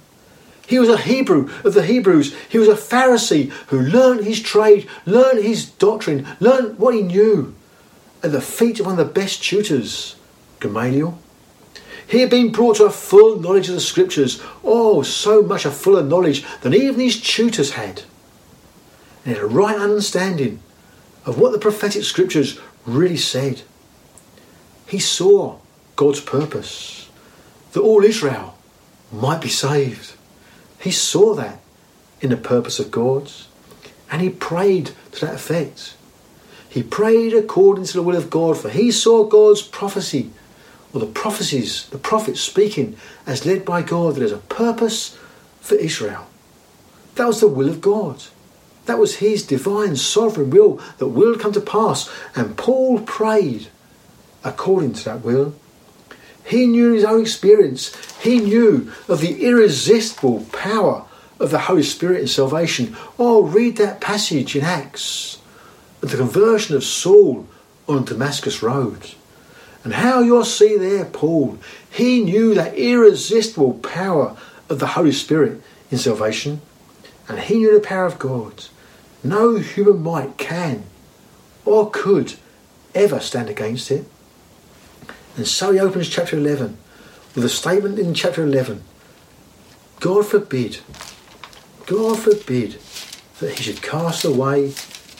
He 0.65 0.79
was 0.79 0.87
a 0.87 0.95
Hebrew 0.95 1.49
of 1.65 1.73
the 1.73 1.83
Hebrews. 1.83 2.33
He 2.47 2.57
was 2.57 2.69
a 2.69 2.75
Pharisee 2.75 3.49
who 3.67 3.81
learned 3.81 4.23
his 4.23 4.41
trade, 4.41 4.87
learned 5.05 5.43
his 5.43 5.65
doctrine, 5.65 6.25
learned 6.39 6.79
what 6.79 6.95
he 6.95 7.01
knew 7.01 7.53
at 8.23 8.31
the 8.31 8.39
feet 8.39 8.79
of 8.79 8.85
one 8.85 8.97
of 8.97 9.05
the 9.05 9.13
best 9.13 9.43
tutors, 9.43 10.15
Gamaliel. 10.61 11.19
He 12.07 12.21
had 12.21 12.29
been 12.29 12.53
brought 12.53 12.77
to 12.77 12.85
a 12.85 12.91
full 12.91 13.41
knowledge 13.41 13.67
of 13.67 13.75
the 13.75 13.81
scriptures, 13.81 14.41
oh, 14.63 15.01
so 15.01 15.41
much 15.41 15.65
a 15.65 15.71
fuller 15.71 16.01
knowledge 16.01 16.45
than 16.61 16.73
even 16.73 17.01
his 17.01 17.21
tutors 17.21 17.71
had. 17.71 18.03
And 19.25 19.25
he 19.25 19.33
had 19.33 19.43
a 19.43 19.47
right 19.47 19.75
understanding 19.75 20.61
of 21.25 21.39
what 21.39 21.51
the 21.51 21.59
prophetic 21.59 22.03
scriptures 22.03 22.59
really 22.85 23.17
said. 23.17 23.61
He 24.87 24.99
saw 24.99 25.59
God's 25.95 26.21
purpose, 26.21 27.09
that 27.71 27.81
all 27.81 28.03
Israel 28.03 28.57
might 29.11 29.41
be 29.41 29.49
saved. 29.49 30.13
He 30.79 30.91
saw 30.91 31.33
that 31.35 31.59
in 32.21 32.29
the 32.29 32.37
purpose 32.37 32.79
of 32.79 32.91
God's, 32.91 33.47
and 34.11 34.21
he 34.21 34.29
prayed 34.29 34.91
to 35.13 35.25
that 35.25 35.35
effect. 35.35 35.95
He 36.69 36.83
prayed 36.83 37.33
according 37.33 37.85
to 37.85 37.93
the 37.93 38.03
will 38.03 38.15
of 38.15 38.29
God, 38.29 38.57
for 38.57 38.69
he 38.69 38.91
saw 38.91 39.23
God's 39.23 39.61
prophecy, 39.61 40.31
or 40.93 40.99
the 40.99 41.05
prophecies, 41.05 41.87
the 41.89 41.97
prophets 41.97 42.41
speaking 42.41 42.97
as 43.25 43.45
led 43.45 43.65
by 43.65 43.81
God, 43.81 44.15
that 44.15 44.19
there's 44.19 44.31
a 44.31 44.37
purpose 44.37 45.17
for 45.61 45.75
Israel. 45.75 46.27
That 47.15 47.27
was 47.27 47.39
the 47.39 47.47
will 47.47 47.69
of 47.69 47.81
God. 47.81 48.23
That 48.85 48.99
was 48.99 49.17
his 49.17 49.43
divine 49.43 49.95
sovereign 49.95 50.49
will 50.49 50.81
that 50.97 51.07
will 51.07 51.37
come 51.37 51.53
to 51.53 51.61
pass. 51.61 52.09
And 52.35 52.57
Paul 52.57 52.99
prayed 52.99 53.67
according 54.43 54.93
to 54.93 55.05
that 55.05 55.21
will. 55.23 55.55
He 56.45 56.67
knew 56.67 56.91
his 56.91 57.05
own 57.05 57.21
experience. 57.21 57.95
He 58.21 58.39
knew 58.39 58.91
of 59.07 59.21
the 59.21 59.45
irresistible 59.45 60.45
power 60.51 61.05
of 61.39 61.51
the 61.51 61.59
Holy 61.59 61.83
Spirit 61.83 62.21
in 62.21 62.27
salvation. 62.27 62.95
Oh, 63.17 63.43
read 63.43 63.77
that 63.77 64.01
passage 64.01 64.55
in 64.55 64.63
Acts 64.63 65.39
of 66.01 66.11
the 66.11 66.17
conversion 66.17 66.75
of 66.75 66.83
Saul 66.83 67.47
on 67.87 68.03
Damascus 68.03 68.61
Road. 68.61 69.11
And 69.83 69.93
how 69.93 70.21
you'll 70.21 70.45
see 70.45 70.77
there, 70.77 71.05
Paul, 71.05 71.57
he 71.89 72.23
knew 72.23 72.53
that 72.53 72.75
irresistible 72.75 73.75
power 73.75 74.37
of 74.69 74.79
the 74.79 74.87
Holy 74.87 75.11
Spirit 75.11 75.61
in 75.91 75.97
salvation. 75.97 76.61
And 77.27 77.39
he 77.39 77.57
knew 77.57 77.73
the 77.73 77.85
power 77.85 78.05
of 78.05 78.19
God. 78.19 78.65
No 79.23 79.55
human 79.55 80.03
might 80.03 80.37
can 80.37 80.83
or 81.65 81.89
could 81.89 82.35
ever 82.93 83.19
stand 83.19 83.49
against 83.49 83.89
it. 83.89 84.05
And 85.37 85.47
so 85.47 85.71
he 85.71 85.79
opens 85.79 86.09
chapter 86.09 86.37
11 86.37 86.77
with 87.35 87.45
a 87.45 87.49
statement 87.49 87.97
in 87.97 88.13
chapter 88.13 88.43
11 88.43 88.83
God 89.99 90.25
forbid, 90.25 90.79
God 91.85 92.19
forbid 92.19 92.77
that 93.39 93.53
he 93.53 93.63
should 93.63 93.81
cast 93.81 94.25
away 94.25 94.73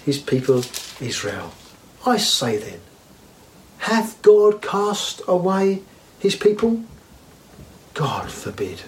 his 0.05 0.19
people 0.19 0.63
Israel. 0.99 1.53
I 2.05 2.17
say 2.17 2.57
then, 2.57 2.81
hath 3.77 4.21
God 4.21 4.61
cast 4.61 5.21
away 5.25 5.83
his 6.19 6.35
people? 6.35 6.83
God 7.93 8.29
forbid. 8.29 8.81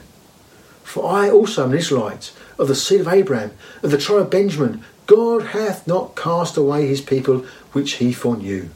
For 0.84 1.10
I 1.10 1.30
also 1.30 1.64
am 1.64 1.72
an 1.72 1.78
Israelite, 1.78 2.34
of 2.58 2.68
the 2.68 2.76
seed 2.76 3.02
of 3.02 3.08
Abraham, 3.08 3.52
of 3.82 3.92
the 3.92 3.98
tribe 3.98 4.22
of 4.22 4.30
Benjamin. 4.30 4.84
God 5.06 5.48
hath 5.48 5.88
not 5.88 6.16
cast 6.16 6.58
away 6.58 6.88
his 6.88 7.02
people 7.02 7.46
which 7.74 7.94
he 7.94 8.12
foreknew. 8.12 8.70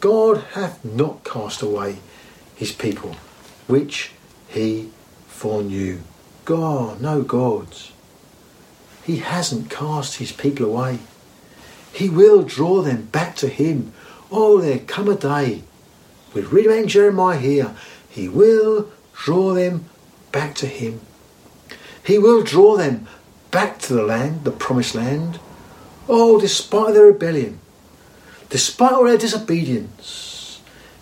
God 0.00 0.42
hath 0.54 0.84
not 0.84 1.24
cast 1.24 1.62
away 1.62 1.98
his 2.56 2.72
people, 2.72 3.16
which 3.66 4.12
he 4.48 4.90
foreknew. 5.28 6.00
God, 6.44 7.00
no 7.00 7.22
gods. 7.22 7.92
He 9.04 9.18
hasn't 9.18 9.70
cast 9.70 10.16
his 10.16 10.32
people 10.32 10.66
away. 10.66 11.00
He 11.92 12.08
will 12.08 12.42
draw 12.42 12.82
them 12.82 13.06
back 13.06 13.36
to 13.36 13.48
him. 13.48 13.92
Oh, 14.30 14.60
there 14.60 14.78
come 14.78 15.08
a 15.08 15.14
day. 15.14 15.62
We 16.32 16.42
read 16.42 16.66
about 16.66 16.86
Jeremiah 16.86 17.38
here. 17.38 17.76
He 18.08 18.28
will 18.28 18.90
draw 19.14 19.52
them 19.52 19.84
back 20.30 20.54
to 20.56 20.66
him. 20.66 21.00
He 22.04 22.18
will 22.18 22.42
draw 22.42 22.76
them 22.76 23.06
back 23.52 23.78
to 23.82 23.94
the 23.94 24.02
land, 24.02 24.42
the 24.42 24.50
promised 24.50 24.96
land. 24.96 25.38
Oh, 26.08 26.40
despite 26.40 26.94
their 26.94 27.06
rebellion, 27.06 27.60
Despite 28.52 28.92
all 28.92 29.04
their 29.04 29.16
disobedience, 29.16 30.60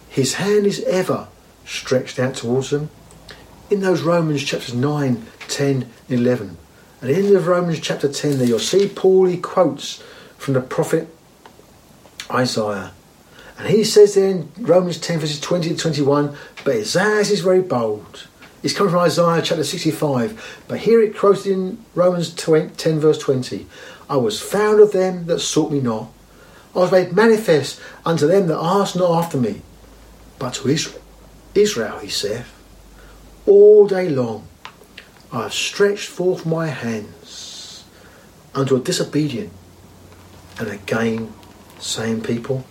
his 0.09 0.34
hand 0.34 0.66
is 0.66 0.84
ever 0.84 1.26
stretched 1.66 2.20
out 2.20 2.36
towards 2.36 2.70
them. 2.70 2.90
In 3.68 3.80
those 3.80 4.03
Romans 4.03 4.44
chapters 4.44 4.72
9, 4.72 5.26
10, 5.48 5.90
11. 6.09 6.57
And 7.01 7.11
in 7.11 7.32
the 7.32 7.40
Romans 7.40 7.80
chapter 7.80 8.09
10 8.09 8.38
there 8.38 8.46
you'll 8.46 8.61
see 8.61 8.86
Paul, 8.88 9.24
he 9.24 9.36
quotes 9.36 10.01
from 10.38 10.55
the 10.55 10.61
prophet 10.61 11.09
Isaiah. 12.30 12.92
And 13.59 13.66
he 13.68 13.82
says 13.82 14.14
there 14.14 14.30
in 14.30 14.53
Romans 14.57 14.98
10 14.98 15.18
verses 15.18 15.40
20 15.40 15.70
to 15.70 15.76
21, 15.76 16.36
but 16.62 16.76
Isaiah 16.76 17.18
is 17.18 17.40
very 17.40 17.62
bold. 17.62 18.28
It's 18.62 18.74
coming 18.74 18.92
from 18.92 19.00
Isaiah 19.00 19.40
chapter 19.42 19.64
65, 19.64 20.64
but 20.68 20.80
here 20.80 21.00
it 21.00 21.16
quoted 21.16 21.46
in 21.46 21.84
Romans 21.94 22.32
10 22.34 22.70
verse 23.00 23.18
20. 23.18 23.66
I 24.08 24.16
was 24.16 24.40
found 24.40 24.80
of 24.80 24.92
them 24.92 25.26
that 25.26 25.38
sought 25.40 25.72
me 25.72 25.80
not. 25.80 26.12
I 26.74 26.80
was 26.80 26.92
made 26.92 27.12
manifest 27.12 27.80
unto 28.04 28.26
them 28.26 28.48
that 28.48 28.58
asked 28.58 28.96
not 28.96 29.24
after 29.24 29.38
me, 29.38 29.62
but 30.38 30.54
to 30.54 30.68
Israel. 30.68 31.02
Israel, 31.54 31.98
he 31.98 32.08
saith, 32.08 32.52
all 33.46 33.86
day 33.86 34.08
long 34.08 34.46
I 35.32 35.44
have 35.44 35.54
stretched 35.54 36.08
forth 36.08 36.44
my 36.44 36.66
hands 36.66 37.84
unto 38.54 38.76
a 38.76 38.80
disobedient 38.80 39.52
and 40.58 40.68
again 40.68 41.32
same 41.78 42.20
people 42.20 42.64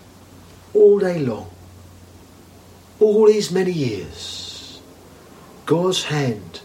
all 0.73 0.99
day 0.99 1.19
long. 1.19 1.49
All 2.99 3.25
these 3.27 3.51
many 3.51 3.71
years, 3.71 4.38
God's 5.69 6.05
hand 6.05 6.61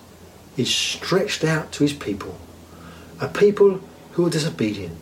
is 0.56 0.74
stretched 0.74 1.44
out 1.44 1.72
to 1.72 1.82
his 1.82 1.92
people, 1.92 2.38
a 3.20 3.28
people 3.28 3.80
who 4.12 4.26
are 4.26 4.30
disobedient, 4.30 4.96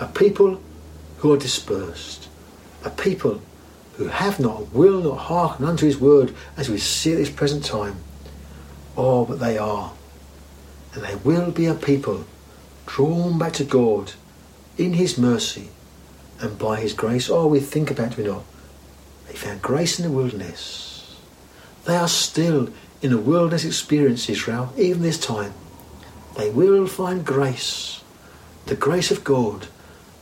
a 0.00 0.08
people 0.08 0.60
who 1.18 1.32
are 1.32 1.36
dispersed, 1.36 2.28
a 2.84 2.90
people 2.90 3.40
who 3.92 4.08
have 4.08 4.40
not, 4.40 4.72
will 4.72 5.00
not 5.00 5.18
hearken 5.18 5.66
unto 5.66 5.86
his 5.86 5.98
word 5.98 6.34
as 6.56 6.68
we 6.68 6.78
see 6.78 7.12
at 7.12 7.18
this 7.18 7.30
present 7.30 7.64
time. 7.64 7.94
Oh, 8.96 9.24
but 9.24 9.38
they 9.38 9.56
are. 9.56 9.92
And 10.92 11.04
they 11.04 11.14
will 11.14 11.52
be 11.52 11.66
a 11.66 11.74
people 11.74 12.24
drawn 12.86 13.38
back 13.38 13.52
to 13.52 13.64
God 13.64 14.14
in 14.76 14.94
his 14.94 15.16
mercy 15.16 15.68
and 16.40 16.58
by 16.58 16.80
his 16.80 16.92
grace. 16.92 17.30
Oh, 17.30 17.46
we 17.46 17.60
think 17.60 17.88
about 17.88 18.14
it, 18.14 18.18
we 18.18 18.24
not. 18.24 18.42
They 19.28 19.34
found 19.34 19.62
grace 19.62 20.00
in 20.00 20.10
the 20.10 20.10
wilderness. 20.10 20.88
They 21.84 21.94
are 21.94 22.08
still 22.08 22.68
in 23.02 23.12
a 23.12 23.18
wilderness 23.18 23.64
experience, 23.64 24.28
Israel, 24.28 24.72
even 24.78 25.02
this 25.02 25.18
time. 25.18 25.52
They 26.36 26.50
will 26.50 26.86
find 26.86 27.26
grace, 27.26 28.02
the 28.66 28.76
grace 28.76 29.10
of 29.10 29.24
God 29.24 29.66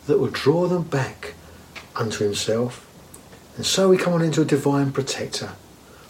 that 0.06 0.18
will 0.18 0.28
draw 0.28 0.66
them 0.66 0.82
back 0.82 1.34
unto 1.94 2.24
himself. 2.24 2.86
And 3.56 3.66
so 3.66 3.90
we 3.90 3.98
come 3.98 4.14
on 4.14 4.22
into 4.22 4.40
a 4.40 4.46
divine 4.46 4.90
protector. 4.90 5.52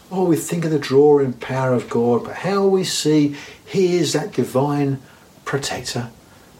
Oh, 0.09 0.25
we 0.25 0.37
think 0.37 0.65
of 0.65 0.71
the 0.71 0.79
drawing 0.79 1.33
power 1.33 1.73
of 1.73 1.89
God, 1.89 2.23
but 2.23 2.37
how 2.37 2.65
we 2.65 2.83
see 2.83 3.35
He 3.65 3.95
is 3.95 4.13
that 4.13 4.33
divine 4.33 5.01
protector, 5.45 6.09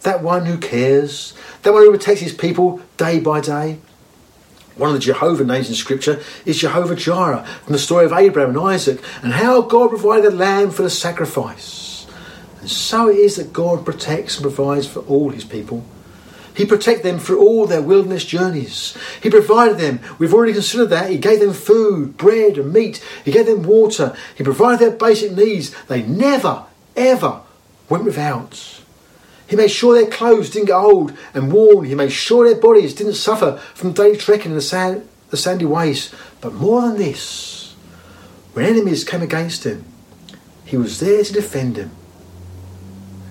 that 0.01 0.23
one 0.23 0.45
who 0.45 0.57
cares, 0.57 1.33
that 1.63 1.73
one 1.73 1.83
who 1.83 1.91
protects 1.91 2.21
His 2.21 2.33
people 2.33 2.81
day 2.97 3.19
by 3.19 3.41
day. 3.41 3.79
One 4.75 4.89
of 4.89 4.93
the 4.93 4.99
Jehovah 4.99 5.43
names 5.43 5.69
in 5.69 5.75
Scripture 5.75 6.21
is 6.45 6.59
Jehovah 6.59 6.95
Jireh 6.95 7.45
from 7.63 7.73
the 7.73 7.79
story 7.79 8.05
of 8.05 8.13
Abraham 8.13 8.51
and 8.51 8.59
Isaac 8.59 9.01
and 9.21 9.33
how 9.33 9.61
God 9.61 9.89
provided 9.89 10.33
a 10.33 10.35
lamb 10.35 10.71
for 10.71 10.83
the 10.83 10.89
sacrifice. 10.89 12.07
And 12.61 12.69
so 12.69 13.09
it 13.09 13.17
is 13.17 13.35
that 13.35 13.53
God 13.53 13.83
protects 13.83 14.37
and 14.37 14.43
provides 14.43 14.87
for 14.87 14.99
all 15.01 15.29
His 15.29 15.43
people. 15.43 15.83
He 16.55 16.65
protected 16.65 17.05
them 17.05 17.19
through 17.19 17.39
all 17.39 17.65
their 17.65 17.81
wilderness 17.81 18.25
journeys. 18.25 18.97
He 19.21 19.29
provided 19.29 19.77
them. 19.77 19.99
We've 20.19 20.33
already 20.33 20.53
considered 20.53 20.87
that. 20.87 21.09
He 21.09 21.17
gave 21.17 21.39
them 21.39 21.53
food, 21.53 22.17
bread, 22.17 22.57
and 22.57 22.73
meat. 22.73 23.03
He 23.23 23.31
gave 23.31 23.45
them 23.45 23.63
water. 23.63 24.15
He 24.35 24.43
provided 24.43 24.79
their 24.79 24.97
basic 24.97 25.31
needs. 25.31 25.73
They 25.85 26.03
never, 26.03 26.65
ever 26.95 27.41
went 27.89 28.03
without. 28.03 28.80
He 29.51 29.57
made 29.57 29.69
sure 29.69 29.93
their 29.93 30.09
clothes 30.09 30.49
didn't 30.49 30.67
get 30.67 30.77
old 30.77 31.11
and 31.33 31.51
worn. 31.51 31.83
He 31.83 31.93
made 31.93 32.13
sure 32.13 32.45
their 32.45 32.61
bodies 32.61 32.93
didn't 32.93 33.15
suffer 33.15 33.57
from 33.73 33.91
daily 33.91 34.15
trekking 34.15 34.51
in 34.51 34.55
the, 34.55 34.61
sand, 34.61 35.05
the 35.29 35.35
sandy 35.35 35.65
waste. 35.65 36.15
But 36.39 36.53
more 36.53 36.83
than 36.83 36.97
this, 36.97 37.75
when 38.53 38.65
enemies 38.65 39.03
came 39.03 39.21
against 39.21 39.65
him, 39.65 39.83
he 40.63 40.77
was 40.77 41.01
there 41.01 41.21
to 41.21 41.33
defend 41.33 41.75
them 41.75 41.91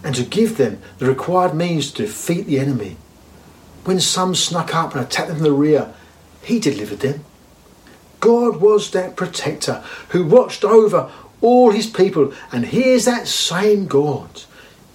and 0.05 0.15
to 0.15 0.23
give 0.23 0.59
them 0.59 0.83
the 0.99 1.07
required 1.07 1.55
means 1.55 1.91
to 1.93 2.03
defeat 2.03 2.43
the 2.43 2.61
enemy. 2.61 2.99
When 3.85 3.99
some 3.99 4.35
snuck 4.35 4.75
up 4.75 4.95
and 4.95 5.03
attacked 5.03 5.29
them 5.29 5.39
from 5.39 5.45
the 5.45 5.53
rear, 5.53 5.91
he 6.43 6.61
delivered 6.61 7.01
them. 7.01 7.25
God 8.21 8.61
was 8.61 8.91
that 8.91 9.17
protector 9.17 9.83
who 10.11 10.27
watched 10.27 10.67
over 10.67 11.11
all 11.41 11.71
his 11.71 11.87
people, 11.87 12.35
and 12.53 12.67
he 12.67 12.91
is 12.91 13.07
that 13.07 13.27
same 13.27 13.87
God 13.87 14.43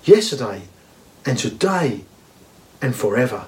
yesterday 0.03 0.67
and 1.25 1.37
today 1.37 2.05
and 2.81 2.95
forever. 2.95 3.45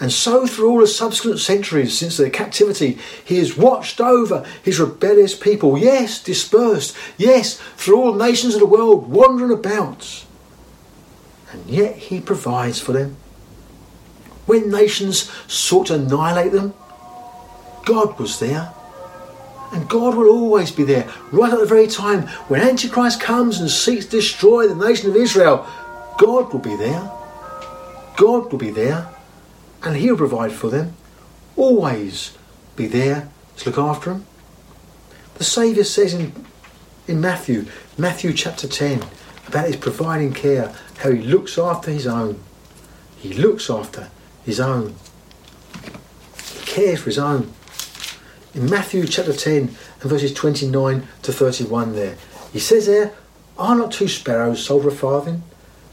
And 0.00 0.12
so, 0.12 0.46
through 0.46 0.70
all 0.70 0.80
the 0.80 0.86
subsequent 0.86 1.40
centuries 1.40 1.98
since 1.98 2.16
their 2.16 2.30
captivity, 2.30 2.98
he 3.24 3.38
has 3.38 3.56
watched 3.56 4.00
over 4.00 4.46
his 4.62 4.78
rebellious 4.78 5.34
people, 5.34 5.76
yes, 5.76 6.22
dispersed, 6.22 6.96
yes, 7.16 7.56
through 7.76 8.00
all 8.00 8.14
nations 8.14 8.54
of 8.54 8.60
the 8.60 8.66
world, 8.66 9.10
wandering 9.10 9.50
about. 9.50 10.24
And 11.50 11.66
yet 11.66 11.96
he 11.96 12.20
provides 12.20 12.80
for 12.80 12.92
them 12.92 13.16
When 14.46 14.70
nations 14.70 15.30
sought 15.48 15.88
to 15.88 15.94
annihilate 15.94 16.52
them, 16.52 16.74
God 17.84 18.18
was 18.20 18.38
there. 18.38 18.72
And 19.72 19.88
God 19.88 20.14
will 20.14 20.28
always 20.28 20.70
be 20.70 20.84
there, 20.84 21.10
right 21.32 21.52
at 21.52 21.58
the 21.58 21.66
very 21.66 21.86
time 21.86 22.26
when 22.48 22.60
Antichrist 22.60 23.20
comes 23.20 23.60
and 23.60 23.70
seeks 23.70 24.06
to 24.06 24.12
destroy 24.12 24.66
the 24.66 24.74
nation 24.74 25.10
of 25.10 25.16
Israel. 25.16 25.66
God 26.18 26.52
will 26.52 26.60
be 26.60 26.76
there. 26.76 27.10
God 28.16 28.50
will 28.50 28.58
be 28.58 28.70
there, 28.70 29.08
and 29.82 29.96
He'll 29.96 30.16
provide 30.16 30.52
for 30.52 30.68
them. 30.68 30.94
Always 31.56 32.36
be 32.76 32.86
there 32.86 33.30
to 33.56 33.70
look 33.70 33.78
after 33.78 34.10
them. 34.10 34.26
The 35.36 35.44
Saviour 35.44 35.84
says 35.84 36.12
in, 36.12 36.32
in 37.06 37.20
Matthew, 37.20 37.66
Matthew 37.96 38.32
chapter 38.34 38.68
10, 38.68 39.02
about 39.46 39.68
His 39.68 39.76
providing 39.76 40.34
care, 40.34 40.74
how 40.98 41.10
He 41.12 41.22
looks 41.22 41.56
after 41.58 41.90
His 41.90 42.06
own. 42.06 42.40
He 43.16 43.32
looks 43.32 43.70
after 43.70 44.10
His 44.44 44.60
own. 44.60 44.96
He 46.52 46.66
cares 46.66 47.00
for 47.00 47.06
His 47.06 47.18
own 47.18 47.54
in 48.54 48.68
Matthew 48.68 49.06
chapter 49.06 49.32
10 49.32 49.56
and 50.00 50.10
verses 50.10 50.32
29 50.34 51.06
to 51.22 51.32
31 51.32 51.94
there. 51.94 52.16
He 52.52 52.58
says 52.58 52.86
there, 52.86 53.12
Are 53.56 53.76
not 53.76 53.92
two 53.92 54.08
sparrows 54.08 54.64
sold 54.64 54.82
for 54.82 54.88
a 54.88 54.92
farthing? 54.92 55.42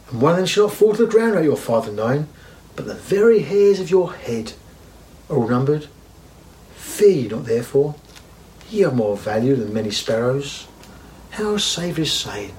And 0.10 0.22
one 0.22 0.34
of 0.34 0.38
them 0.38 0.46
shall 0.46 0.68
not 0.68 0.76
fall 0.76 0.94
to 0.94 1.06
the 1.06 1.12
ground 1.12 1.32
without 1.32 1.46
your 1.46 1.58
father 1.58 1.92
knowing, 1.92 2.28
but 2.76 2.86
the 2.86 2.94
very 2.94 3.40
hairs 3.40 3.80
of 3.80 3.90
your 3.90 4.14
head 4.14 4.54
are 5.30 5.38
all 5.38 5.48
numbered. 5.48 5.88
Fear 6.76 7.32
not 7.32 7.46
therefore, 7.46 7.96
ye 8.70 8.82
have 8.82 8.96
more 8.96 9.18
value 9.18 9.56
than 9.56 9.74
many 9.74 9.92
sparrows. 9.92 10.68
How 11.32 11.58
Saviour 11.58 12.04
is 12.04 12.14
saying, 12.14 12.54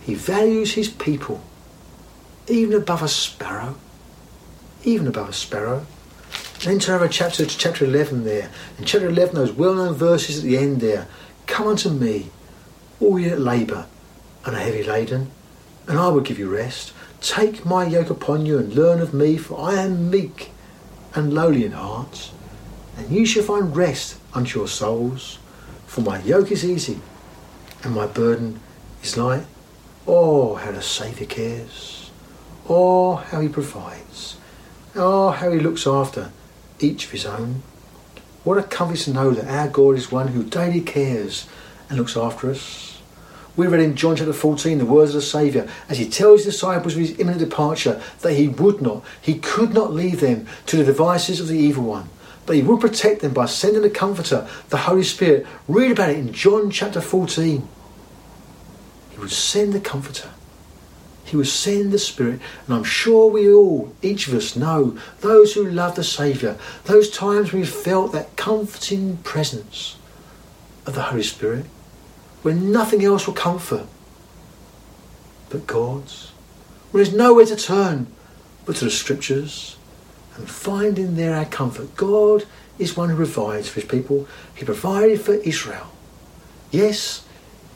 He 0.00 0.14
values 0.14 0.74
His 0.74 0.88
people 0.88 1.42
even 2.48 2.74
above 2.74 3.02
a 3.02 3.08
sparrow, 3.08 3.76
even 4.84 5.06
above 5.06 5.28
a 5.28 5.32
sparrow. 5.32 5.86
Then 6.64 6.78
turn 6.78 6.96
over 6.96 7.08
chapter 7.08 7.44
to 7.44 7.58
chapter 7.58 7.84
11 7.84 8.24
there. 8.24 8.50
and 8.76 8.86
chapter 8.86 9.08
11, 9.08 9.34
those 9.34 9.52
well 9.52 9.74
known 9.74 9.94
verses 9.94 10.38
at 10.38 10.44
the 10.44 10.56
end 10.56 10.80
there 10.80 11.06
Come 11.46 11.68
unto 11.68 11.88
me, 11.88 12.30
all 13.00 13.18
ye 13.18 13.28
that 13.28 13.40
labour 13.40 13.86
and 14.44 14.56
are 14.56 14.58
heavy 14.58 14.82
laden, 14.82 15.30
and 15.88 15.98
I 15.98 16.08
will 16.08 16.20
give 16.20 16.38
you 16.38 16.54
rest. 16.54 16.92
Take 17.20 17.64
my 17.64 17.86
yoke 17.86 18.10
upon 18.10 18.46
you 18.46 18.58
and 18.58 18.72
learn 18.72 19.00
of 19.00 19.12
me, 19.12 19.36
for 19.36 19.58
I 19.58 19.74
am 19.74 20.10
meek 20.10 20.52
and 21.14 21.34
lowly 21.34 21.64
in 21.64 21.72
heart, 21.72 22.30
and 22.96 23.10
you 23.10 23.26
shall 23.26 23.42
find 23.42 23.74
rest 23.74 24.20
unto 24.34 24.60
your 24.60 24.68
souls. 24.68 25.38
For 25.86 26.02
my 26.02 26.20
yoke 26.22 26.52
is 26.52 26.64
easy 26.64 27.00
and 27.82 27.94
my 27.94 28.06
burden 28.06 28.60
is 29.02 29.16
light. 29.16 29.46
Oh, 30.06 30.54
how 30.56 30.72
the 30.72 30.82
Saviour 30.82 31.28
cares. 31.28 32.10
Oh, 32.68 33.16
how 33.16 33.40
he 33.40 33.48
provides. 33.48 34.36
Oh, 34.94 35.30
how 35.30 35.50
he 35.50 35.58
looks 35.58 35.86
after 35.86 36.30
each 36.78 37.06
of 37.06 37.10
his 37.12 37.26
own. 37.26 37.62
What 38.44 38.58
a 38.58 38.62
comfort 38.62 38.98
to 39.00 39.12
know 39.12 39.30
that 39.30 39.48
our 39.48 39.68
God 39.68 39.96
is 39.96 40.12
one 40.12 40.28
who 40.28 40.44
daily 40.44 40.80
cares 40.80 41.48
and 41.88 41.98
looks 41.98 42.16
after 42.16 42.50
us. 42.50 42.87
We 43.58 43.66
read 43.66 43.80
in 43.80 43.96
John 43.96 44.14
chapter 44.14 44.32
14 44.32 44.78
the 44.78 44.86
words 44.86 45.16
of 45.16 45.16
the 45.16 45.26
Saviour 45.26 45.66
as 45.88 45.98
he 45.98 46.08
tells 46.08 46.44
his 46.44 46.54
disciples 46.54 46.94
of 46.94 47.00
his 47.00 47.18
imminent 47.18 47.40
departure 47.40 48.00
that 48.20 48.34
he 48.34 48.46
would 48.46 48.80
not, 48.80 49.04
he 49.20 49.40
could 49.40 49.74
not 49.74 49.92
leave 49.92 50.20
them 50.20 50.46
to 50.66 50.76
the 50.76 50.84
devices 50.84 51.40
of 51.40 51.48
the 51.48 51.58
evil 51.58 51.82
one, 51.82 52.08
but 52.46 52.54
he 52.54 52.62
would 52.62 52.80
protect 52.80 53.20
them 53.20 53.34
by 53.34 53.46
sending 53.46 53.82
the 53.82 53.90
Comforter, 53.90 54.46
the 54.68 54.76
Holy 54.76 55.02
Spirit. 55.02 55.44
Read 55.66 55.90
about 55.90 56.10
it 56.10 56.18
in 56.18 56.32
John 56.32 56.70
chapter 56.70 57.00
14. 57.00 57.68
He 59.10 59.18
would 59.18 59.32
send 59.32 59.72
the 59.72 59.80
Comforter. 59.80 60.30
He 61.24 61.36
would 61.36 61.48
send 61.48 61.90
the 61.90 61.98
Spirit. 61.98 62.38
And 62.68 62.76
I'm 62.76 62.84
sure 62.84 63.28
we 63.28 63.52
all, 63.52 63.92
each 64.02 64.28
of 64.28 64.34
us, 64.34 64.54
know 64.54 64.96
those 65.18 65.54
who 65.54 65.68
love 65.68 65.96
the 65.96 66.04
Saviour, 66.04 66.56
those 66.84 67.10
times 67.10 67.52
we've 67.52 67.68
felt 67.68 68.12
that 68.12 68.36
comforting 68.36 69.16
presence 69.16 69.96
of 70.86 70.94
the 70.94 71.02
Holy 71.02 71.24
Spirit, 71.24 71.66
when 72.42 72.72
nothing 72.72 73.04
else 73.04 73.26
will 73.26 73.34
comfort 73.34 73.86
but 75.50 75.66
God's, 75.66 76.32
when 76.90 77.02
there's 77.02 77.16
nowhere 77.16 77.46
to 77.46 77.56
turn 77.56 78.06
but 78.64 78.76
to 78.76 78.84
the 78.84 78.90
Scriptures, 78.90 79.78
and 80.38 80.48
finding 80.48 81.16
there 81.16 81.34
our 81.34 81.44
comfort. 81.44 81.96
God 81.96 82.46
is 82.78 82.96
one 82.96 83.10
who 83.10 83.16
provides 83.16 83.68
for 83.68 83.80
his 83.80 83.88
people. 83.88 84.28
He 84.54 84.64
provided 84.64 85.20
for 85.20 85.34
Israel. 85.34 85.92
Yes, 86.70 87.26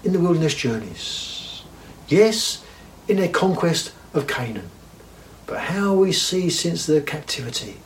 in 0.04 0.12
the 0.12 0.20
wilderness 0.20 0.54
journeys. 0.54 1.62
Yes, 2.08 2.64
in 3.08 3.16
their 3.16 3.28
conquest 3.28 3.92
of 4.14 4.26
Canaan. 4.26 4.70
But 5.46 5.60
how 5.60 5.94
we 5.94 6.12
see 6.12 6.50
since 6.50 6.86
their 6.86 7.00
captivity, 7.00 7.78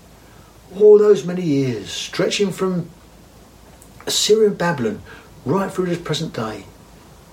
all 0.79 0.99
those 0.99 1.25
many 1.25 1.43
years, 1.43 1.91
stretching 1.91 2.53
from 2.53 2.91
Assyria 4.07 4.49
and 4.49 4.59
Babylon 4.59 5.01
right 5.47 5.73
through 5.73 5.87
to 5.87 5.97
the 5.97 6.03
present 6.03 6.35
day, 6.35 6.65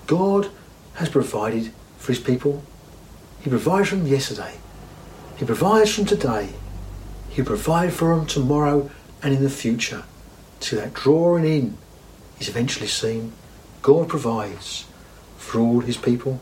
God 0.06 0.48
has 0.94 1.08
provided 1.08 1.72
for 1.98 2.12
his 2.12 2.20
people. 2.20 2.62
He 3.40 3.50
provides 3.50 3.88
for 3.88 3.96
them 3.96 4.06
yesterday. 4.06 4.54
He 5.36 5.44
provides 5.44 5.92
for 5.92 6.02
them 6.02 6.06
today. 6.06 6.48
He 7.28 7.42
provides 7.42 7.94
for 7.94 8.14
them 8.14 8.26
tomorrow 8.26 8.90
and 9.22 9.34
in 9.34 9.42
the 9.42 9.50
future. 9.50 10.04
To 10.60 10.76
that 10.76 10.94
drawing 10.94 11.44
in 11.44 11.76
is 12.38 12.48
eventually 12.48 12.86
seen. 12.86 13.32
God 13.82 14.08
provides 14.08 14.86
for 15.36 15.58
all 15.60 15.80
his 15.80 15.96
people. 15.96 16.40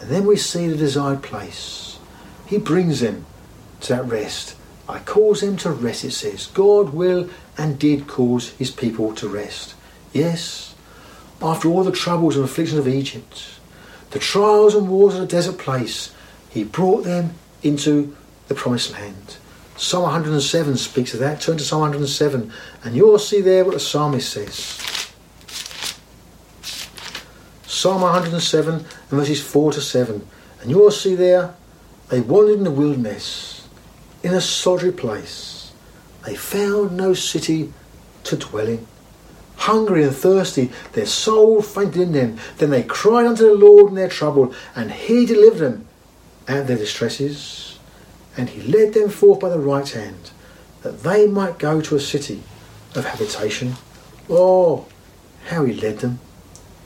And 0.00 0.10
then 0.10 0.26
we 0.26 0.36
see 0.36 0.66
the 0.66 0.76
desired 0.76 1.22
place. 1.22 1.98
He 2.46 2.58
brings 2.58 3.00
them 3.00 3.24
to 3.82 3.88
that 3.94 4.04
rest. 4.06 4.56
I 4.88 4.98
cause 4.98 5.40
them 5.42 5.56
to 5.58 5.70
rest, 5.70 6.04
it 6.04 6.10
says. 6.10 6.48
God 6.48 6.90
will 6.90 7.30
and 7.56 7.78
did 7.78 8.08
cause 8.08 8.50
his 8.50 8.72
people 8.72 9.14
to 9.14 9.28
rest. 9.28 9.76
Yes, 10.12 10.71
after 11.42 11.68
all 11.68 11.84
the 11.84 11.92
troubles 11.92 12.36
and 12.36 12.44
afflictions 12.44 12.78
of 12.78 12.88
Egypt, 12.88 13.58
the 14.10 14.18
trials 14.18 14.74
and 14.74 14.88
wars 14.88 15.14
of 15.14 15.20
the 15.20 15.26
desert 15.26 15.58
place, 15.58 16.14
he 16.50 16.64
brought 16.64 17.04
them 17.04 17.34
into 17.62 18.14
the 18.48 18.54
promised 18.54 18.92
land. 18.92 19.36
Psalm 19.76 20.02
107 20.02 20.76
speaks 20.76 21.14
of 21.14 21.20
that. 21.20 21.40
Turn 21.40 21.56
to 21.56 21.64
Psalm 21.64 21.80
107 21.80 22.52
and 22.84 22.94
you'll 22.94 23.18
see 23.18 23.40
there 23.40 23.64
what 23.64 23.74
the 23.74 23.80
psalmist 23.80 24.30
says. 24.30 24.78
Psalm 27.66 28.02
107 28.02 28.74
and 28.74 28.86
verses 29.10 29.42
4 29.42 29.72
to 29.72 29.80
7. 29.80 30.26
And 30.60 30.70
you'll 30.70 30.90
see 30.90 31.16
there, 31.16 31.54
they 32.10 32.20
wandered 32.20 32.58
in 32.58 32.64
the 32.64 32.70
wilderness, 32.70 33.66
in 34.22 34.34
a 34.34 34.40
solitary 34.40 34.92
place. 34.92 35.72
They 36.24 36.36
found 36.36 36.96
no 36.96 37.14
city 37.14 37.72
to 38.24 38.36
dwell 38.36 38.68
in. 38.68 38.86
Hungry 39.62 40.02
and 40.02 40.14
thirsty, 40.14 40.72
their 40.94 41.06
soul 41.06 41.62
fainted 41.62 42.02
in 42.02 42.12
them. 42.12 42.36
Then 42.58 42.70
they 42.70 42.82
cried 42.82 43.26
unto 43.26 43.44
the 43.44 43.54
Lord 43.54 43.90
in 43.90 43.94
their 43.94 44.08
trouble, 44.08 44.52
and 44.74 44.90
he 44.90 45.24
delivered 45.24 45.60
them 45.60 45.88
out 46.48 46.58
of 46.62 46.66
their 46.66 46.78
distresses. 46.78 47.78
And 48.36 48.48
he 48.48 48.62
led 48.62 48.92
them 48.92 49.08
forth 49.08 49.38
by 49.38 49.50
the 49.50 49.60
right 49.60 49.88
hand, 49.88 50.32
that 50.82 51.04
they 51.04 51.28
might 51.28 51.60
go 51.60 51.80
to 51.80 51.94
a 51.94 52.00
city 52.00 52.42
of 52.96 53.04
habitation. 53.04 53.74
Oh, 54.28 54.86
how 55.46 55.64
he 55.64 55.74
led 55.74 55.98
them. 56.00 56.18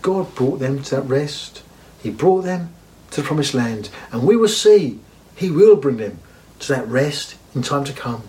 God 0.02 0.34
brought 0.34 0.58
them 0.58 0.82
to 0.82 0.96
that 0.96 1.08
rest. 1.08 1.62
He 2.02 2.10
brought 2.10 2.42
them 2.42 2.74
to 3.12 3.22
the 3.22 3.26
promised 3.26 3.54
land. 3.54 3.88
And 4.12 4.24
we 4.24 4.36
will 4.36 4.48
see 4.48 5.00
he 5.34 5.50
will 5.50 5.76
bring 5.76 5.96
them 5.96 6.18
to 6.58 6.74
that 6.74 6.86
rest 6.88 7.36
in 7.54 7.62
time 7.62 7.84
to 7.84 7.94
come. 7.94 8.24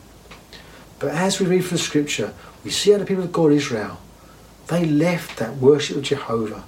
But 0.99 1.09
as 1.09 1.37
we 1.37 1.47
read 1.47 1.65
from 1.65 1.75
the 1.75 1.83
scripture, 1.83 2.33
we 2.63 2.71
see 2.71 2.91
how 2.91 2.97
the 2.97 3.05
people 3.05 3.25
of 3.25 3.33
God, 3.33 3.51
Israel, 3.51 3.99
they 4.67 4.85
left 4.85 5.37
that 5.39 5.57
worship 5.57 5.97
of 5.97 6.03
Jehovah. 6.03 6.63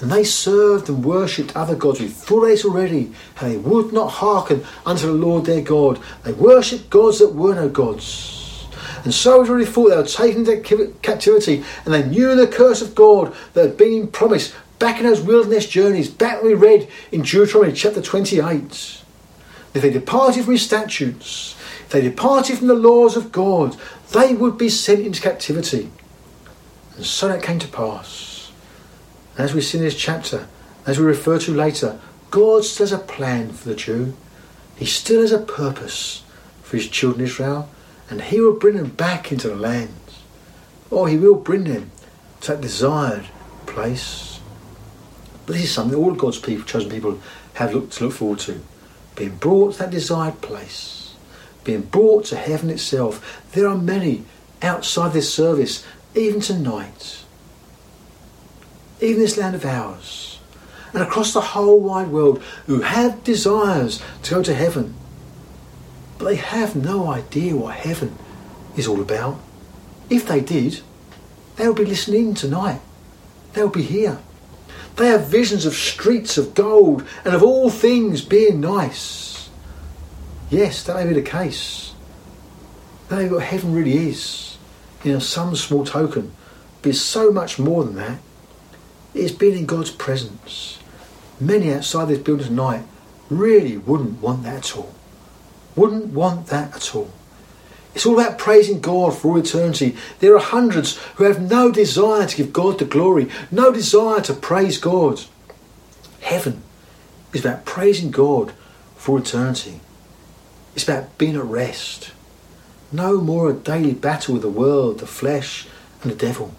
And 0.00 0.10
they 0.10 0.24
served 0.24 0.88
and 0.88 1.04
worshipped 1.04 1.54
other 1.54 1.76
gods. 1.76 2.00
We 2.00 2.08
thought 2.08 2.46
this 2.46 2.64
already, 2.64 3.12
how 3.36 3.48
they 3.48 3.56
would 3.56 3.92
not 3.92 4.08
hearken 4.08 4.64
unto 4.84 5.06
the 5.06 5.12
Lord 5.12 5.44
their 5.44 5.60
God. 5.60 6.00
They 6.24 6.32
worshipped 6.32 6.90
gods 6.90 7.20
that 7.20 7.34
were 7.34 7.54
no 7.54 7.68
gods. 7.68 8.66
And 9.04 9.14
so 9.14 9.40
we've 9.40 9.50
already 9.50 9.66
thought 9.66 9.90
they 9.90 9.96
were 9.96 10.04
taken 10.04 10.40
into 10.40 10.92
captivity 11.02 11.64
and 11.84 11.94
they 11.94 12.04
knew 12.04 12.34
the 12.34 12.46
curse 12.46 12.82
of 12.82 12.94
God 12.94 13.34
that 13.54 13.62
had 13.62 13.76
been 13.76 14.08
promised 14.08 14.54
back 14.78 14.98
in 14.98 15.06
those 15.06 15.20
wilderness 15.20 15.68
journeys, 15.68 16.10
back 16.10 16.42
we 16.42 16.54
read 16.54 16.88
in 17.12 17.22
Deuteronomy 17.22 17.72
chapter 17.72 18.02
28. 18.02 19.02
If 19.74 19.82
they 19.82 19.90
departed 19.90 20.44
from 20.44 20.54
his 20.54 20.62
statutes, 20.62 21.56
if 21.84 21.90
they 21.90 22.00
departed 22.00 22.58
from 22.58 22.66
the 22.66 22.74
laws 22.74 23.16
of 23.16 23.30
God, 23.30 23.76
they 24.12 24.34
would 24.34 24.58
be 24.58 24.68
sent 24.68 25.06
into 25.06 25.20
captivity. 25.20 25.90
And 26.96 27.04
so 27.04 27.28
that 27.28 27.42
came 27.42 27.58
to 27.58 27.68
pass. 27.68 28.52
As 29.38 29.54
we 29.54 29.60
see 29.60 29.78
in 29.78 29.84
this 29.84 29.96
chapter, 29.96 30.46
as 30.86 30.98
we 30.98 31.04
refer 31.04 31.38
to 31.40 31.54
later, 31.54 31.98
God 32.30 32.64
still 32.64 32.86
has 32.86 32.92
a 32.92 32.98
plan 32.98 33.52
for 33.52 33.68
the 33.68 33.74
Jew. 33.74 34.14
He 34.76 34.86
still 34.86 35.20
has 35.20 35.32
a 35.32 35.38
purpose 35.38 36.22
for 36.62 36.76
his 36.76 36.88
children 36.88 37.24
Israel, 37.24 37.68
and 38.10 38.20
he 38.20 38.40
will 38.40 38.58
bring 38.58 38.76
them 38.76 38.90
back 38.90 39.32
into 39.32 39.48
the 39.48 39.56
land. 39.56 39.94
Or 40.90 41.08
he 41.08 41.16
will 41.16 41.36
bring 41.36 41.64
them 41.64 41.90
to 42.42 42.52
that 42.52 42.60
desired 42.60 43.26
place. 43.66 44.40
But 45.46 45.54
this 45.54 45.64
is 45.64 45.72
something 45.72 45.98
all 45.98 46.12
God's 46.12 46.38
people, 46.38 46.64
chosen 46.64 46.90
people, 46.90 47.20
have 47.54 47.74
looked 47.74 47.92
to 47.94 48.04
look 48.04 48.14
forward 48.14 48.38
to 48.40 48.60
being 49.14 49.36
brought 49.36 49.74
to 49.74 49.78
that 49.80 49.90
desired 49.90 50.40
place, 50.40 51.14
being 51.64 51.82
brought 51.82 52.24
to 52.26 52.36
heaven 52.36 52.70
itself. 52.70 53.42
There 53.52 53.68
are 53.68 53.76
many 53.76 54.24
outside 54.62 55.12
this 55.12 55.32
service, 55.32 55.84
even 56.14 56.40
tonight, 56.40 57.24
even 59.00 59.20
this 59.20 59.36
land 59.36 59.54
of 59.54 59.64
ours, 59.64 60.38
and 60.92 61.02
across 61.02 61.32
the 61.32 61.40
whole 61.40 61.80
wide 61.80 62.08
world, 62.08 62.42
who 62.66 62.80
have 62.80 63.24
desires 63.24 64.02
to 64.22 64.34
go 64.34 64.42
to 64.42 64.54
heaven, 64.54 64.94
but 66.18 66.26
they 66.26 66.36
have 66.36 66.76
no 66.76 67.08
idea 67.08 67.56
what 67.56 67.76
heaven 67.76 68.16
is 68.76 68.86
all 68.86 69.00
about. 69.00 69.38
If 70.10 70.26
they 70.26 70.40
did, 70.40 70.80
they 71.56 71.66
would 71.66 71.76
be 71.76 71.84
listening 71.84 72.34
tonight. 72.34 72.80
They 73.54 73.62
would 73.62 73.72
be 73.72 73.82
here. 73.82 74.18
They 74.96 75.08
have 75.08 75.26
visions 75.26 75.64
of 75.64 75.74
streets 75.74 76.36
of 76.36 76.54
gold 76.54 77.06
and 77.24 77.34
of 77.34 77.42
all 77.42 77.70
things 77.70 78.22
being 78.22 78.60
nice. 78.60 79.48
Yes, 80.50 80.82
that 80.84 80.96
may 80.96 81.06
be 81.06 81.14
the 81.14 81.28
case. 81.28 81.94
May 83.10 83.24
be 83.24 83.34
what 83.34 83.42
heaven 83.42 83.74
really 83.74 84.10
is, 84.10 84.51
in 85.04 85.20
some 85.20 85.54
small 85.56 85.84
token, 85.84 86.32
but 86.80 86.90
it's 86.90 87.00
so 87.00 87.30
much 87.30 87.58
more 87.58 87.84
than 87.84 87.96
that. 87.96 88.18
It's 89.14 89.32
being 89.32 89.58
in 89.58 89.66
God's 89.66 89.90
presence. 89.90 90.78
Many 91.40 91.72
outside 91.72 92.06
this 92.06 92.18
building 92.18 92.46
tonight 92.46 92.84
really 93.28 93.76
wouldn't 93.76 94.20
want 94.20 94.44
that 94.44 94.56
at 94.56 94.76
all. 94.76 94.94
Wouldn't 95.76 96.12
want 96.12 96.46
that 96.48 96.74
at 96.74 96.94
all. 96.94 97.10
It's 97.94 98.06
all 98.06 98.18
about 98.18 98.38
praising 98.38 98.80
God 98.80 99.16
for 99.16 99.28
all 99.28 99.38
eternity. 99.38 99.96
There 100.20 100.34
are 100.34 100.40
hundreds 100.40 100.96
who 101.16 101.24
have 101.24 101.42
no 101.42 101.70
desire 101.70 102.26
to 102.26 102.36
give 102.36 102.52
God 102.52 102.78
the 102.78 102.84
glory, 102.84 103.28
no 103.50 103.70
desire 103.72 104.20
to 104.22 104.32
praise 104.32 104.78
God. 104.78 105.20
Heaven 106.20 106.62
is 107.32 107.44
about 107.44 107.64
praising 107.64 108.10
God 108.10 108.52
for 108.96 109.18
eternity. 109.18 109.80
It's 110.74 110.84
about 110.84 111.18
being 111.18 111.36
at 111.36 111.44
rest. 111.44 112.12
No 112.92 113.20
more 113.20 113.50
a 113.50 113.54
daily 113.54 113.94
battle 113.94 114.34
with 114.34 114.42
the 114.42 114.48
world, 114.50 114.98
the 114.98 115.06
flesh, 115.06 115.66
and 116.02 116.12
the 116.12 116.16
devil. 116.16 116.54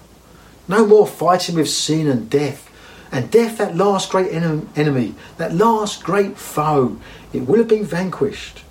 No 0.68 0.86
more 0.86 1.06
fighting 1.06 1.56
with 1.56 1.70
sin 1.70 2.08
and 2.08 2.30
death. 2.30 2.70
And 3.12 3.30
death, 3.30 3.60
that 3.60 3.78
last 3.78 4.10
great 4.10 4.34
enemy, 4.34 5.14
that 5.38 5.54
last 5.54 6.04
great 6.04 6.36
foe, 6.36 7.00
it 7.32 7.42
will 7.42 7.60
have 7.60 7.68
been 7.68 7.86
vanquished. 7.86 8.64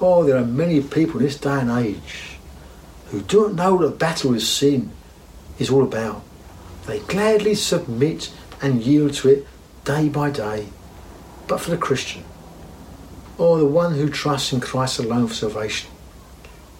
Oh, 0.00 0.22
there 0.22 0.36
are 0.36 0.44
many 0.44 0.80
people 0.80 1.18
in 1.18 1.26
this 1.26 1.36
day 1.36 1.58
and 1.58 1.70
age 1.70 2.38
who 3.10 3.20
do 3.22 3.48
not 3.48 3.54
know 3.54 3.74
what 3.74 3.90
the 3.90 3.96
battle 3.96 4.30
with 4.30 4.44
sin 4.44 4.92
is 5.58 5.70
all 5.70 5.82
about. 5.82 6.22
They 6.86 7.00
gladly 7.00 7.56
submit 7.56 8.32
and 8.62 8.82
yield 8.82 9.14
to 9.14 9.28
it 9.30 9.46
day 9.84 10.08
by 10.08 10.30
day. 10.30 10.68
But 11.48 11.60
for 11.60 11.70
the 11.70 11.76
Christian, 11.76 12.22
or 13.38 13.58
the 13.58 13.66
one 13.66 13.94
who 13.94 14.08
trusts 14.08 14.52
in 14.52 14.60
Christ 14.60 14.98
alone 14.98 15.26
for 15.26 15.34
salvation, 15.34 15.90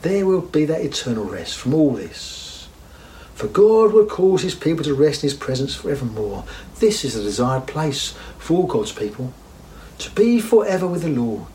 there 0.03 0.27
will 0.27 0.41
be 0.41 0.65
that 0.65 0.81
eternal 0.81 1.25
rest 1.25 1.59
from 1.59 1.75
all 1.75 1.93
this. 1.93 2.69
For 3.35 3.47
God 3.47 3.93
will 3.93 4.07
cause 4.07 4.43
his 4.43 4.55
people 4.55 4.85
to 4.85 4.95
rest 4.95 5.23
in 5.23 5.29
his 5.29 5.39
presence 5.39 5.75
forevermore. 5.75 6.45
This 6.81 7.05
is 7.05 7.15
the 7.15 7.23
desired 7.23 7.67
place 7.67 8.15
for 8.39 8.59
all 8.59 8.67
God's 8.67 8.93
people, 8.93 9.33
to 9.99 10.11
be 10.11 10.41
forever 10.41 10.87
with 10.87 11.03
the 11.03 11.09
Lord. 11.09 11.47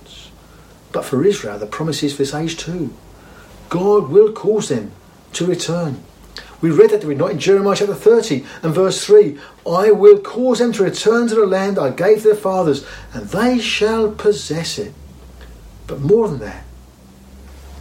But 0.94 1.06
for 1.06 1.26
Israel, 1.26 1.60
the 1.60 1.66
promise 1.66 2.04
is 2.04 2.14
for 2.14 2.20
this 2.20 2.34
age 2.34 2.58
too. 2.58 2.94
God 3.70 4.10
will 4.10 4.32
cause 4.32 4.70
them 4.70 4.92
to 5.34 5.46
return. 5.46 6.04
We 6.62 6.70
read 6.70 6.92
that, 6.92 7.02
did 7.02 7.08
we 7.08 7.16
not, 7.16 7.32
in 7.32 7.40
Jeremiah 7.40 7.76
chapter 7.76 7.96
30 7.96 8.46
and 8.62 8.74
verse 8.74 9.04
3 9.04 9.38
I 9.68 9.92
will 9.92 10.20
cause 10.20 10.60
them 10.60 10.72
to 10.74 10.84
return 10.84 11.28
to 11.28 11.36
the 11.36 11.46
land 11.46 11.78
I 11.78 11.90
gave 11.90 12.24
their 12.24 12.36
fathers, 12.36 12.86
and 13.14 13.28
they 13.28 13.60
shall 13.60 14.12
possess 14.12 14.78
it. 14.78 14.94
But 15.88 16.00
more 16.00 16.30
than 16.30 16.40
that, 16.40 16.64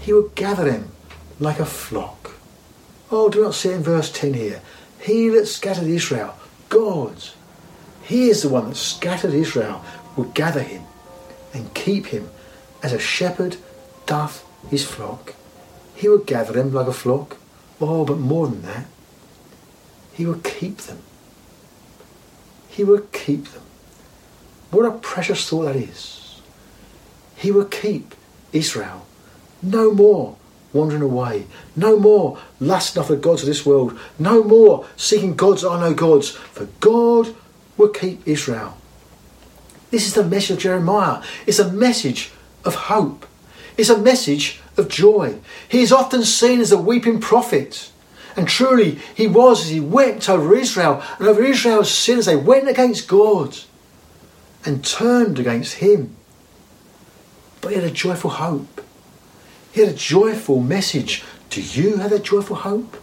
He 0.03 0.13
will 0.13 0.29
gather 0.35 0.65
them 0.65 0.91
like 1.39 1.61
a 1.61 1.65
flock. 1.65 2.33
Oh, 3.11 3.29
do 3.29 3.43
not 3.43 3.55
see 3.55 3.71
in 3.71 3.83
verse 3.83 4.11
10 4.11 4.35
here. 4.35 4.61
He 5.01 5.29
that 5.29 5.47
scattered 5.47 5.87
Israel, 5.89 6.35
God, 6.69 7.17
He 8.03 8.29
is 8.29 8.43
the 8.43 8.49
one 8.49 8.69
that 8.69 8.77
scattered 8.77 9.33
Israel, 9.33 9.85
will 10.17 10.25
gather 10.25 10.63
him 10.63 10.83
and 11.55 11.73
keep 11.75 12.07
him 12.07 12.31
as 12.83 12.93
a 12.93 12.99
shepherd 12.99 13.57
doth 14.07 14.45
his 14.71 14.85
flock. 14.85 15.35
He 15.95 16.09
will 16.09 16.19
gather 16.19 16.53
them 16.53 16.73
like 16.73 16.89
a 16.89 16.93
flock. 16.93 17.37
Oh, 17.81 18.05
but 18.05 18.19
more 18.19 18.49
than 18.49 18.63
that, 18.63 18.87
he 20.13 20.27
will 20.27 20.41
keep 20.41 20.79
them. 20.79 20.99
He 22.69 22.85
will 22.85 23.07
keep 23.13 23.47
them. 23.53 23.63
What 24.71 24.87
a 24.87 24.99
precious 24.99 25.49
thought 25.49 25.65
that 25.65 25.77
is. 25.77 26.41
He 27.37 27.51
will 27.51 27.67
keep 27.67 28.15
Israel. 28.53 29.07
No 29.63 29.93
more 29.93 30.37
wandering 30.73 31.03
away. 31.03 31.47
No 31.77 31.99
more 31.99 32.39
lusting 32.61 33.01
after 33.01 33.15
the 33.15 33.21
gods 33.21 33.43
of 33.43 33.47
this 33.47 33.67
world. 33.67 33.99
No 34.19 34.43
more 34.43 34.87
seeking 34.97 35.35
gods 35.35 35.63
that 35.63 35.71
are 35.71 35.81
no 35.81 35.95
gods. 35.95 36.31
For 36.31 36.67
God 36.81 37.35
will 37.77 37.89
keep 37.89 38.27
Israel. 38.27 38.77
This 39.91 40.07
is 40.07 40.15
the 40.15 40.25
message 40.25 40.57
of 40.57 40.63
Jeremiah. 40.63 41.23
It's 41.47 41.59
a 41.59 41.71
message 41.71 42.33
of 42.65 42.75
hope. 42.75 43.27
It's 43.77 43.91
a 43.91 43.99
message 43.99 44.61
of 44.77 44.89
joy. 44.89 45.39
He 45.69 45.83
is 45.83 45.93
often 45.93 46.25
seen 46.25 46.61
as 46.61 46.73
a 46.73 46.79
weeping 46.79 47.21
prophet. 47.21 47.91
And 48.35 48.49
truly, 48.49 48.99
he 49.15 49.27
was 49.27 49.65
as 49.65 49.71
he 49.71 49.81
wept 49.81 50.29
over 50.29 50.55
Israel 50.57 51.03
and 51.19 51.29
over 51.29 51.43
Israel's 51.43 51.91
sin 51.91 52.19
as 52.19 52.27
they 52.27 52.37
went 52.37 52.69
against 52.69 53.09
God 53.09 53.59
and 54.65 54.85
turned 54.85 55.39
against 55.39 55.75
him. 55.75 56.17
But 57.61 57.73
he 57.73 57.75
had 57.77 57.85
a 57.85 57.91
joyful 57.91 58.31
hope. 58.31 58.81
He 59.73 59.81
had 59.81 59.91
a 59.91 59.97
joyful 59.97 60.61
message. 60.61 61.25
Do 61.51 61.61
you 61.61 61.97
have 61.97 62.11
that 62.11 62.23
joyful 62.23 62.57
hope? 62.57 62.97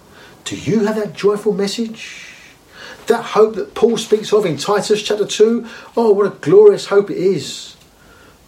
Do 0.46 0.56
you 0.56 0.86
have 0.86 0.96
that 0.96 1.14
joyful 1.14 1.54
message? 1.54 2.34
That 3.08 3.24
hope 3.24 3.56
that 3.56 3.74
Paul 3.74 3.98
speaks 3.98 4.32
of 4.32 4.46
in 4.46 4.58
Titus 4.58 5.02
chapter 5.02 5.26
2. 5.26 5.68
Oh, 5.98 6.12
what 6.12 6.28
a 6.28 6.36
glorious 6.42 6.88
hope 6.88 7.10
it 7.10 7.18
is. 7.18 7.76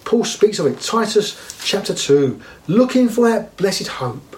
Paul 0.06 0.24
speaks 0.24 0.60
of 0.60 0.66
it, 0.66 0.80
Titus 0.80 1.58
chapter 1.64 1.94
2, 1.94 2.42
looking 2.68 3.08
for 3.10 3.30
that 3.30 3.56
blessed 3.58 3.88
hope 3.88 4.36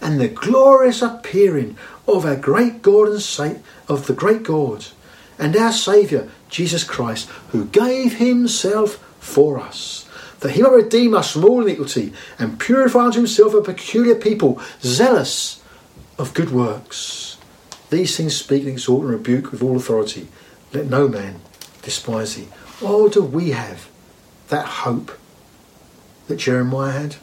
and 0.00 0.20
the 0.20 0.28
glorious 0.28 1.02
appearing 1.02 1.76
of 2.06 2.24
our 2.26 2.36
great 2.36 2.82
God 2.82 3.08
and 3.08 3.22
Sa- 3.22 3.54
of 3.88 4.06
the 4.06 4.12
great 4.12 4.42
God 4.42 4.86
and 5.38 5.56
our 5.56 5.72
Saviour, 5.72 6.28
Jesus 6.48 6.84
Christ, 6.84 7.28
who 7.48 7.66
gave 7.66 8.16
himself 8.16 8.96
for 9.18 9.58
us, 9.58 10.08
that 10.44 10.52
he 10.52 10.62
might 10.62 10.72
redeem 10.72 11.14
us 11.14 11.32
from 11.32 11.46
all 11.46 11.62
iniquity 11.62 12.12
and 12.38 12.60
purify 12.60 13.06
unto 13.06 13.16
himself 13.16 13.54
a 13.54 13.62
peculiar 13.62 14.14
people, 14.14 14.60
zealous 14.82 15.62
of 16.18 16.34
good 16.34 16.50
works. 16.50 17.38
These 17.88 18.18
things 18.18 18.36
speak 18.36 18.64
and 18.64 18.72
exhort 18.72 19.04
and 19.04 19.10
rebuke 19.10 19.52
with 19.52 19.62
all 19.62 19.74
authority. 19.74 20.28
Let 20.74 20.84
no 20.84 21.08
man 21.08 21.40
despise 21.80 22.34
thee. 22.34 22.48
Oh, 22.82 23.08
do 23.08 23.22
we 23.22 23.52
have 23.52 23.88
that 24.48 24.66
hope 24.66 25.18
that 26.28 26.36
Jeremiah 26.36 26.92
had? 26.92 27.16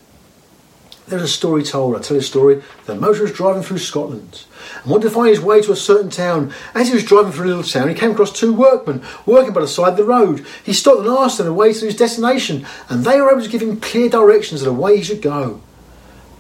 There's 1.07 1.23
a 1.23 1.27
story 1.27 1.63
told. 1.63 1.95
I 1.95 1.99
tell 1.99 2.17
a 2.17 2.21
story. 2.21 2.61
The 2.85 2.95
motorist 2.95 3.33
driving 3.35 3.63
through 3.63 3.79
Scotland 3.79 4.45
and 4.81 4.91
wanted 4.91 5.09
to 5.09 5.13
find 5.13 5.29
his 5.29 5.41
way 5.41 5.61
to 5.61 5.71
a 5.71 5.75
certain 5.75 6.09
town. 6.09 6.53
As 6.73 6.87
he 6.87 6.93
was 6.93 7.03
driving 7.03 7.31
through 7.31 7.45
a 7.45 7.47
little 7.47 7.63
town, 7.63 7.89
he 7.89 7.95
came 7.95 8.11
across 8.11 8.31
two 8.31 8.53
workmen 8.53 9.03
working 9.25 9.53
by 9.53 9.61
the 9.61 9.67
side 9.67 9.91
of 9.91 9.97
the 9.97 10.03
road. 10.03 10.45
He 10.63 10.73
stopped 10.73 10.99
and 10.99 11.09
asked 11.09 11.37
them 11.37 11.47
the 11.47 11.53
way 11.53 11.73
to 11.73 11.85
his 11.85 11.95
destination, 11.95 12.65
and 12.87 13.03
they 13.03 13.19
were 13.19 13.31
able 13.31 13.41
to 13.41 13.49
give 13.49 13.61
him 13.61 13.81
clear 13.81 14.09
directions 14.09 14.61
of 14.61 14.65
the 14.65 14.73
way 14.73 14.97
he 14.97 15.03
should 15.03 15.21
go. 15.21 15.61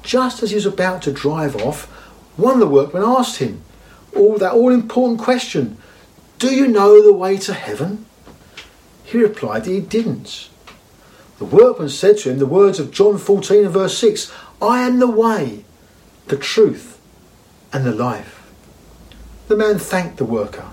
Just 0.03 0.41
as 0.41 0.51
he 0.51 0.55
was 0.55 0.65
about 0.65 1.01
to 1.03 1.11
drive 1.11 1.55
off, 1.55 1.85
one 2.37 2.53
of 2.53 2.59
the 2.59 2.67
workmen 2.67 3.03
asked 3.03 3.37
him 3.37 3.63
all 4.15 4.37
that 4.37 4.53
all 4.53 4.69
important 4.69 5.19
question: 5.19 5.77
"Do 6.39 6.53
you 6.53 6.67
know 6.67 7.01
the 7.01 7.13
way 7.13 7.37
to 7.37 7.53
heaven?" 7.53 8.05
He 9.03 9.17
replied 9.17 9.65
that 9.65 9.71
he 9.71 9.81
didn't. 9.81 10.47
The 11.39 11.45
workman 11.45 11.89
said 11.89 12.19
to 12.19 12.29
him 12.29 12.39
the 12.39 12.45
words 12.45 12.79
of 12.79 12.91
John 12.91 13.17
14 13.17 13.65
and 13.65 13.73
verse 13.73 13.97
6 13.97 14.31
I 14.61 14.83
am 14.83 14.99
the 14.99 15.09
way, 15.09 15.65
the 16.27 16.37
truth, 16.37 16.99
and 17.73 17.83
the 17.83 17.91
life. 17.91 18.51
The 19.47 19.57
man 19.57 19.79
thanked 19.79 20.17
the 20.17 20.25
worker 20.25 20.69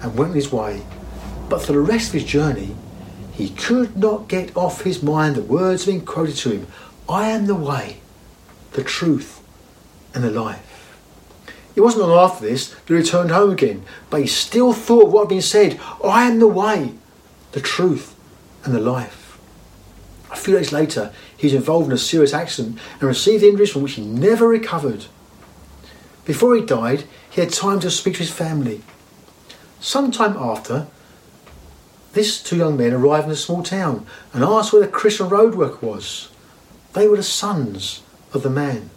and 0.00 0.16
went 0.16 0.34
his 0.34 0.52
way, 0.52 0.82
but 1.48 1.62
for 1.62 1.72
the 1.72 1.80
rest 1.80 2.08
of 2.08 2.14
his 2.14 2.24
journey, 2.24 2.76
he 3.32 3.50
could 3.50 3.96
not 3.96 4.28
get 4.28 4.56
off 4.56 4.82
his 4.82 5.02
mind 5.02 5.34
the 5.34 5.42
words 5.42 5.86
being 5.86 6.04
quoted 6.04 6.36
to 6.36 6.50
him 6.50 6.66
I 7.08 7.28
am 7.28 7.46
the 7.46 7.54
way, 7.54 7.98
the 8.72 8.84
truth, 8.84 9.42
and 10.14 10.22
the 10.22 10.30
life. 10.30 10.70
It 11.74 11.80
wasn't 11.80 12.06
long 12.08 12.30
after 12.30 12.44
this 12.44 12.68
that 12.68 12.86
he 12.86 12.94
returned 12.94 13.32
home 13.32 13.50
again, 13.50 13.84
but 14.10 14.20
he 14.20 14.26
still 14.28 14.72
thought 14.72 15.06
of 15.06 15.12
what 15.12 15.22
had 15.22 15.28
been 15.30 15.42
said 15.42 15.80
I 16.04 16.24
am 16.30 16.38
the 16.38 16.46
way, 16.46 16.94
the 17.52 17.60
truth, 17.60 18.14
and 18.64 18.72
the 18.72 18.80
life. 18.80 19.38
A 20.30 20.36
few 20.36 20.54
days 20.56 20.72
later, 20.72 21.12
he 21.44 21.54
was 21.54 21.62
involved 21.62 21.86
in 21.88 21.92
a 21.92 21.98
serious 21.98 22.32
accident 22.32 22.78
and 22.94 23.02
received 23.02 23.44
injuries 23.44 23.70
from 23.70 23.82
which 23.82 23.92
he 23.92 24.04
never 24.04 24.48
recovered. 24.48 25.04
Before 26.24 26.56
he 26.56 26.62
died, 26.62 27.04
he 27.30 27.42
had 27.42 27.52
time 27.52 27.80
to 27.80 27.90
speak 27.90 28.14
to 28.14 28.20
his 28.20 28.30
family. 28.30 28.80
Some 29.78 30.10
time 30.10 30.36
after, 30.38 30.86
this 32.14 32.42
two 32.42 32.56
young 32.56 32.78
men 32.78 32.94
arrived 32.94 33.26
in 33.26 33.32
a 33.32 33.36
small 33.36 33.62
town 33.62 34.06
and 34.32 34.42
asked 34.42 34.72
where 34.72 34.80
the 34.80 34.88
Christian 34.88 35.28
road 35.28 35.54
worker 35.54 35.84
was. 35.84 36.30
They 36.94 37.06
were 37.06 37.18
the 37.18 37.22
sons 37.22 38.02
of 38.32 38.42
the 38.42 38.48
man. 38.48 38.88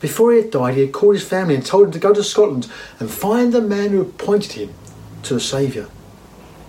Before 0.00 0.32
he 0.32 0.42
had 0.42 0.50
died, 0.50 0.74
he 0.74 0.82
had 0.82 0.92
called 0.92 1.14
his 1.14 1.26
family 1.26 1.54
and 1.54 1.64
told 1.64 1.86
them 1.86 1.92
to 1.92 1.98
go 1.98 2.12
to 2.12 2.22
Scotland 2.22 2.70
and 3.00 3.10
find 3.10 3.54
the 3.54 3.62
man 3.62 3.90
who 3.90 4.02
appointed 4.02 4.52
him 4.52 4.74
to 5.22 5.32
the 5.32 5.40
Saviour 5.40 5.88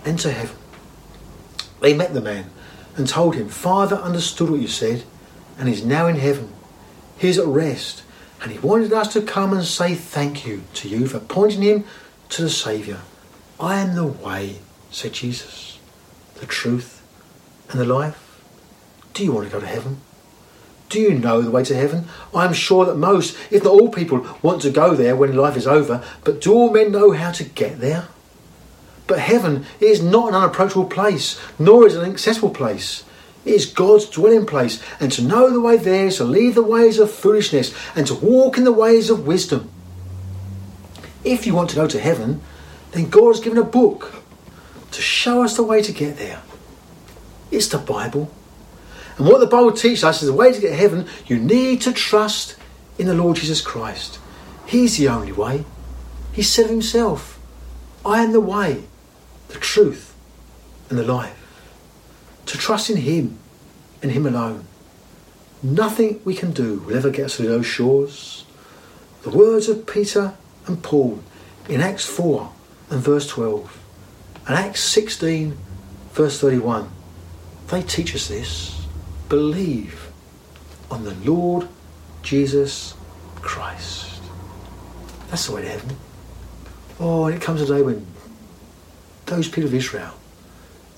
and 0.06 0.18
to 0.20 0.32
heaven. 0.32 0.56
They 1.82 1.92
met 1.92 2.14
the 2.14 2.22
man 2.22 2.50
and 2.96 3.06
told 3.06 3.34
him, 3.34 3.48
Father 3.48 3.96
understood 3.96 4.50
what 4.50 4.60
you 4.60 4.68
said 4.68 5.04
and 5.58 5.68
is 5.68 5.84
now 5.84 6.06
in 6.06 6.16
heaven. 6.16 6.52
He 7.18 7.28
is 7.28 7.38
at 7.38 7.46
rest 7.46 8.02
and 8.42 8.52
he 8.52 8.58
wanted 8.58 8.92
us 8.92 9.12
to 9.14 9.22
come 9.22 9.52
and 9.52 9.64
say 9.64 9.94
thank 9.94 10.46
you 10.46 10.62
to 10.74 10.88
you 10.88 11.06
for 11.06 11.20
pointing 11.20 11.62
him 11.62 11.84
to 12.30 12.42
the 12.42 12.50
Saviour. 12.50 12.98
I 13.58 13.78
am 13.78 13.94
the 13.94 14.06
way, 14.06 14.58
said 14.90 15.14
Jesus, 15.14 15.78
the 16.34 16.46
truth 16.46 17.02
and 17.70 17.80
the 17.80 17.84
life. 17.84 18.22
Do 19.14 19.24
you 19.24 19.32
want 19.32 19.46
to 19.46 19.52
go 19.52 19.60
to 19.60 19.66
heaven? 19.66 20.00
Do 20.88 21.00
you 21.00 21.14
know 21.14 21.42
the 21.42 21.50
way 21.50 21.64
to 21.64 21.74
heaven? 21.74 22.06
I 22.34 22.44
am 22.44 22.52
sure 22.52 22.84
that 22.84 22.96
most, 22.96 23.36
if 23.50 23.64
not 23.64 23.72
all 23.72 23.88
people, 23.88 24.26
want 24.42 24.62
to 24.62 24.70
go 24.70 24.94
there 24.94 25.16
when 25.16 25.34
life 25.34 25.56
is 25.56 25.66
over, 25.66 26.04
but 26.22 26.40
do 26.40 26.52
all 26.52 26.70
men 26.70 26.92
know 26.92 27.12
how 27.12 27.32
to 27.32 27.44
get 27.44 27.80
there? 27.80 28.08
But 29.06 29.20
heaven 29.20 29.66
is 29.80 30.02
not 30.02 30.30
an 30.30 30.34
unapproachable 30.34 30.86
place, 30.86 31.40
nor 31.58 31.86
is 31.86 31.94
it 31.94 32.02
an 32.02 32.10
accessible 32.10 32.50
place. 32.50 33.04
It 33.44 33.54
is 33.54 33.66
God's 33.66 34.06
dwelling 34.06 34.46
place, 34.46 34.82
and 34.98 35.12
to 35.12 35.22
know 35.22 35.50
the 35.50 35.60
way 35.60 35.76
there 35.76 36.06
is 36.06 36.16
to 36.16 36.24
leave 36.24 36.56
the 36.56 36.62
ways 36.62 36.98
of 36.98 37.10
foolishness 37.10 37.72
and 37.94 38.06
to 38.08 38.14
walk 38.14 38.58
in 38.58 38.64
the 38.64 38.72
ways 38.72 39.08
of 39.08 39.26
wisdom. 39.26 39.70
If 41.22 41.46
you 41.46 41.54
want 41.54 41.70
to 41.70 41.76
go 41.76 41.86
to 41.86 42.00
heaven, 42.00 42.40
then 42.92 43.08
God 43.08 43.28
has 43.28 43.40
given 43.40 43.58
a 43.58 43.64
book 43.64 44.22
to 44.90 45.02
show 45.02 45.44
us 45.44 45.56
the 45.56 45.62
way 45.62 45.82
to 45.82 45.92
get 45.92 46.16
there. 46.16 46.42
It's 47.50 47.68
the 47.68 47.78
Bible. 47.78 48.30
And 49.18 49.26
what 49.26 49.38
the 49.38 49.46
Bible 49.46 49.72
teaches 49.72 50.04
us 50.04 50.22
is 50.22 50.28
the 50.28 50.34
way 50.34 50.52
to 50.52 50.60
get 50.60 50.70
to 50.70 50.76
heaven, 50.76 51.06
you 51.26 51.38
need 51.38 51.80
to 51.82 51.92
trust 51.92 52.56
in 52.98 53.06
the 53.06 53.14
Lord 53.14 53.36
Jesus 53.36 53.60
Christ. 53.60 54.18
He's 54.66 54.98
the 54.98 55.08
only 55.08 55.32
way. 55.32 55.64
He 56.32 56.42
said 56.42 56.68
himself, 56.68 57.38
I 58.04 58.22
am 58.22 58.32
the 58.32 58.40
way, 58.40 58.84
the 59.48 59.58
truth, 59.58 60.14
and 60.88 60.98
the 60.98 61.04
life. 61.04 61.42
To 62.46 62.58
trust 62.58 62.90
in 62.90 62.98
Him 62.98 63.38
and 64.02 64.12
Him 64.12 64.26
alone. 64.26 64.66
Nothing 65.62 66.20
we 66.24 66.34
can 66.34 66.52
do 66.52 66.80
will 66.80 66.96
ever 66.96 67.10
get 67.10 67.26
us 67.26 67.36
to 67.38 67.42
those 67.42 67.66
shores. 67.66 68.44
The 69.22 69.30
words 69.30 69.68
of 69.68 69.86
Peter 69.86 70.34
and 70.66 70.82
Paul 70.82 71.22
in 71.68 71.80
Acts 71.80 72.06
4 72.06 72.52
and 72.90 73.00
verse 73.00 73.26
12 73.26 73.82
and 74.46 74.56
Acts 74.56 74.80
16 74.80 75.56
verse 76.12 76.40
31, 76.40 76.88
they 77.68 77.82
teach 77.82 78.14
us 78.14 78.28
this 78.28 78.86
believe 79.28 80.10
on 80.90 81.04
the 81.04 81.14
Lord 81.14 81.68
Jesus 82.22 82.94
Christ. 83.36 84.20
That's 85.28 85.46
the 85.46 85.54
way 85.54 85.62
to 85.62 85.68
heaven. 85.68 85.96
Oh, 87.00 87.26
and 87.26 87.34
it 87.34 87.42
comes 87.42 87.60
a 87.60 87.66
day 87.66 87.82
when 87.82 88.06
those 89.26 89.48
people 89.48 89.64
of 89.64 89.74
Israel, 89.74 90.14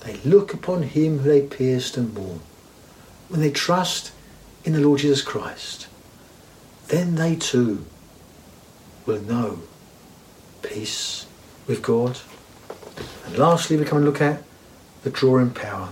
they 0.01 0.17
look 0.17 0.53
upon 0.53 0.83
him 0.83 1.19
who 1.19 1.29
they 1.29 1.41
pierced 1.41 1.97
and 1.97 2.13
mourn. 2.13 2.39
When 3.27 3.41
they 3.41 3.51
trust 3.51 4.11
in 4.63 4.73
the 4.73 4.79
Lord 4.79 4.99
Jesus 4.99 5.21
Christ, 5.21 5.87
then 6.87 7.15
they 7.15 7.35
too 7.35 7.85
will 9.05 9.21
know 9.21 9.59
peace 10.61 11.25
with 11.67 11.81
God. 11.81 12.19
And 13.25 13.37
lastly, 13.37 13.77
we 13.77 13.85
come 13.85 13.99
and 13.99 14.05
look 14.05 14.21
at 14.21 14.43
the 15.03 15.09
drawing 15.09 15.51
power. 15.51 15.89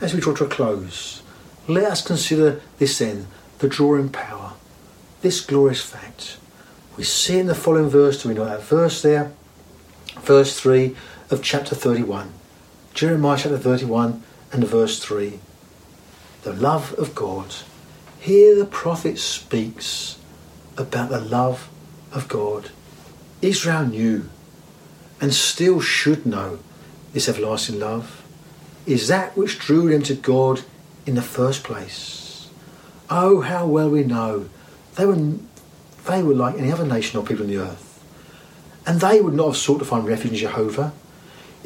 As 0.00 0.14
we 0.14 0.20
draw 0.20 0.34
to 0.34 0.44
a 0.44 0.48
close, 0.48 1.22
let 1.68 1.84
us 1.84 2.06
consider 2.06 2.60
this 2.78 2.98
then, 2.98 3.26
the 3.58 3.68
drawing 3.68 4.08
power, 4.08 4.52
this 5.22 5.40
glorious 5.40 5.80
fact. 5.80 6.38
We 6.96 7.04
see 7.04 7.38
in 7.38 7.46
the 7.46 7.54
following 7.54 7.88
verse, 7.88 8.22
do 8.22 8.28
we 8.28 8.34
know 8.34 8.44
that 8.44 8.62
verse 8.62 9.02
there? 9.02 9.32
Verse 10.20 10.58
3 10.58 10.96
of 11.30 11.42
chapter 11.42 11.74
31. 11.74 12.32
Jeremiah 12.94 13.36
chapter 13.36 13.58
31 13.58 14.22
and 14.52 14.64
verse 14.64 14.98
3. 15.00 15.40
The 16.42 16.52
love 16.52 16.94
of 16.94 17.14
God. 17.14 17.54
Here 18.20 18.56
the 18.56 18.64
prophet 18.64 19.18
speaks 19.18 20.18
about 20.76 21.10
the 21.10 21.20
love 21.20 21.68
of 22.12 22.28
God. 22.28 22.70
Israel 23.42 23.86
knew 23.86 24.28
and 25.20 25.34
still 25.34 25.80
should 25.80 26.26
know 26.26 26.60
this 27.12 27.28
everlasting 27.28 27.80
love 27.80 28.22
is 28.86 29.08
that 29.08 29.36
which 29.36 29.58
drew 29.58 29.90
them 29.90 30.02
to 30.02 30.14
God 30.14 30.62
in 31.06 31.16
the 31.16 31.22
first 31.22 31.64
place. 31.64 32.48
Oh, 33.10 33.40
how 33.40 33.66
well 33.66 33.90
we 33.90 34.04
know 34.04 34.48
they 34.94 35.06
were, 35.06 35.16
they 36.06 36.22
were 36.22 36.34
like 36.34 36.56
any 36.56 36.70
other 36.70 36.86
nation 36.86 37.18
or 37.18 37.26
people 37.26 37.44
on 37.44 37.50
the 37.50 37.58
earth. 37.58 38.04
And 38.86 39.00
they 39.00 39.20
would 39.20 39.34
not 39.34 39.46
have 39.48 39.56
sought 39.56 39.78
to 39.78 39.84
find 39.84 40.06
refuge 40.06 40.32
in 40.34 40.38
Jehovah. 40.38 40.92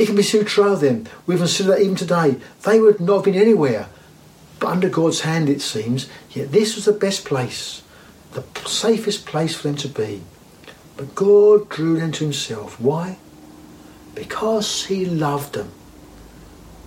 It 0.00 0.06
can 0.06 0.16
be 0.16 0.22
so 0.22 0.42
true 0.42 0.72
of 0.72 0.80
them. 0.80 1.06
We 1.26 1.36
consider 1.36 1.70
that 1.70 1.82
even 1.82 1.94
today. 1.94 2.36
They 2.64 2.80
would 2.80 3.00
not 3.00 3.16
have 3.16 3.24
been 3.26 3.34
anywhere 3.34 3.88
but 4.60 4.68
under 4.68 4.90
God's 4.90 5.22
hand, 5.22 5.48
it 5.48 5.62
seems. 5.62 6.08
Yet 6.30 6.52
this 6.52 6.76
was 6.76 6.84
the 6.84 6.92
best 6.92 7.24
place, 7.24 7.82
the 8.32 8.44
safest 8.66 9.26
place 9.26 9.56
for 9.56 9.68
them 9.68 9.76
to 9.76 9.88
be. 9.88 10.22
But 10.96 11.14
God 11.14 11.68
drew 11.70 11.98
them 11.98 12.12
to 12.12 12.24
Himself. 12.24 12.78
Why? 12.78 13.18
Because 14.14 14.84
He 14.84 15.06
loved 15.06 15.54
them 15.54 15.72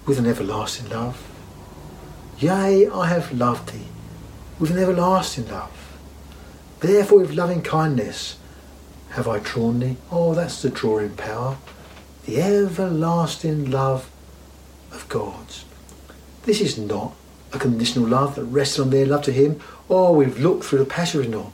with 0.05 0.19
an 0.19 0.27
everlasting 0.27 0.89
love. 0.89 1.27
Yea, 2.37 2.87
I 2.87 3.07
have 3.07 3.33
loved 3.33 3.73
thee 3.73 3.87
with 4.59 4.69
an 4.69 4.77
everlasting 4.77 5.49
love. 5.49 5.97
Therefore, 6.79 7.21
with 7.21 7.33
loving 7.33 7.63
kindness 7.63 8.37
have 9.11 9.27
I 9.27 9.39
drawn 9.39 9.79
thee. 9.79 9.97
Oh, 10.11 10.35
that's 10.35 10.61
the 10.61 10.69
drawing 10.69 11.15
power. 11.15 11.57
The 12.25 12.41
everlasting 12.41 13.69
love 13.69 14.09
of 14.91 15.07
God. 15.09 15.45
This 16.43 16.61
is 16.61 16.77
not 16.77 17.13
a 17.51 17.59
conditional 17.59 18.07
love 18.07 18.35
that 18.35 18.43
rests 18.45 18.79
on 18.79 18.89
their 18.89 19.05
love 19.05 19.23
to 19.23 19.31
Him. 19.31 19.59
Oh, 19.89 20.13
we've 20.13 20.39
looked 20.39 20.65
through 20.65 20.79
the 20.79 20.85
passage 20.85 21.27
not. 21.27 21.51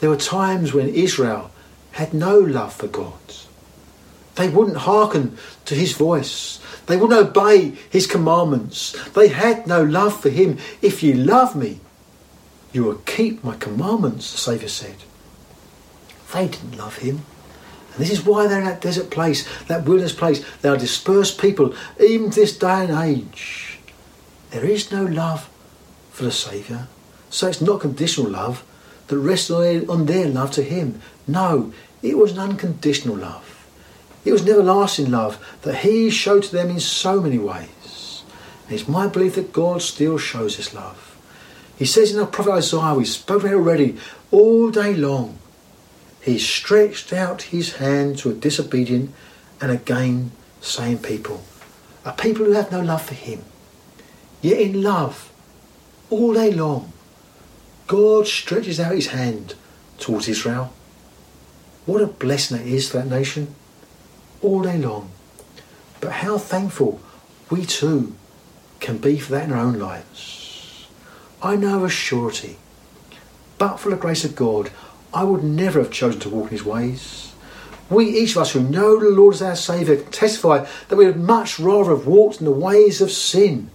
There 0.00 0.10
were 0.10 0.16
times 0.16 0.72
when 0.72 0.88
Israel 0.88 1.50
had 1.92 2.12
no 2.12 2.38
love 2.38 2.74
for 2.74 2.86
God. 2.86 3.12
They 4.36 4.48
wouldn't 4.48 4.76
hearken 4.76 5.36
to 5.64 5.74
his 5.74 5.92
voice. 5.92 6.60
They 6.86 6.96
wouldn't 6.96 7.28
obey 7.28 7.72
his 7.90 8.06
commandments. 8.06 8.92
They 9.14 9.28
had 9.28 9.66
no 9.66 9.82
love 9.82 10.20
for 10.20 10.28
him. 10.28 10.58
If 10.82 11.02
you 11.02 11.14
love 11.14 11.56
me, 11.56 11.80
you 12.72 12.84
will 12.84 13.00
keep 13.06 13.42
my 13.42 13.56
commandments, 13.56 14.30
the 14.32 14.38
Saviour 14.38 14.68
said. 14.68 14.96
They 16.34 16.48
didn't 16.48 16.76
love 16.76 16.98
him. 16.98 17.22
This 17.98 18.10
is 18.10 18.24
why 18.24 18.46
they're 18.46 18.58
in 18.58 18.66
that 18.66 18.80
desert 18.80 19.10
place, 19.10 19.48
that 19.64 19.84
wilderness 19.84 20.12
place. 20.12 20.44
They 20.60 20.68
are 20.68 20.76
dispersed 20.76 21.40
people, 21.40 21.74
even 21.98 22.30
this 22.30 22.56
day 22.56 22.84
and 22.84 22.90
age. 22.90 23.78
There 24.50 24.64
is 24.64 24.92
no 24.92 25.04
love 25.04 25.48
for 26.10 26.24
the 26.24 26.32
Saviour. 26.32 26.88
So 27.30 27.48
it's 27.48 27.60
not 27.60 27.80
conditional 27.80 28.30
love 28.30 28.64
that 29.08 29.18
rests 29.18 29.50
on 29.50 30.06
their 30.06 30.28
love 30.28 30.50
to 30.52 30.62
him. 30.62 31.00
No, 31.26 31.72
it 32.02 32.16
was 32.16 32.32
an 32.32 32.38
unconditional 32.38 33.16
love. 33.16 33.56
It 34.26 34.32
was 34.32 34.42
an 34.42 34.48
everlasting 34.48 35.10
love 35.12 35.38
that 35.62 35.76
He 35.78 36.10
showed 36.10 36.42
to 36.44 36.52
them 36.52 36.68
in 36.68 36.80
so 36.80 37.20
many 37.20 37.38
ways. 37.38 38.22
And 38.64 38.78
it's 38.78 38.88
my 38.88 39.06
belief 39.06 39.36
that 39.36 39.52
God 39.52 39.82
still 39.82 40.18
shows 40.18 40.56
His 40.56 40.74
love. 40.74 41.16
He 41.78 41.84
says 41.84 42.10
in 42.10 42.18
the 42.18 42.26
prophet 42.26 42.52
Isaiah, 42.52 42.94
we 42.94 43.04
spoke 43.04 43.42
about 43.42 43.52
it 43.52 43.56
already, 43.56 43.98
all 44.32 44.70
day 44.70 44.94
long, 44.94 45.38
He 46.26 46.40
stretched 46.40 47.12
out 47.12 47.54
His 47.54 47.76
hand 47.76 48.18
to 48.18 48.30
a 48.30 48.34
disobedient 48.34 49.14
and 49.60 49.70
again 49.70 50.32
sane 50.60 50.98
people, 50.98 51.44
a 52.04 52.12
people 52.12 52.44
who 52.44 52.52
have 52.52 52.72
no 52.72 52.80
love 52.80 53.02
for 53.02 53.14
Him. 53.14 53.44
Yet 54.42 54.60
in 54.60 54.82
love, 54.82 55.30
all 56.10 56.34
day 56.34 56.52
long, 56.52 56.92
God 57.86 58.26
stretches 58.26 58.80
out 58.80 58.96
His 58.96 59.06
hand 59.06 59.54
towards 59.98 60.26
Israel. 60.26 60.72
What 61.86 62.02
a 62.02 62.08
blessing 62.08 62.58
it 62.60 62.66
is 62.66 62.90
for 62.90 62.98
that 62.98 63.06
nation 63.06 63.54
all 64.42 64.62
day 64.62 64.78
long. 64.78 65.12
But 66.00 66.10
how 66.10 66.38
thankful 66.38 67.00
we 67.50 67.64
too 67.64 68.16
can 68.80 68.98
be 68.98 69.16
for 69.20 69.30
that 69.30 69.44
in 69.44 69.52
our 69.52 69.60
own 69.60 69.78
lives. 69.78 70.88
I 71.40 71.54
know 71.54 71.84
a 71.84 71.88
surety, 71.88 72.56
but 73.58 73.76
for 73.76 73.90
the 73.90 73.96
grace 73.96 74.24
of 74.24 74.34
God, 74.34 74.72
I 75.12 75.24
would 75.24 75.44
never 75.44 75.80
have 75.80 75.90
chosen 75.90 76.20
to 76.20 76.28
walk 76.28 76.46
in 76.46 76.50
his 76.50 76.64
ways. 76.64 77.32
We, 77.88 78.06
each 78.06 78.32
of 78.32 78.42
us 78.42 78.52
who 78.52 78.60
know 78.60 78.98
the 78.98 79.10
Lord 79.10 79.34
as 79.34 79.42
our 79.42 79.56
Saviour, 79.56 79.96
testify 79.96 80.66
that 80.88 80.96
we 80.96 81.06
would 81.06 81.20
much 81.20 81.58
rather 81.58 81.90
have 81.90 82.06
walked 82.06 82.40
in 82.40 82.44
the 82.44 82.50
ways 82.50 83.00
of 83.00 83.12
sin 83.12 83.70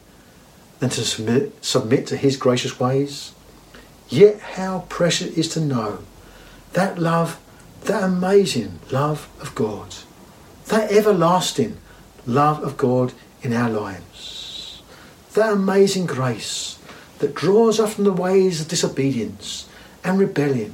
than 0.80 0.90
to 0.90 1.06
submit, 1.06 1.64
submit 1.64 2.08
to 2.08 2.18
his 2.18 2.36
gracious 2.36 2.80
ways. 2.80 3.34
Yet 4.10 4.40
how 4.40 4.86
precious 4.90 5.28
it 5.28 5.38
is 5.38 5.50
to 5.50 5.62
know 5.62 6.00
that 6.74 7.00
love, 7.00 7.40
that 7.84 8.04
amazing 8.04 8.80
love 8.92 9.30
of 9.42 9.56
God 9.56 9.96
that 10.72 10.90
everlasting 10.90 11.78
love 12.26 12.64
of 12.64 12.78
God 12.78 13.12
in 13.42 13.52
our 13.52 13.70
lives, 13.70 14.82
that 15.34 15.52
amazing 15.52 16.06
grace 16.06 16.80
that 17.20 17.36
draws 17.36 17.78
us 17.78 17.94
from 17.94 18.06
the 18.06 18.14
ways 18.14 18.62
of 18.62 18.70
disobedience 18.70 19.68
and 20.04 20.18
rebellion 20.18 20.74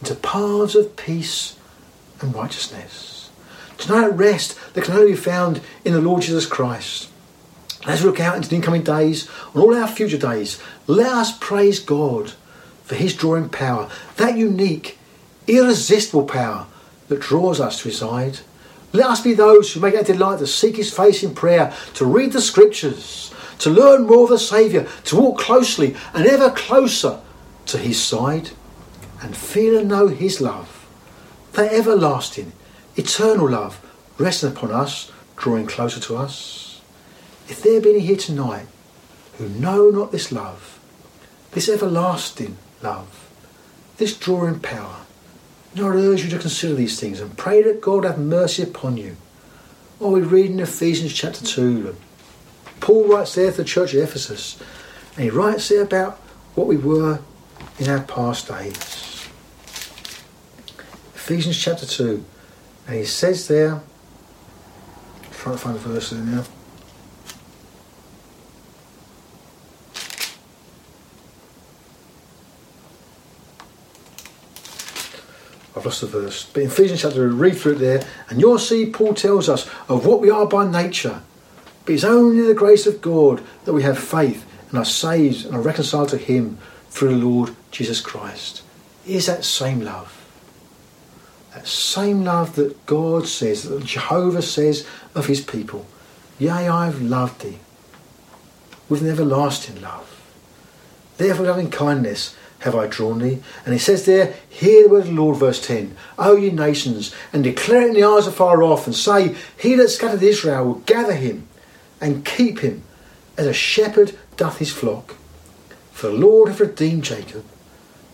into 0.00 0.14
paths 0.14 0.74
of 0.74 0.96
peace 0.96 1.56
and 2.20 2.34
righteousness. 2.34 3.30
Tonight, 3.78 4.08
rest 4.08 4.58
that 4.74 4.84
can 4.84 4.96
only 4.96 5.12
be 5.12 5.16
found 5.16 5.60
in 5.84 5.92
the 5.92 6.00
Lord 6.00 6.22
Jesus 6.22 6.46
Christ. 6.46 7.08
As 7.86 8.02
we 8.02 8.08
look 8.08 8.20
out 8.20 8.36
into 8.36 8.48
the 8.48 8.56
incoming 8.56 8.82
days, 8.82 9.30
on 9.54 9.62
all 9.62 9.74
our 9.74 9.86
future 9.86 10.18
days, 10.18 10.60
let 10.86 11.12
us 11.12 11.36
praise 11.38 11.78
God 11.78 12.32
for 12.82 12.96
His 12.96 13.14
drawing 13.14 13.48
power, 13.48 13.88
that 14.16 14.36
unique, 14.36 14.98
irresistible 15.46 16.24
power 16.24 16.66
that 17.08 17.20
draws 17.20 17.60
us 17.60 17.82
to 17.82 17.88
His 17.88 17.98
side. 17.98 18.40
Let 18.92 19.06
us 19.06 19.20
be 19.20 19.34
those 19.34 19.72
who 19.72 19.80
make 19.80 19.94
our 19.94 20.02
delight 20.02 20.40
to 20.40 20.46
seek 20.46 20.76
His 20.76 20.94
face 20.94 21.22
in 21.22 21.34
prayer, 21.34 21.72
to 21.94 22.04
read 22.04 22.32
the 22.32 22.40
Scriptures, 22.40 23.32
to 23.60 23.70
learn 23.70 24.06
more 24.06 24.24
of 24.24 24.30
the 24.30 24.38
Saviour, 24.38 24.86
to 25.04 25.16
walk 25.16 25.38
closely 25.38 25.94
and 26.14 26.26
ever 26.26 26.50
closer 26.50 27.20
to 27.66 27.78
His 27.78 28.02
side, 28.02 28.50
and 29.20 29.36
feel 29.36 29.78
and 29.78 29.88
know 29.88 30.08
His 30.08 30.40
love, 30.40 30.86
that 31.52 31.72
everlasting, 31.72 32.52
eternal 32.96 33.50
love 33.50 33.80
resting 34.18 34.50
upon 34.50 34.72
us, 34.72 35.10
drawing 35.36 35.66
closer 35.66 36.00
to 36.00 36.16
us. 36.16 36.80
If 37.48 37.62
there 37.62 37.80
be 37.80 37.90
any 37.90 38.00
here 38.00 38.16
tonight 38.16 38.66
who 39.38 39.48
know 39.48 39.90
not 39.90 40.12
this 40.12 40.32
love, 40.32 40.78
this 41.52 41.68
everlasting 41.68 42.58
love, 42.82 43.30
this 43.96 44.16
drawing 44.16 44.60
power, 44.60 44.96
I 45.76 45.80
urge 45.80 46.24
you 46.24 46.30
to 46.30 46.38
consider 46.38 46.74
these 46.74 46.98
things 46.98 47.20
and 47.20 47.36
pray 47.36 47.62
that 47.62 47.80
God 47.80 48.04
have 48.04 48.18
mercy 48.18 48.62
upon 48.64 48.96
you. 48.96 49.16
Oh, 50.00 50.12
we 50.12 50.22
read 50.22 50.50
in 50.50 50.60
Ephesians 50.60 51.12
chapter 51.12 51.44
2, 51.44 51.94
Paul 52.80 53.08
writes 53.08 53.34
there 53.34 53.50
to 53.50 53.56
the 53.56 53.64
church 53.64 53.94
of 53.94 54.02
Ephesus, 54.02 54.60
and 55.14 55.24
he 55.24 55.30
writes 55.30 55.68
there 55.68 55.82
about 55.82 56.16
what 56.54 56.66
we 56.66 56.76
were 56.76 57.20
in 57.78 57.88
our 57.88 58.00
past 58.02 58.48
days. 58.48 58.97
Ephesians 61.28 61.58
chapter 61.58 61.84
2, 61.84 62.24
and 62.86 62.96
he 62.96 63.04
says 63.04 63.48
there, 63.48 63.74
I'm 63.74 63.82
trying 65.30 65.56
to 65.56 65.60
find 65.60 65.74
the 65.74 65.80
verse 65.80 66.08
there 66.08 66.22
now. 66.22 66.42
I've 75.76 75.84
lost 75.84 76.00
the 76.00 76.06
verse. 76.06 76.48
But 76.50 76.62
in 76.62 76.68
Ephesians 76.68 77.02
chapter, 77.02 77.28
read 77.28 77.58
through 77.58 77.72
it 77.72 77.80
there, 77.80 78.06
and 78.30 78.40
you'll 78.40 78.58
see 78.58 78.88
Paul 78.88 79.12
tells 79.12 79.50
us 79.50 79.68
of 79.86 80.06
what 80.06 80.22
we 80.22 80.30
are 80.30 80.46
by 80.46 80.66
nature. 80.66 81.20
But 81.84 81.92
it's 81.92 82.04
only 82.04 82.40
the 82.40 82.54
grace 82.54 82.86
of 82.86 83.02
God 83.02 83.42
that 83.66 83.74
we 83.74 83.82
have 83.82 83.98
faith 83.98 84.46
and 84.70 84.78
are 84.78 84.84
saved 84.86 85.44
and 85.44 85.54
are 85.54 85.60
reconciled 85.60 86.08
to 86.08 86.16
Him 86.16 86.56
through 86.88 87.10
the 87.10 87.26
Lord 87.26 87.54
Jesus 87.70 88.00
Christ. 88.00 88.62
It 89.04 89.16
is 89.16 89.26
that 89.26 89.44
same 89.44 89.82
love. 89.82 90.17
That 91.58 91.66
same 91.66 92.22
love 92.22 92.54
that 92.54 92.86
God 92.86 93.26
says, 93.26 93.64
that 93.64 93.84
Jehovah 93.84 94.42
says 94.42 94.86
of 95.16 95.26
His 95.26 95.40
people. 95.40 95.86
Yea, 96.38 96.68
I 96.68 96.84
have 96.84 97.02
loved 97.02 97.42
thee 97.42 97.58
with 98.88 99.02
an 99.02 99.10
everlasting 99.10 99.82
love. 99.82 100.22
Therefore, 101.16 101.46
loving 101.46 101.68
kindness 101.68 102.36
have 102.60 102.76
I 102.76 102.86
drawn 102.86 103.18
thee. 103.18 103.40
And 103.64 103.72
he 103.72 103.80
says 103.80 104.06
there, 104.06 104.34
Hear 104.48 104.84
the 104.84 104.88
word 104.88 105.00
of 105.00 105.06
the 105.06 105.12
Lord, 105.14 105.38
verse 105.38 105.60
10. 105.66 105.96
O 106.16 106.36
ye 106.36 106.50
nations, 106.50 107.12
and 107.32 107.42
declare 107.42 107.82
it 107.82 107.88
in 107.88 107.94
the 107.94 108.04
eyes 108.04 108.28
afar 108.28 108.62
off, 108.62 108.86
and 108.86 108.94
say, 108.94 109.34
He 109.60 109.74
that 109.74 109.88
scattered 109.88 110.22
Israel 110.22 110.64
will 110.64 110.74
gather 110.74 111.14
him 111.14 111.48
and 112.00 112.24
keep 112.24 112.60
him, 112.60 112.84
as 113.36 113.48
a 113.48 113.52
shepherd 113.52 114.16
doth 114.36 114.58
his 114.58 114.70
flock. 114.70 115.16
For 115.90 116.06
the 116.06 116.16
Lord 116.18 116.50
hath 116.50 116.60
redeemed 116.60 117.02
Jacob, 117.02 117.44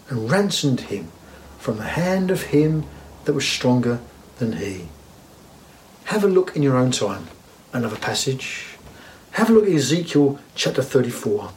and 0.09 0.31
ransomed 0.31 0.81
him 0.81 1.13
from 1.59 1.77
the 1.77 1.83
hand 1.83 2.31
of 2.31 2.45
him 2.45 2.87
that 3.25 3.33
was 3.33 3.47
stronger 3.47 4.01
than 4.39 4.55
he. 4.55 4.89
Have 6.05 6.25
a 6.25 6.29
look 6.29 6.55
in 6.55 6.63
your 6.63 6.77
own 6.77 6.91
time. 6.91 7.29
Another 7.73 7.97
passage. 7.97 8.67
Have 9.33 9.51
a 9.51 9.53
look 9.53 9.65
at 9.65 9.73
Ezekiel 9.73 10.39
chapter 10.55 10.83
34. 10.83 11.51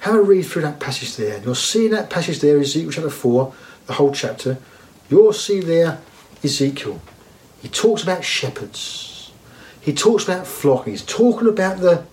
Have 0.00 0.14
a 0.14 0.22
read 0.22 0.42
through 0.46 0.62
that 0.62 0.80
passage 0.80 1.16
there. 1.16 1.40
You'll 1.42 1.54
see 1.54 1.88
that 1.88 2.10
passage 2.10 2.40
there, 2.40 2.58
Ezekiel 2.58 2.90
chapter 2.90 3.10
4, 3.10 3.52
the 3.86 3.94
whole 3.94 4.12
chapter, 4.12 4.58
you'll 5.08 5.32
see 5.32 5.60
there 5.60 6.00
Ezekiel. 6.42 7.00
He 7.62 7.68
talks 7.68 8.02
about 8.02 8.24
shepherds. 8.24 9.32
He 9.80 9.92
talks 9.92 10.24
about 10.24 10.46
flock. 10.46 10.86
He's 10.86 11.02
talking 11.02 11.48
about 11.48 11.78
the 11.78 12.04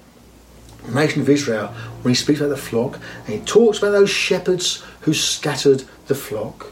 nation 0.88 1.22
of 1.22 1.30
Israel 1.30 1.68
when 2.02 2.12
he 2.12 2.16
speaks 2.16 2.40
about 2.40 2.50
the 2.50 2.58
flock. 2.58 3.00
And 3.26 3.40
he 3.40 3.40
talks 3.40 3.80
about 3.80 3.92
those 3.92 4.10
shepherds 4.10 4.84
who 5.02 5.14
scattered 5.14 5.84
the 6.08 6.16
flock, 6.16 6.72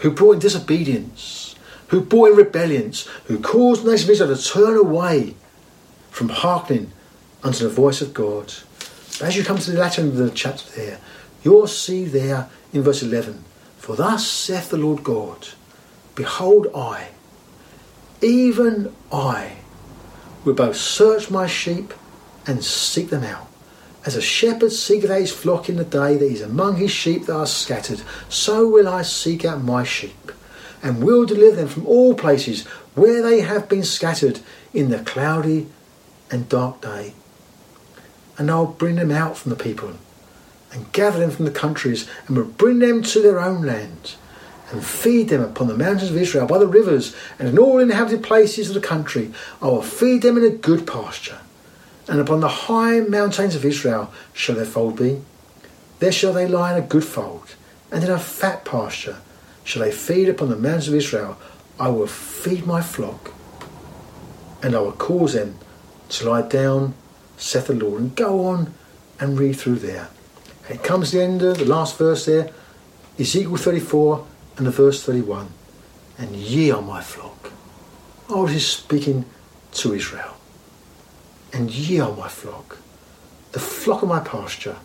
who 0.00 0.10
brought 0.10 0.32
in 0.32 0.38
disobedience, 0.38 1.54
who 1.88 2.00
brought 2.00 2.32
in 2.32 2.36
rebellions, 2.36 3.06
who 3.24 3.38
caused 3.38 3.84
the 3.84 3.90
nation 3.90 4.06
of 4.06 4.10
Israel 4.10 4.36
to 4.36 4.42
turn 4.42 4.76
away 4.76 5.34
from 6.10 6.28
hearkening 6.28 6.92
unto 7.42 7.64
the 7.64 7.70
voice 7.70 8.00
of 8.00 8.14
God. 8.14 8.52
But 9.18 9.22
as 9.22 9.36
you 9.36 9.44
come 9.44 9.58
to 9.58 9.70
the 9.70 9.78
latter 9.78 10.02
end 10.02 10.12
of 10.12 10.16
the 10.16 10.30
chapter 10.30 10.70
there, 10.72 10.98
you'll 11.42 11.66
see 11.66 12.04
there 12.04 12.48
in 12.72 12.82
verse 12.82 13.02
11, 13.02 13.44
For 13.78 13.96
thus 13.96 14.26
saith 14.26 14.70
the 14.70 14.76
Lord 14.76 15.04
God, 15.04 15.48
Behold, 16.14 16.68
I, 16.74 17.08
even 18.22 18.94
I, 19.12 19.56
will 20.44 20.54
both 20.54 20.76
search 20.76 21.30
my 21.30 21.46
sheep 21.46 21.92
and 22.46 22.64
seek 22.64 23.10
them 23.10 23.24
out. 23.24 23.49
As 24.06 24.16
a 24.16 24.22
shepherd 24.22 24.72
seeketh 24.72 25.10
out 25.10 25.20
his 25.20 25.32
flock 25.32 25.68
in 25.68 25.76
the 25.76 25.84
day 25.84 26.16
that 26.16 26.30
he 26.30 26.40
among 26.42 26.76
his 26.76 26.90
sheep 26.90 27.26
that 27.26 27.36
are 27.36 27.46
scattered, 27.46 28.02
so 28.28 28.66
will 28.68 28.88
I 28.88 29.02
seek 29.02 29.44
out 29.44 29.62
my 29.62 29.84
sheep, 29.84 30.32
and 30.82 31.02
will 31.02 31.26
deliver 31.26 31.56
them 31.56 31.68
from 31.68 31.86
all 31.86 32.14
places 32.14 32.66
where 32.94 33.22
they 33.22 33.40
have 33.40 33.68
been 33.68 33.84
scattered 33.84 34.40
in 34.72 34.90
the 34.90 35.00
cloudy 35.00 35.66
and 36.30 36.48
dark 36.48 36.80
day 36.80 37.14
and 38.40 38.50
I'll 38.50 38.64
bring 38.64 38.96
them 38.96 39.10
out 39.10 39.36
from 39.36 39.50
the 39.50 39.62
people 39.62 39.92
and 40.72 40.90
gather 40.92 41.18
them 41.18 41.30
from 41.30 41.44
the 41.44 41.50
countries 41.50 42.08
and 42.26 42.38
will 42.38 42.46
bring 42.46 42.78
them 42.78 43.02
to 43.02 43.20
their 43.20 43.38
own 43.38 43.66
land 43.66 44.14
and 44.72 44.82
feed 44.82 45.28
them 45.28 45.42
upon 45.42 45.68
the 45.68 45.76
mountains 45.76 46.10
of 46.10 46.16
Israel 46.16 46.46
by 46.46 46.56
the 46.56 46.66
rivers 46.66 47.14
and 47.38 47.46
in 47.48 47.58
all 47.58 47.78
inhabited 47.78 48.22
places 48.22 48.68
of 48.68 48.74
the 48.74 48.80
country. 48.80 49.30
I 49.60 49.66
will 49.66 49.82
feed 49.82 50.22
them 50.22 50.38
in 50.38 50.44
a 50.44 50.56
good 50.56 50.86
pasture 50.86 51.38
and 52.10 52.18
upon 52.18 52.40
the 52.40 52.48
high 52.48 52.98
mountains 52.98 53.54
of 53.54 53.64
Israel 53.64 54.12
shall 54.32 54.56
their 54.56 54.64
fold 54.64 54.96
be. 54.96 55.22
There 56.00 56.10
shall 56.10 56.32
they 56.32 56.48
lie 56.48 56.76
in 56.76 56.82
a 56.82 56.86
good 56.86 57.04
fold 57.04 57.54
and 57.92 58.02
in 58.02 58.10
a 58.10 58.18
fat 58.18 58.64
pasture 58.64 59.18
shall 59.62 59.82
they 59.82 59.92
feed 59.92 60.28
upon 60.28 60.48
the 60.48 60.56
mountains 60.56 60.88
of 60.88 60.94
Israel. 60.94 61.38
I 61.78 61.88
will 61.88 62.08
feed 62.08 62.66
my 62.66 62.82
flock 62.82 63.32
and 64.60 64.74
I 64.74 64.80
will 64.80 64.92
cause 64.92 65.34
them 65.34 65.56
to 66.08 66.28
lie 66.28 66.42
down 66.42 66.94
saith 67.36 67.68
the 67.68 67.74
Lord. 67.74 68.00
And 68.00 68.16
go 68.16 68.44
on 68.44 68.74
and 69.20 69.38
read 69.38 69.54
through 69.54 69.76
there. 69.76 70.08
It 70.68 70.82
comes 70.82 71.12
the 71.12 71.22
end 71.22 71.42
of 71.42 71.58
the 71.58 71.64
last 71.64 71.96
verse 71.96 72.26
there, 72.26 72.50
Ezekiel 73.20 73.56
34 73.56 74.26
and 74.56 74.66
the 74.66 74.72
verse 74.72 75.04
31. 75.04 75.48
And 76.18 76.34
ye 76.34 76.72
are 76.72 76.82
my 76.82 77.00
flock. 77.02 77.52
Oh, 78.28 78.48
is 78.48 78.66
speaking 78.66 79.26
to 79.74 79.94
Israel. 79.94 80.39
And 81.52 81.70
ye 81.70 82.00
are 82.00 82.14
my 82.14 82.28
flock, 82.28 82.78
the 83.52 83.60
flock 83.60 84.02
of 84.02 84.08
my 84.08 84.20
pasture. 84.20 84.76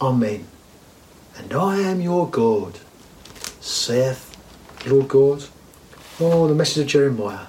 Amen. 0.00 0.46
And 1.36 1.52
I 1.52 1.78
am 1.78 2.00
your 2.00 2.28
God, 2.28 2.78
saith 3.60 4.36
Lord 4.86 5.08
God. 5.08 5.44
Oh, 6.20 6.48
the 6.48 6.54
message 6.54 6.82
of 6.82 6.88
Jeremiah 6.88 7.46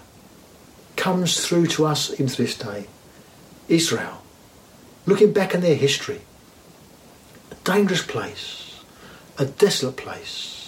comes 0.95 1.45
through 1.45 1.67
to 1.67 1.85
us 1.85 2.09
into 2.11 2.37
this 2.37 2.57
day. 2.57 2.87
Israel 3.67 4.21
looking 5.05 5.33
back 5.33 5.53
in 5.53 5.61
their 5.61 5.75
history, 5.75 6.21
a 7.51 7.55
dangerous 7.63 8.03
place, 8.03 8.79
a 9.37 9.45
desolate 9.45 9.97
place, 9.97 10.62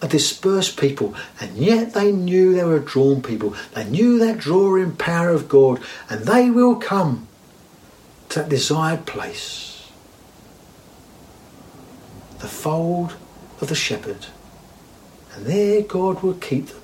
a 0.00 0.08
dispersed 0.08 0.78
people, 0.78 1.14
and 1.40 1.56
yet 1.56 1.94
they 1.94 2.12
knew 2.12 2.54
they 2.54 2.64
were 2.64 2.76
a 2.76 2.84
drawn 2.84 3.22
people. 3.22 3.54
They 3.74 3.84
knew 3.84 4.18
that 4.18 4.38
drawing 4.38 4.96
power 4.96 5.30
of 5.30 5.48
God, 5.48 5.80
and 6.08 6.24
they 6.24 6.50
will 6.50 6.76
come 6.76 7.26
to 8.28 8.40
that 8.40 8.48
desired 8.48 9.06
place. 9.06 9.90
The 12.38 12.48
fold 12.48 13.16
of 13.60 13.68
the 13.68 13.74
shepherd. 13.74 14.26
And 15.34 15.46
there 15.46 15.82
God 15.82 16.22
will 16.22 16.34
keep 16.34 16.68
them, 16.68 16.80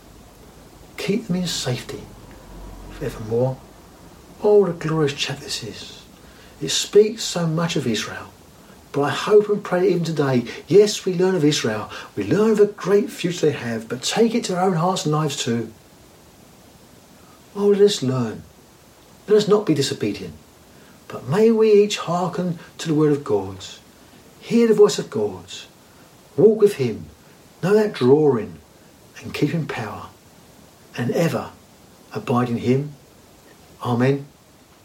keep 0.96 1.26
them 1.28 1.36
in 1.36 1.46
safety 1.46 2.02
forevermore. 2.90 3.56
Oh, 4.42 4.58
what 4.58 4.70
a 4.70 4.72
glorious 4.72 5.14
chap 5.14 5.38
this 5.38 5.62
is. 5.62 6.02
It 6.60 6.70
speaks 6.70 7.22
so 7.22 7.46
much 7.46 7.76
of 7.76 7.86
Israel. 7.86 8.33
But 8.94 9.02
I 9.02 9.10
hope 9.10 9.48
and 9.48 9.62
pray 9.62 9.88
even 9.88 10.04
today, 10.04 10.44
yes, 10.68 11.04
we 11.04 11.14
learn 11.14 11.34
of 11.34 11.44
Israel. 11.44 11.90
We 12.14 12.22
learn 12.22 12.52
of 12.52 12.60
a 12.60 12.66
great 12.66 13.10
future 13.10 13.46
they 13.46 13.52
have, 13.52 13.88
but 13.88 14.02
take 14.02 14.36
it 14.36 14.44
to 14.44 14.56
our 14.56 14.68
own 14.68 14.74
hearts 14.74 15.04
and 15.04 15.12
lives 15.12 15.36
too. 15.36 15.72
Oh, 17.56 17.66
let 17.66 17.80
us 17.80 18.04
learn. 18.04 18.44
Let 19.26 19.38
us 19.38 19.48
not 19.48 19.66
be 19.66 19.74
disobedient. 19.74 20.34
But 21.08 21.28
may 21.28 21.50
we 21.50 21.72
each 21.72 21.98
hearken 21.98 22.60
to 22.78 22.86
the 22.86 22.94
word 22.94 23.10
of 23.10 23.24
God. 23.24 23.56
Hear 24.38 24.68
the 24.68 24.74
voice 24.74 25.00
of 25.00 25.10
God. 25.10 25.46
Walk 26.36 26.60
with 26.60 26.76
Him. 26.76 27.06
Know 27.64 27.74
that 27.74 27.94
drawing 27.94 28.60
and 29.20 29.34
keep 29.34 29.54
in 29.54 29.66
power 29.66 30.06
and 30.96 31.10
ever 31.10 31.50
abide 32.12 32.48
in 32.48 32.58
Him. 32.58 32.92
Amen. 33.82 34.26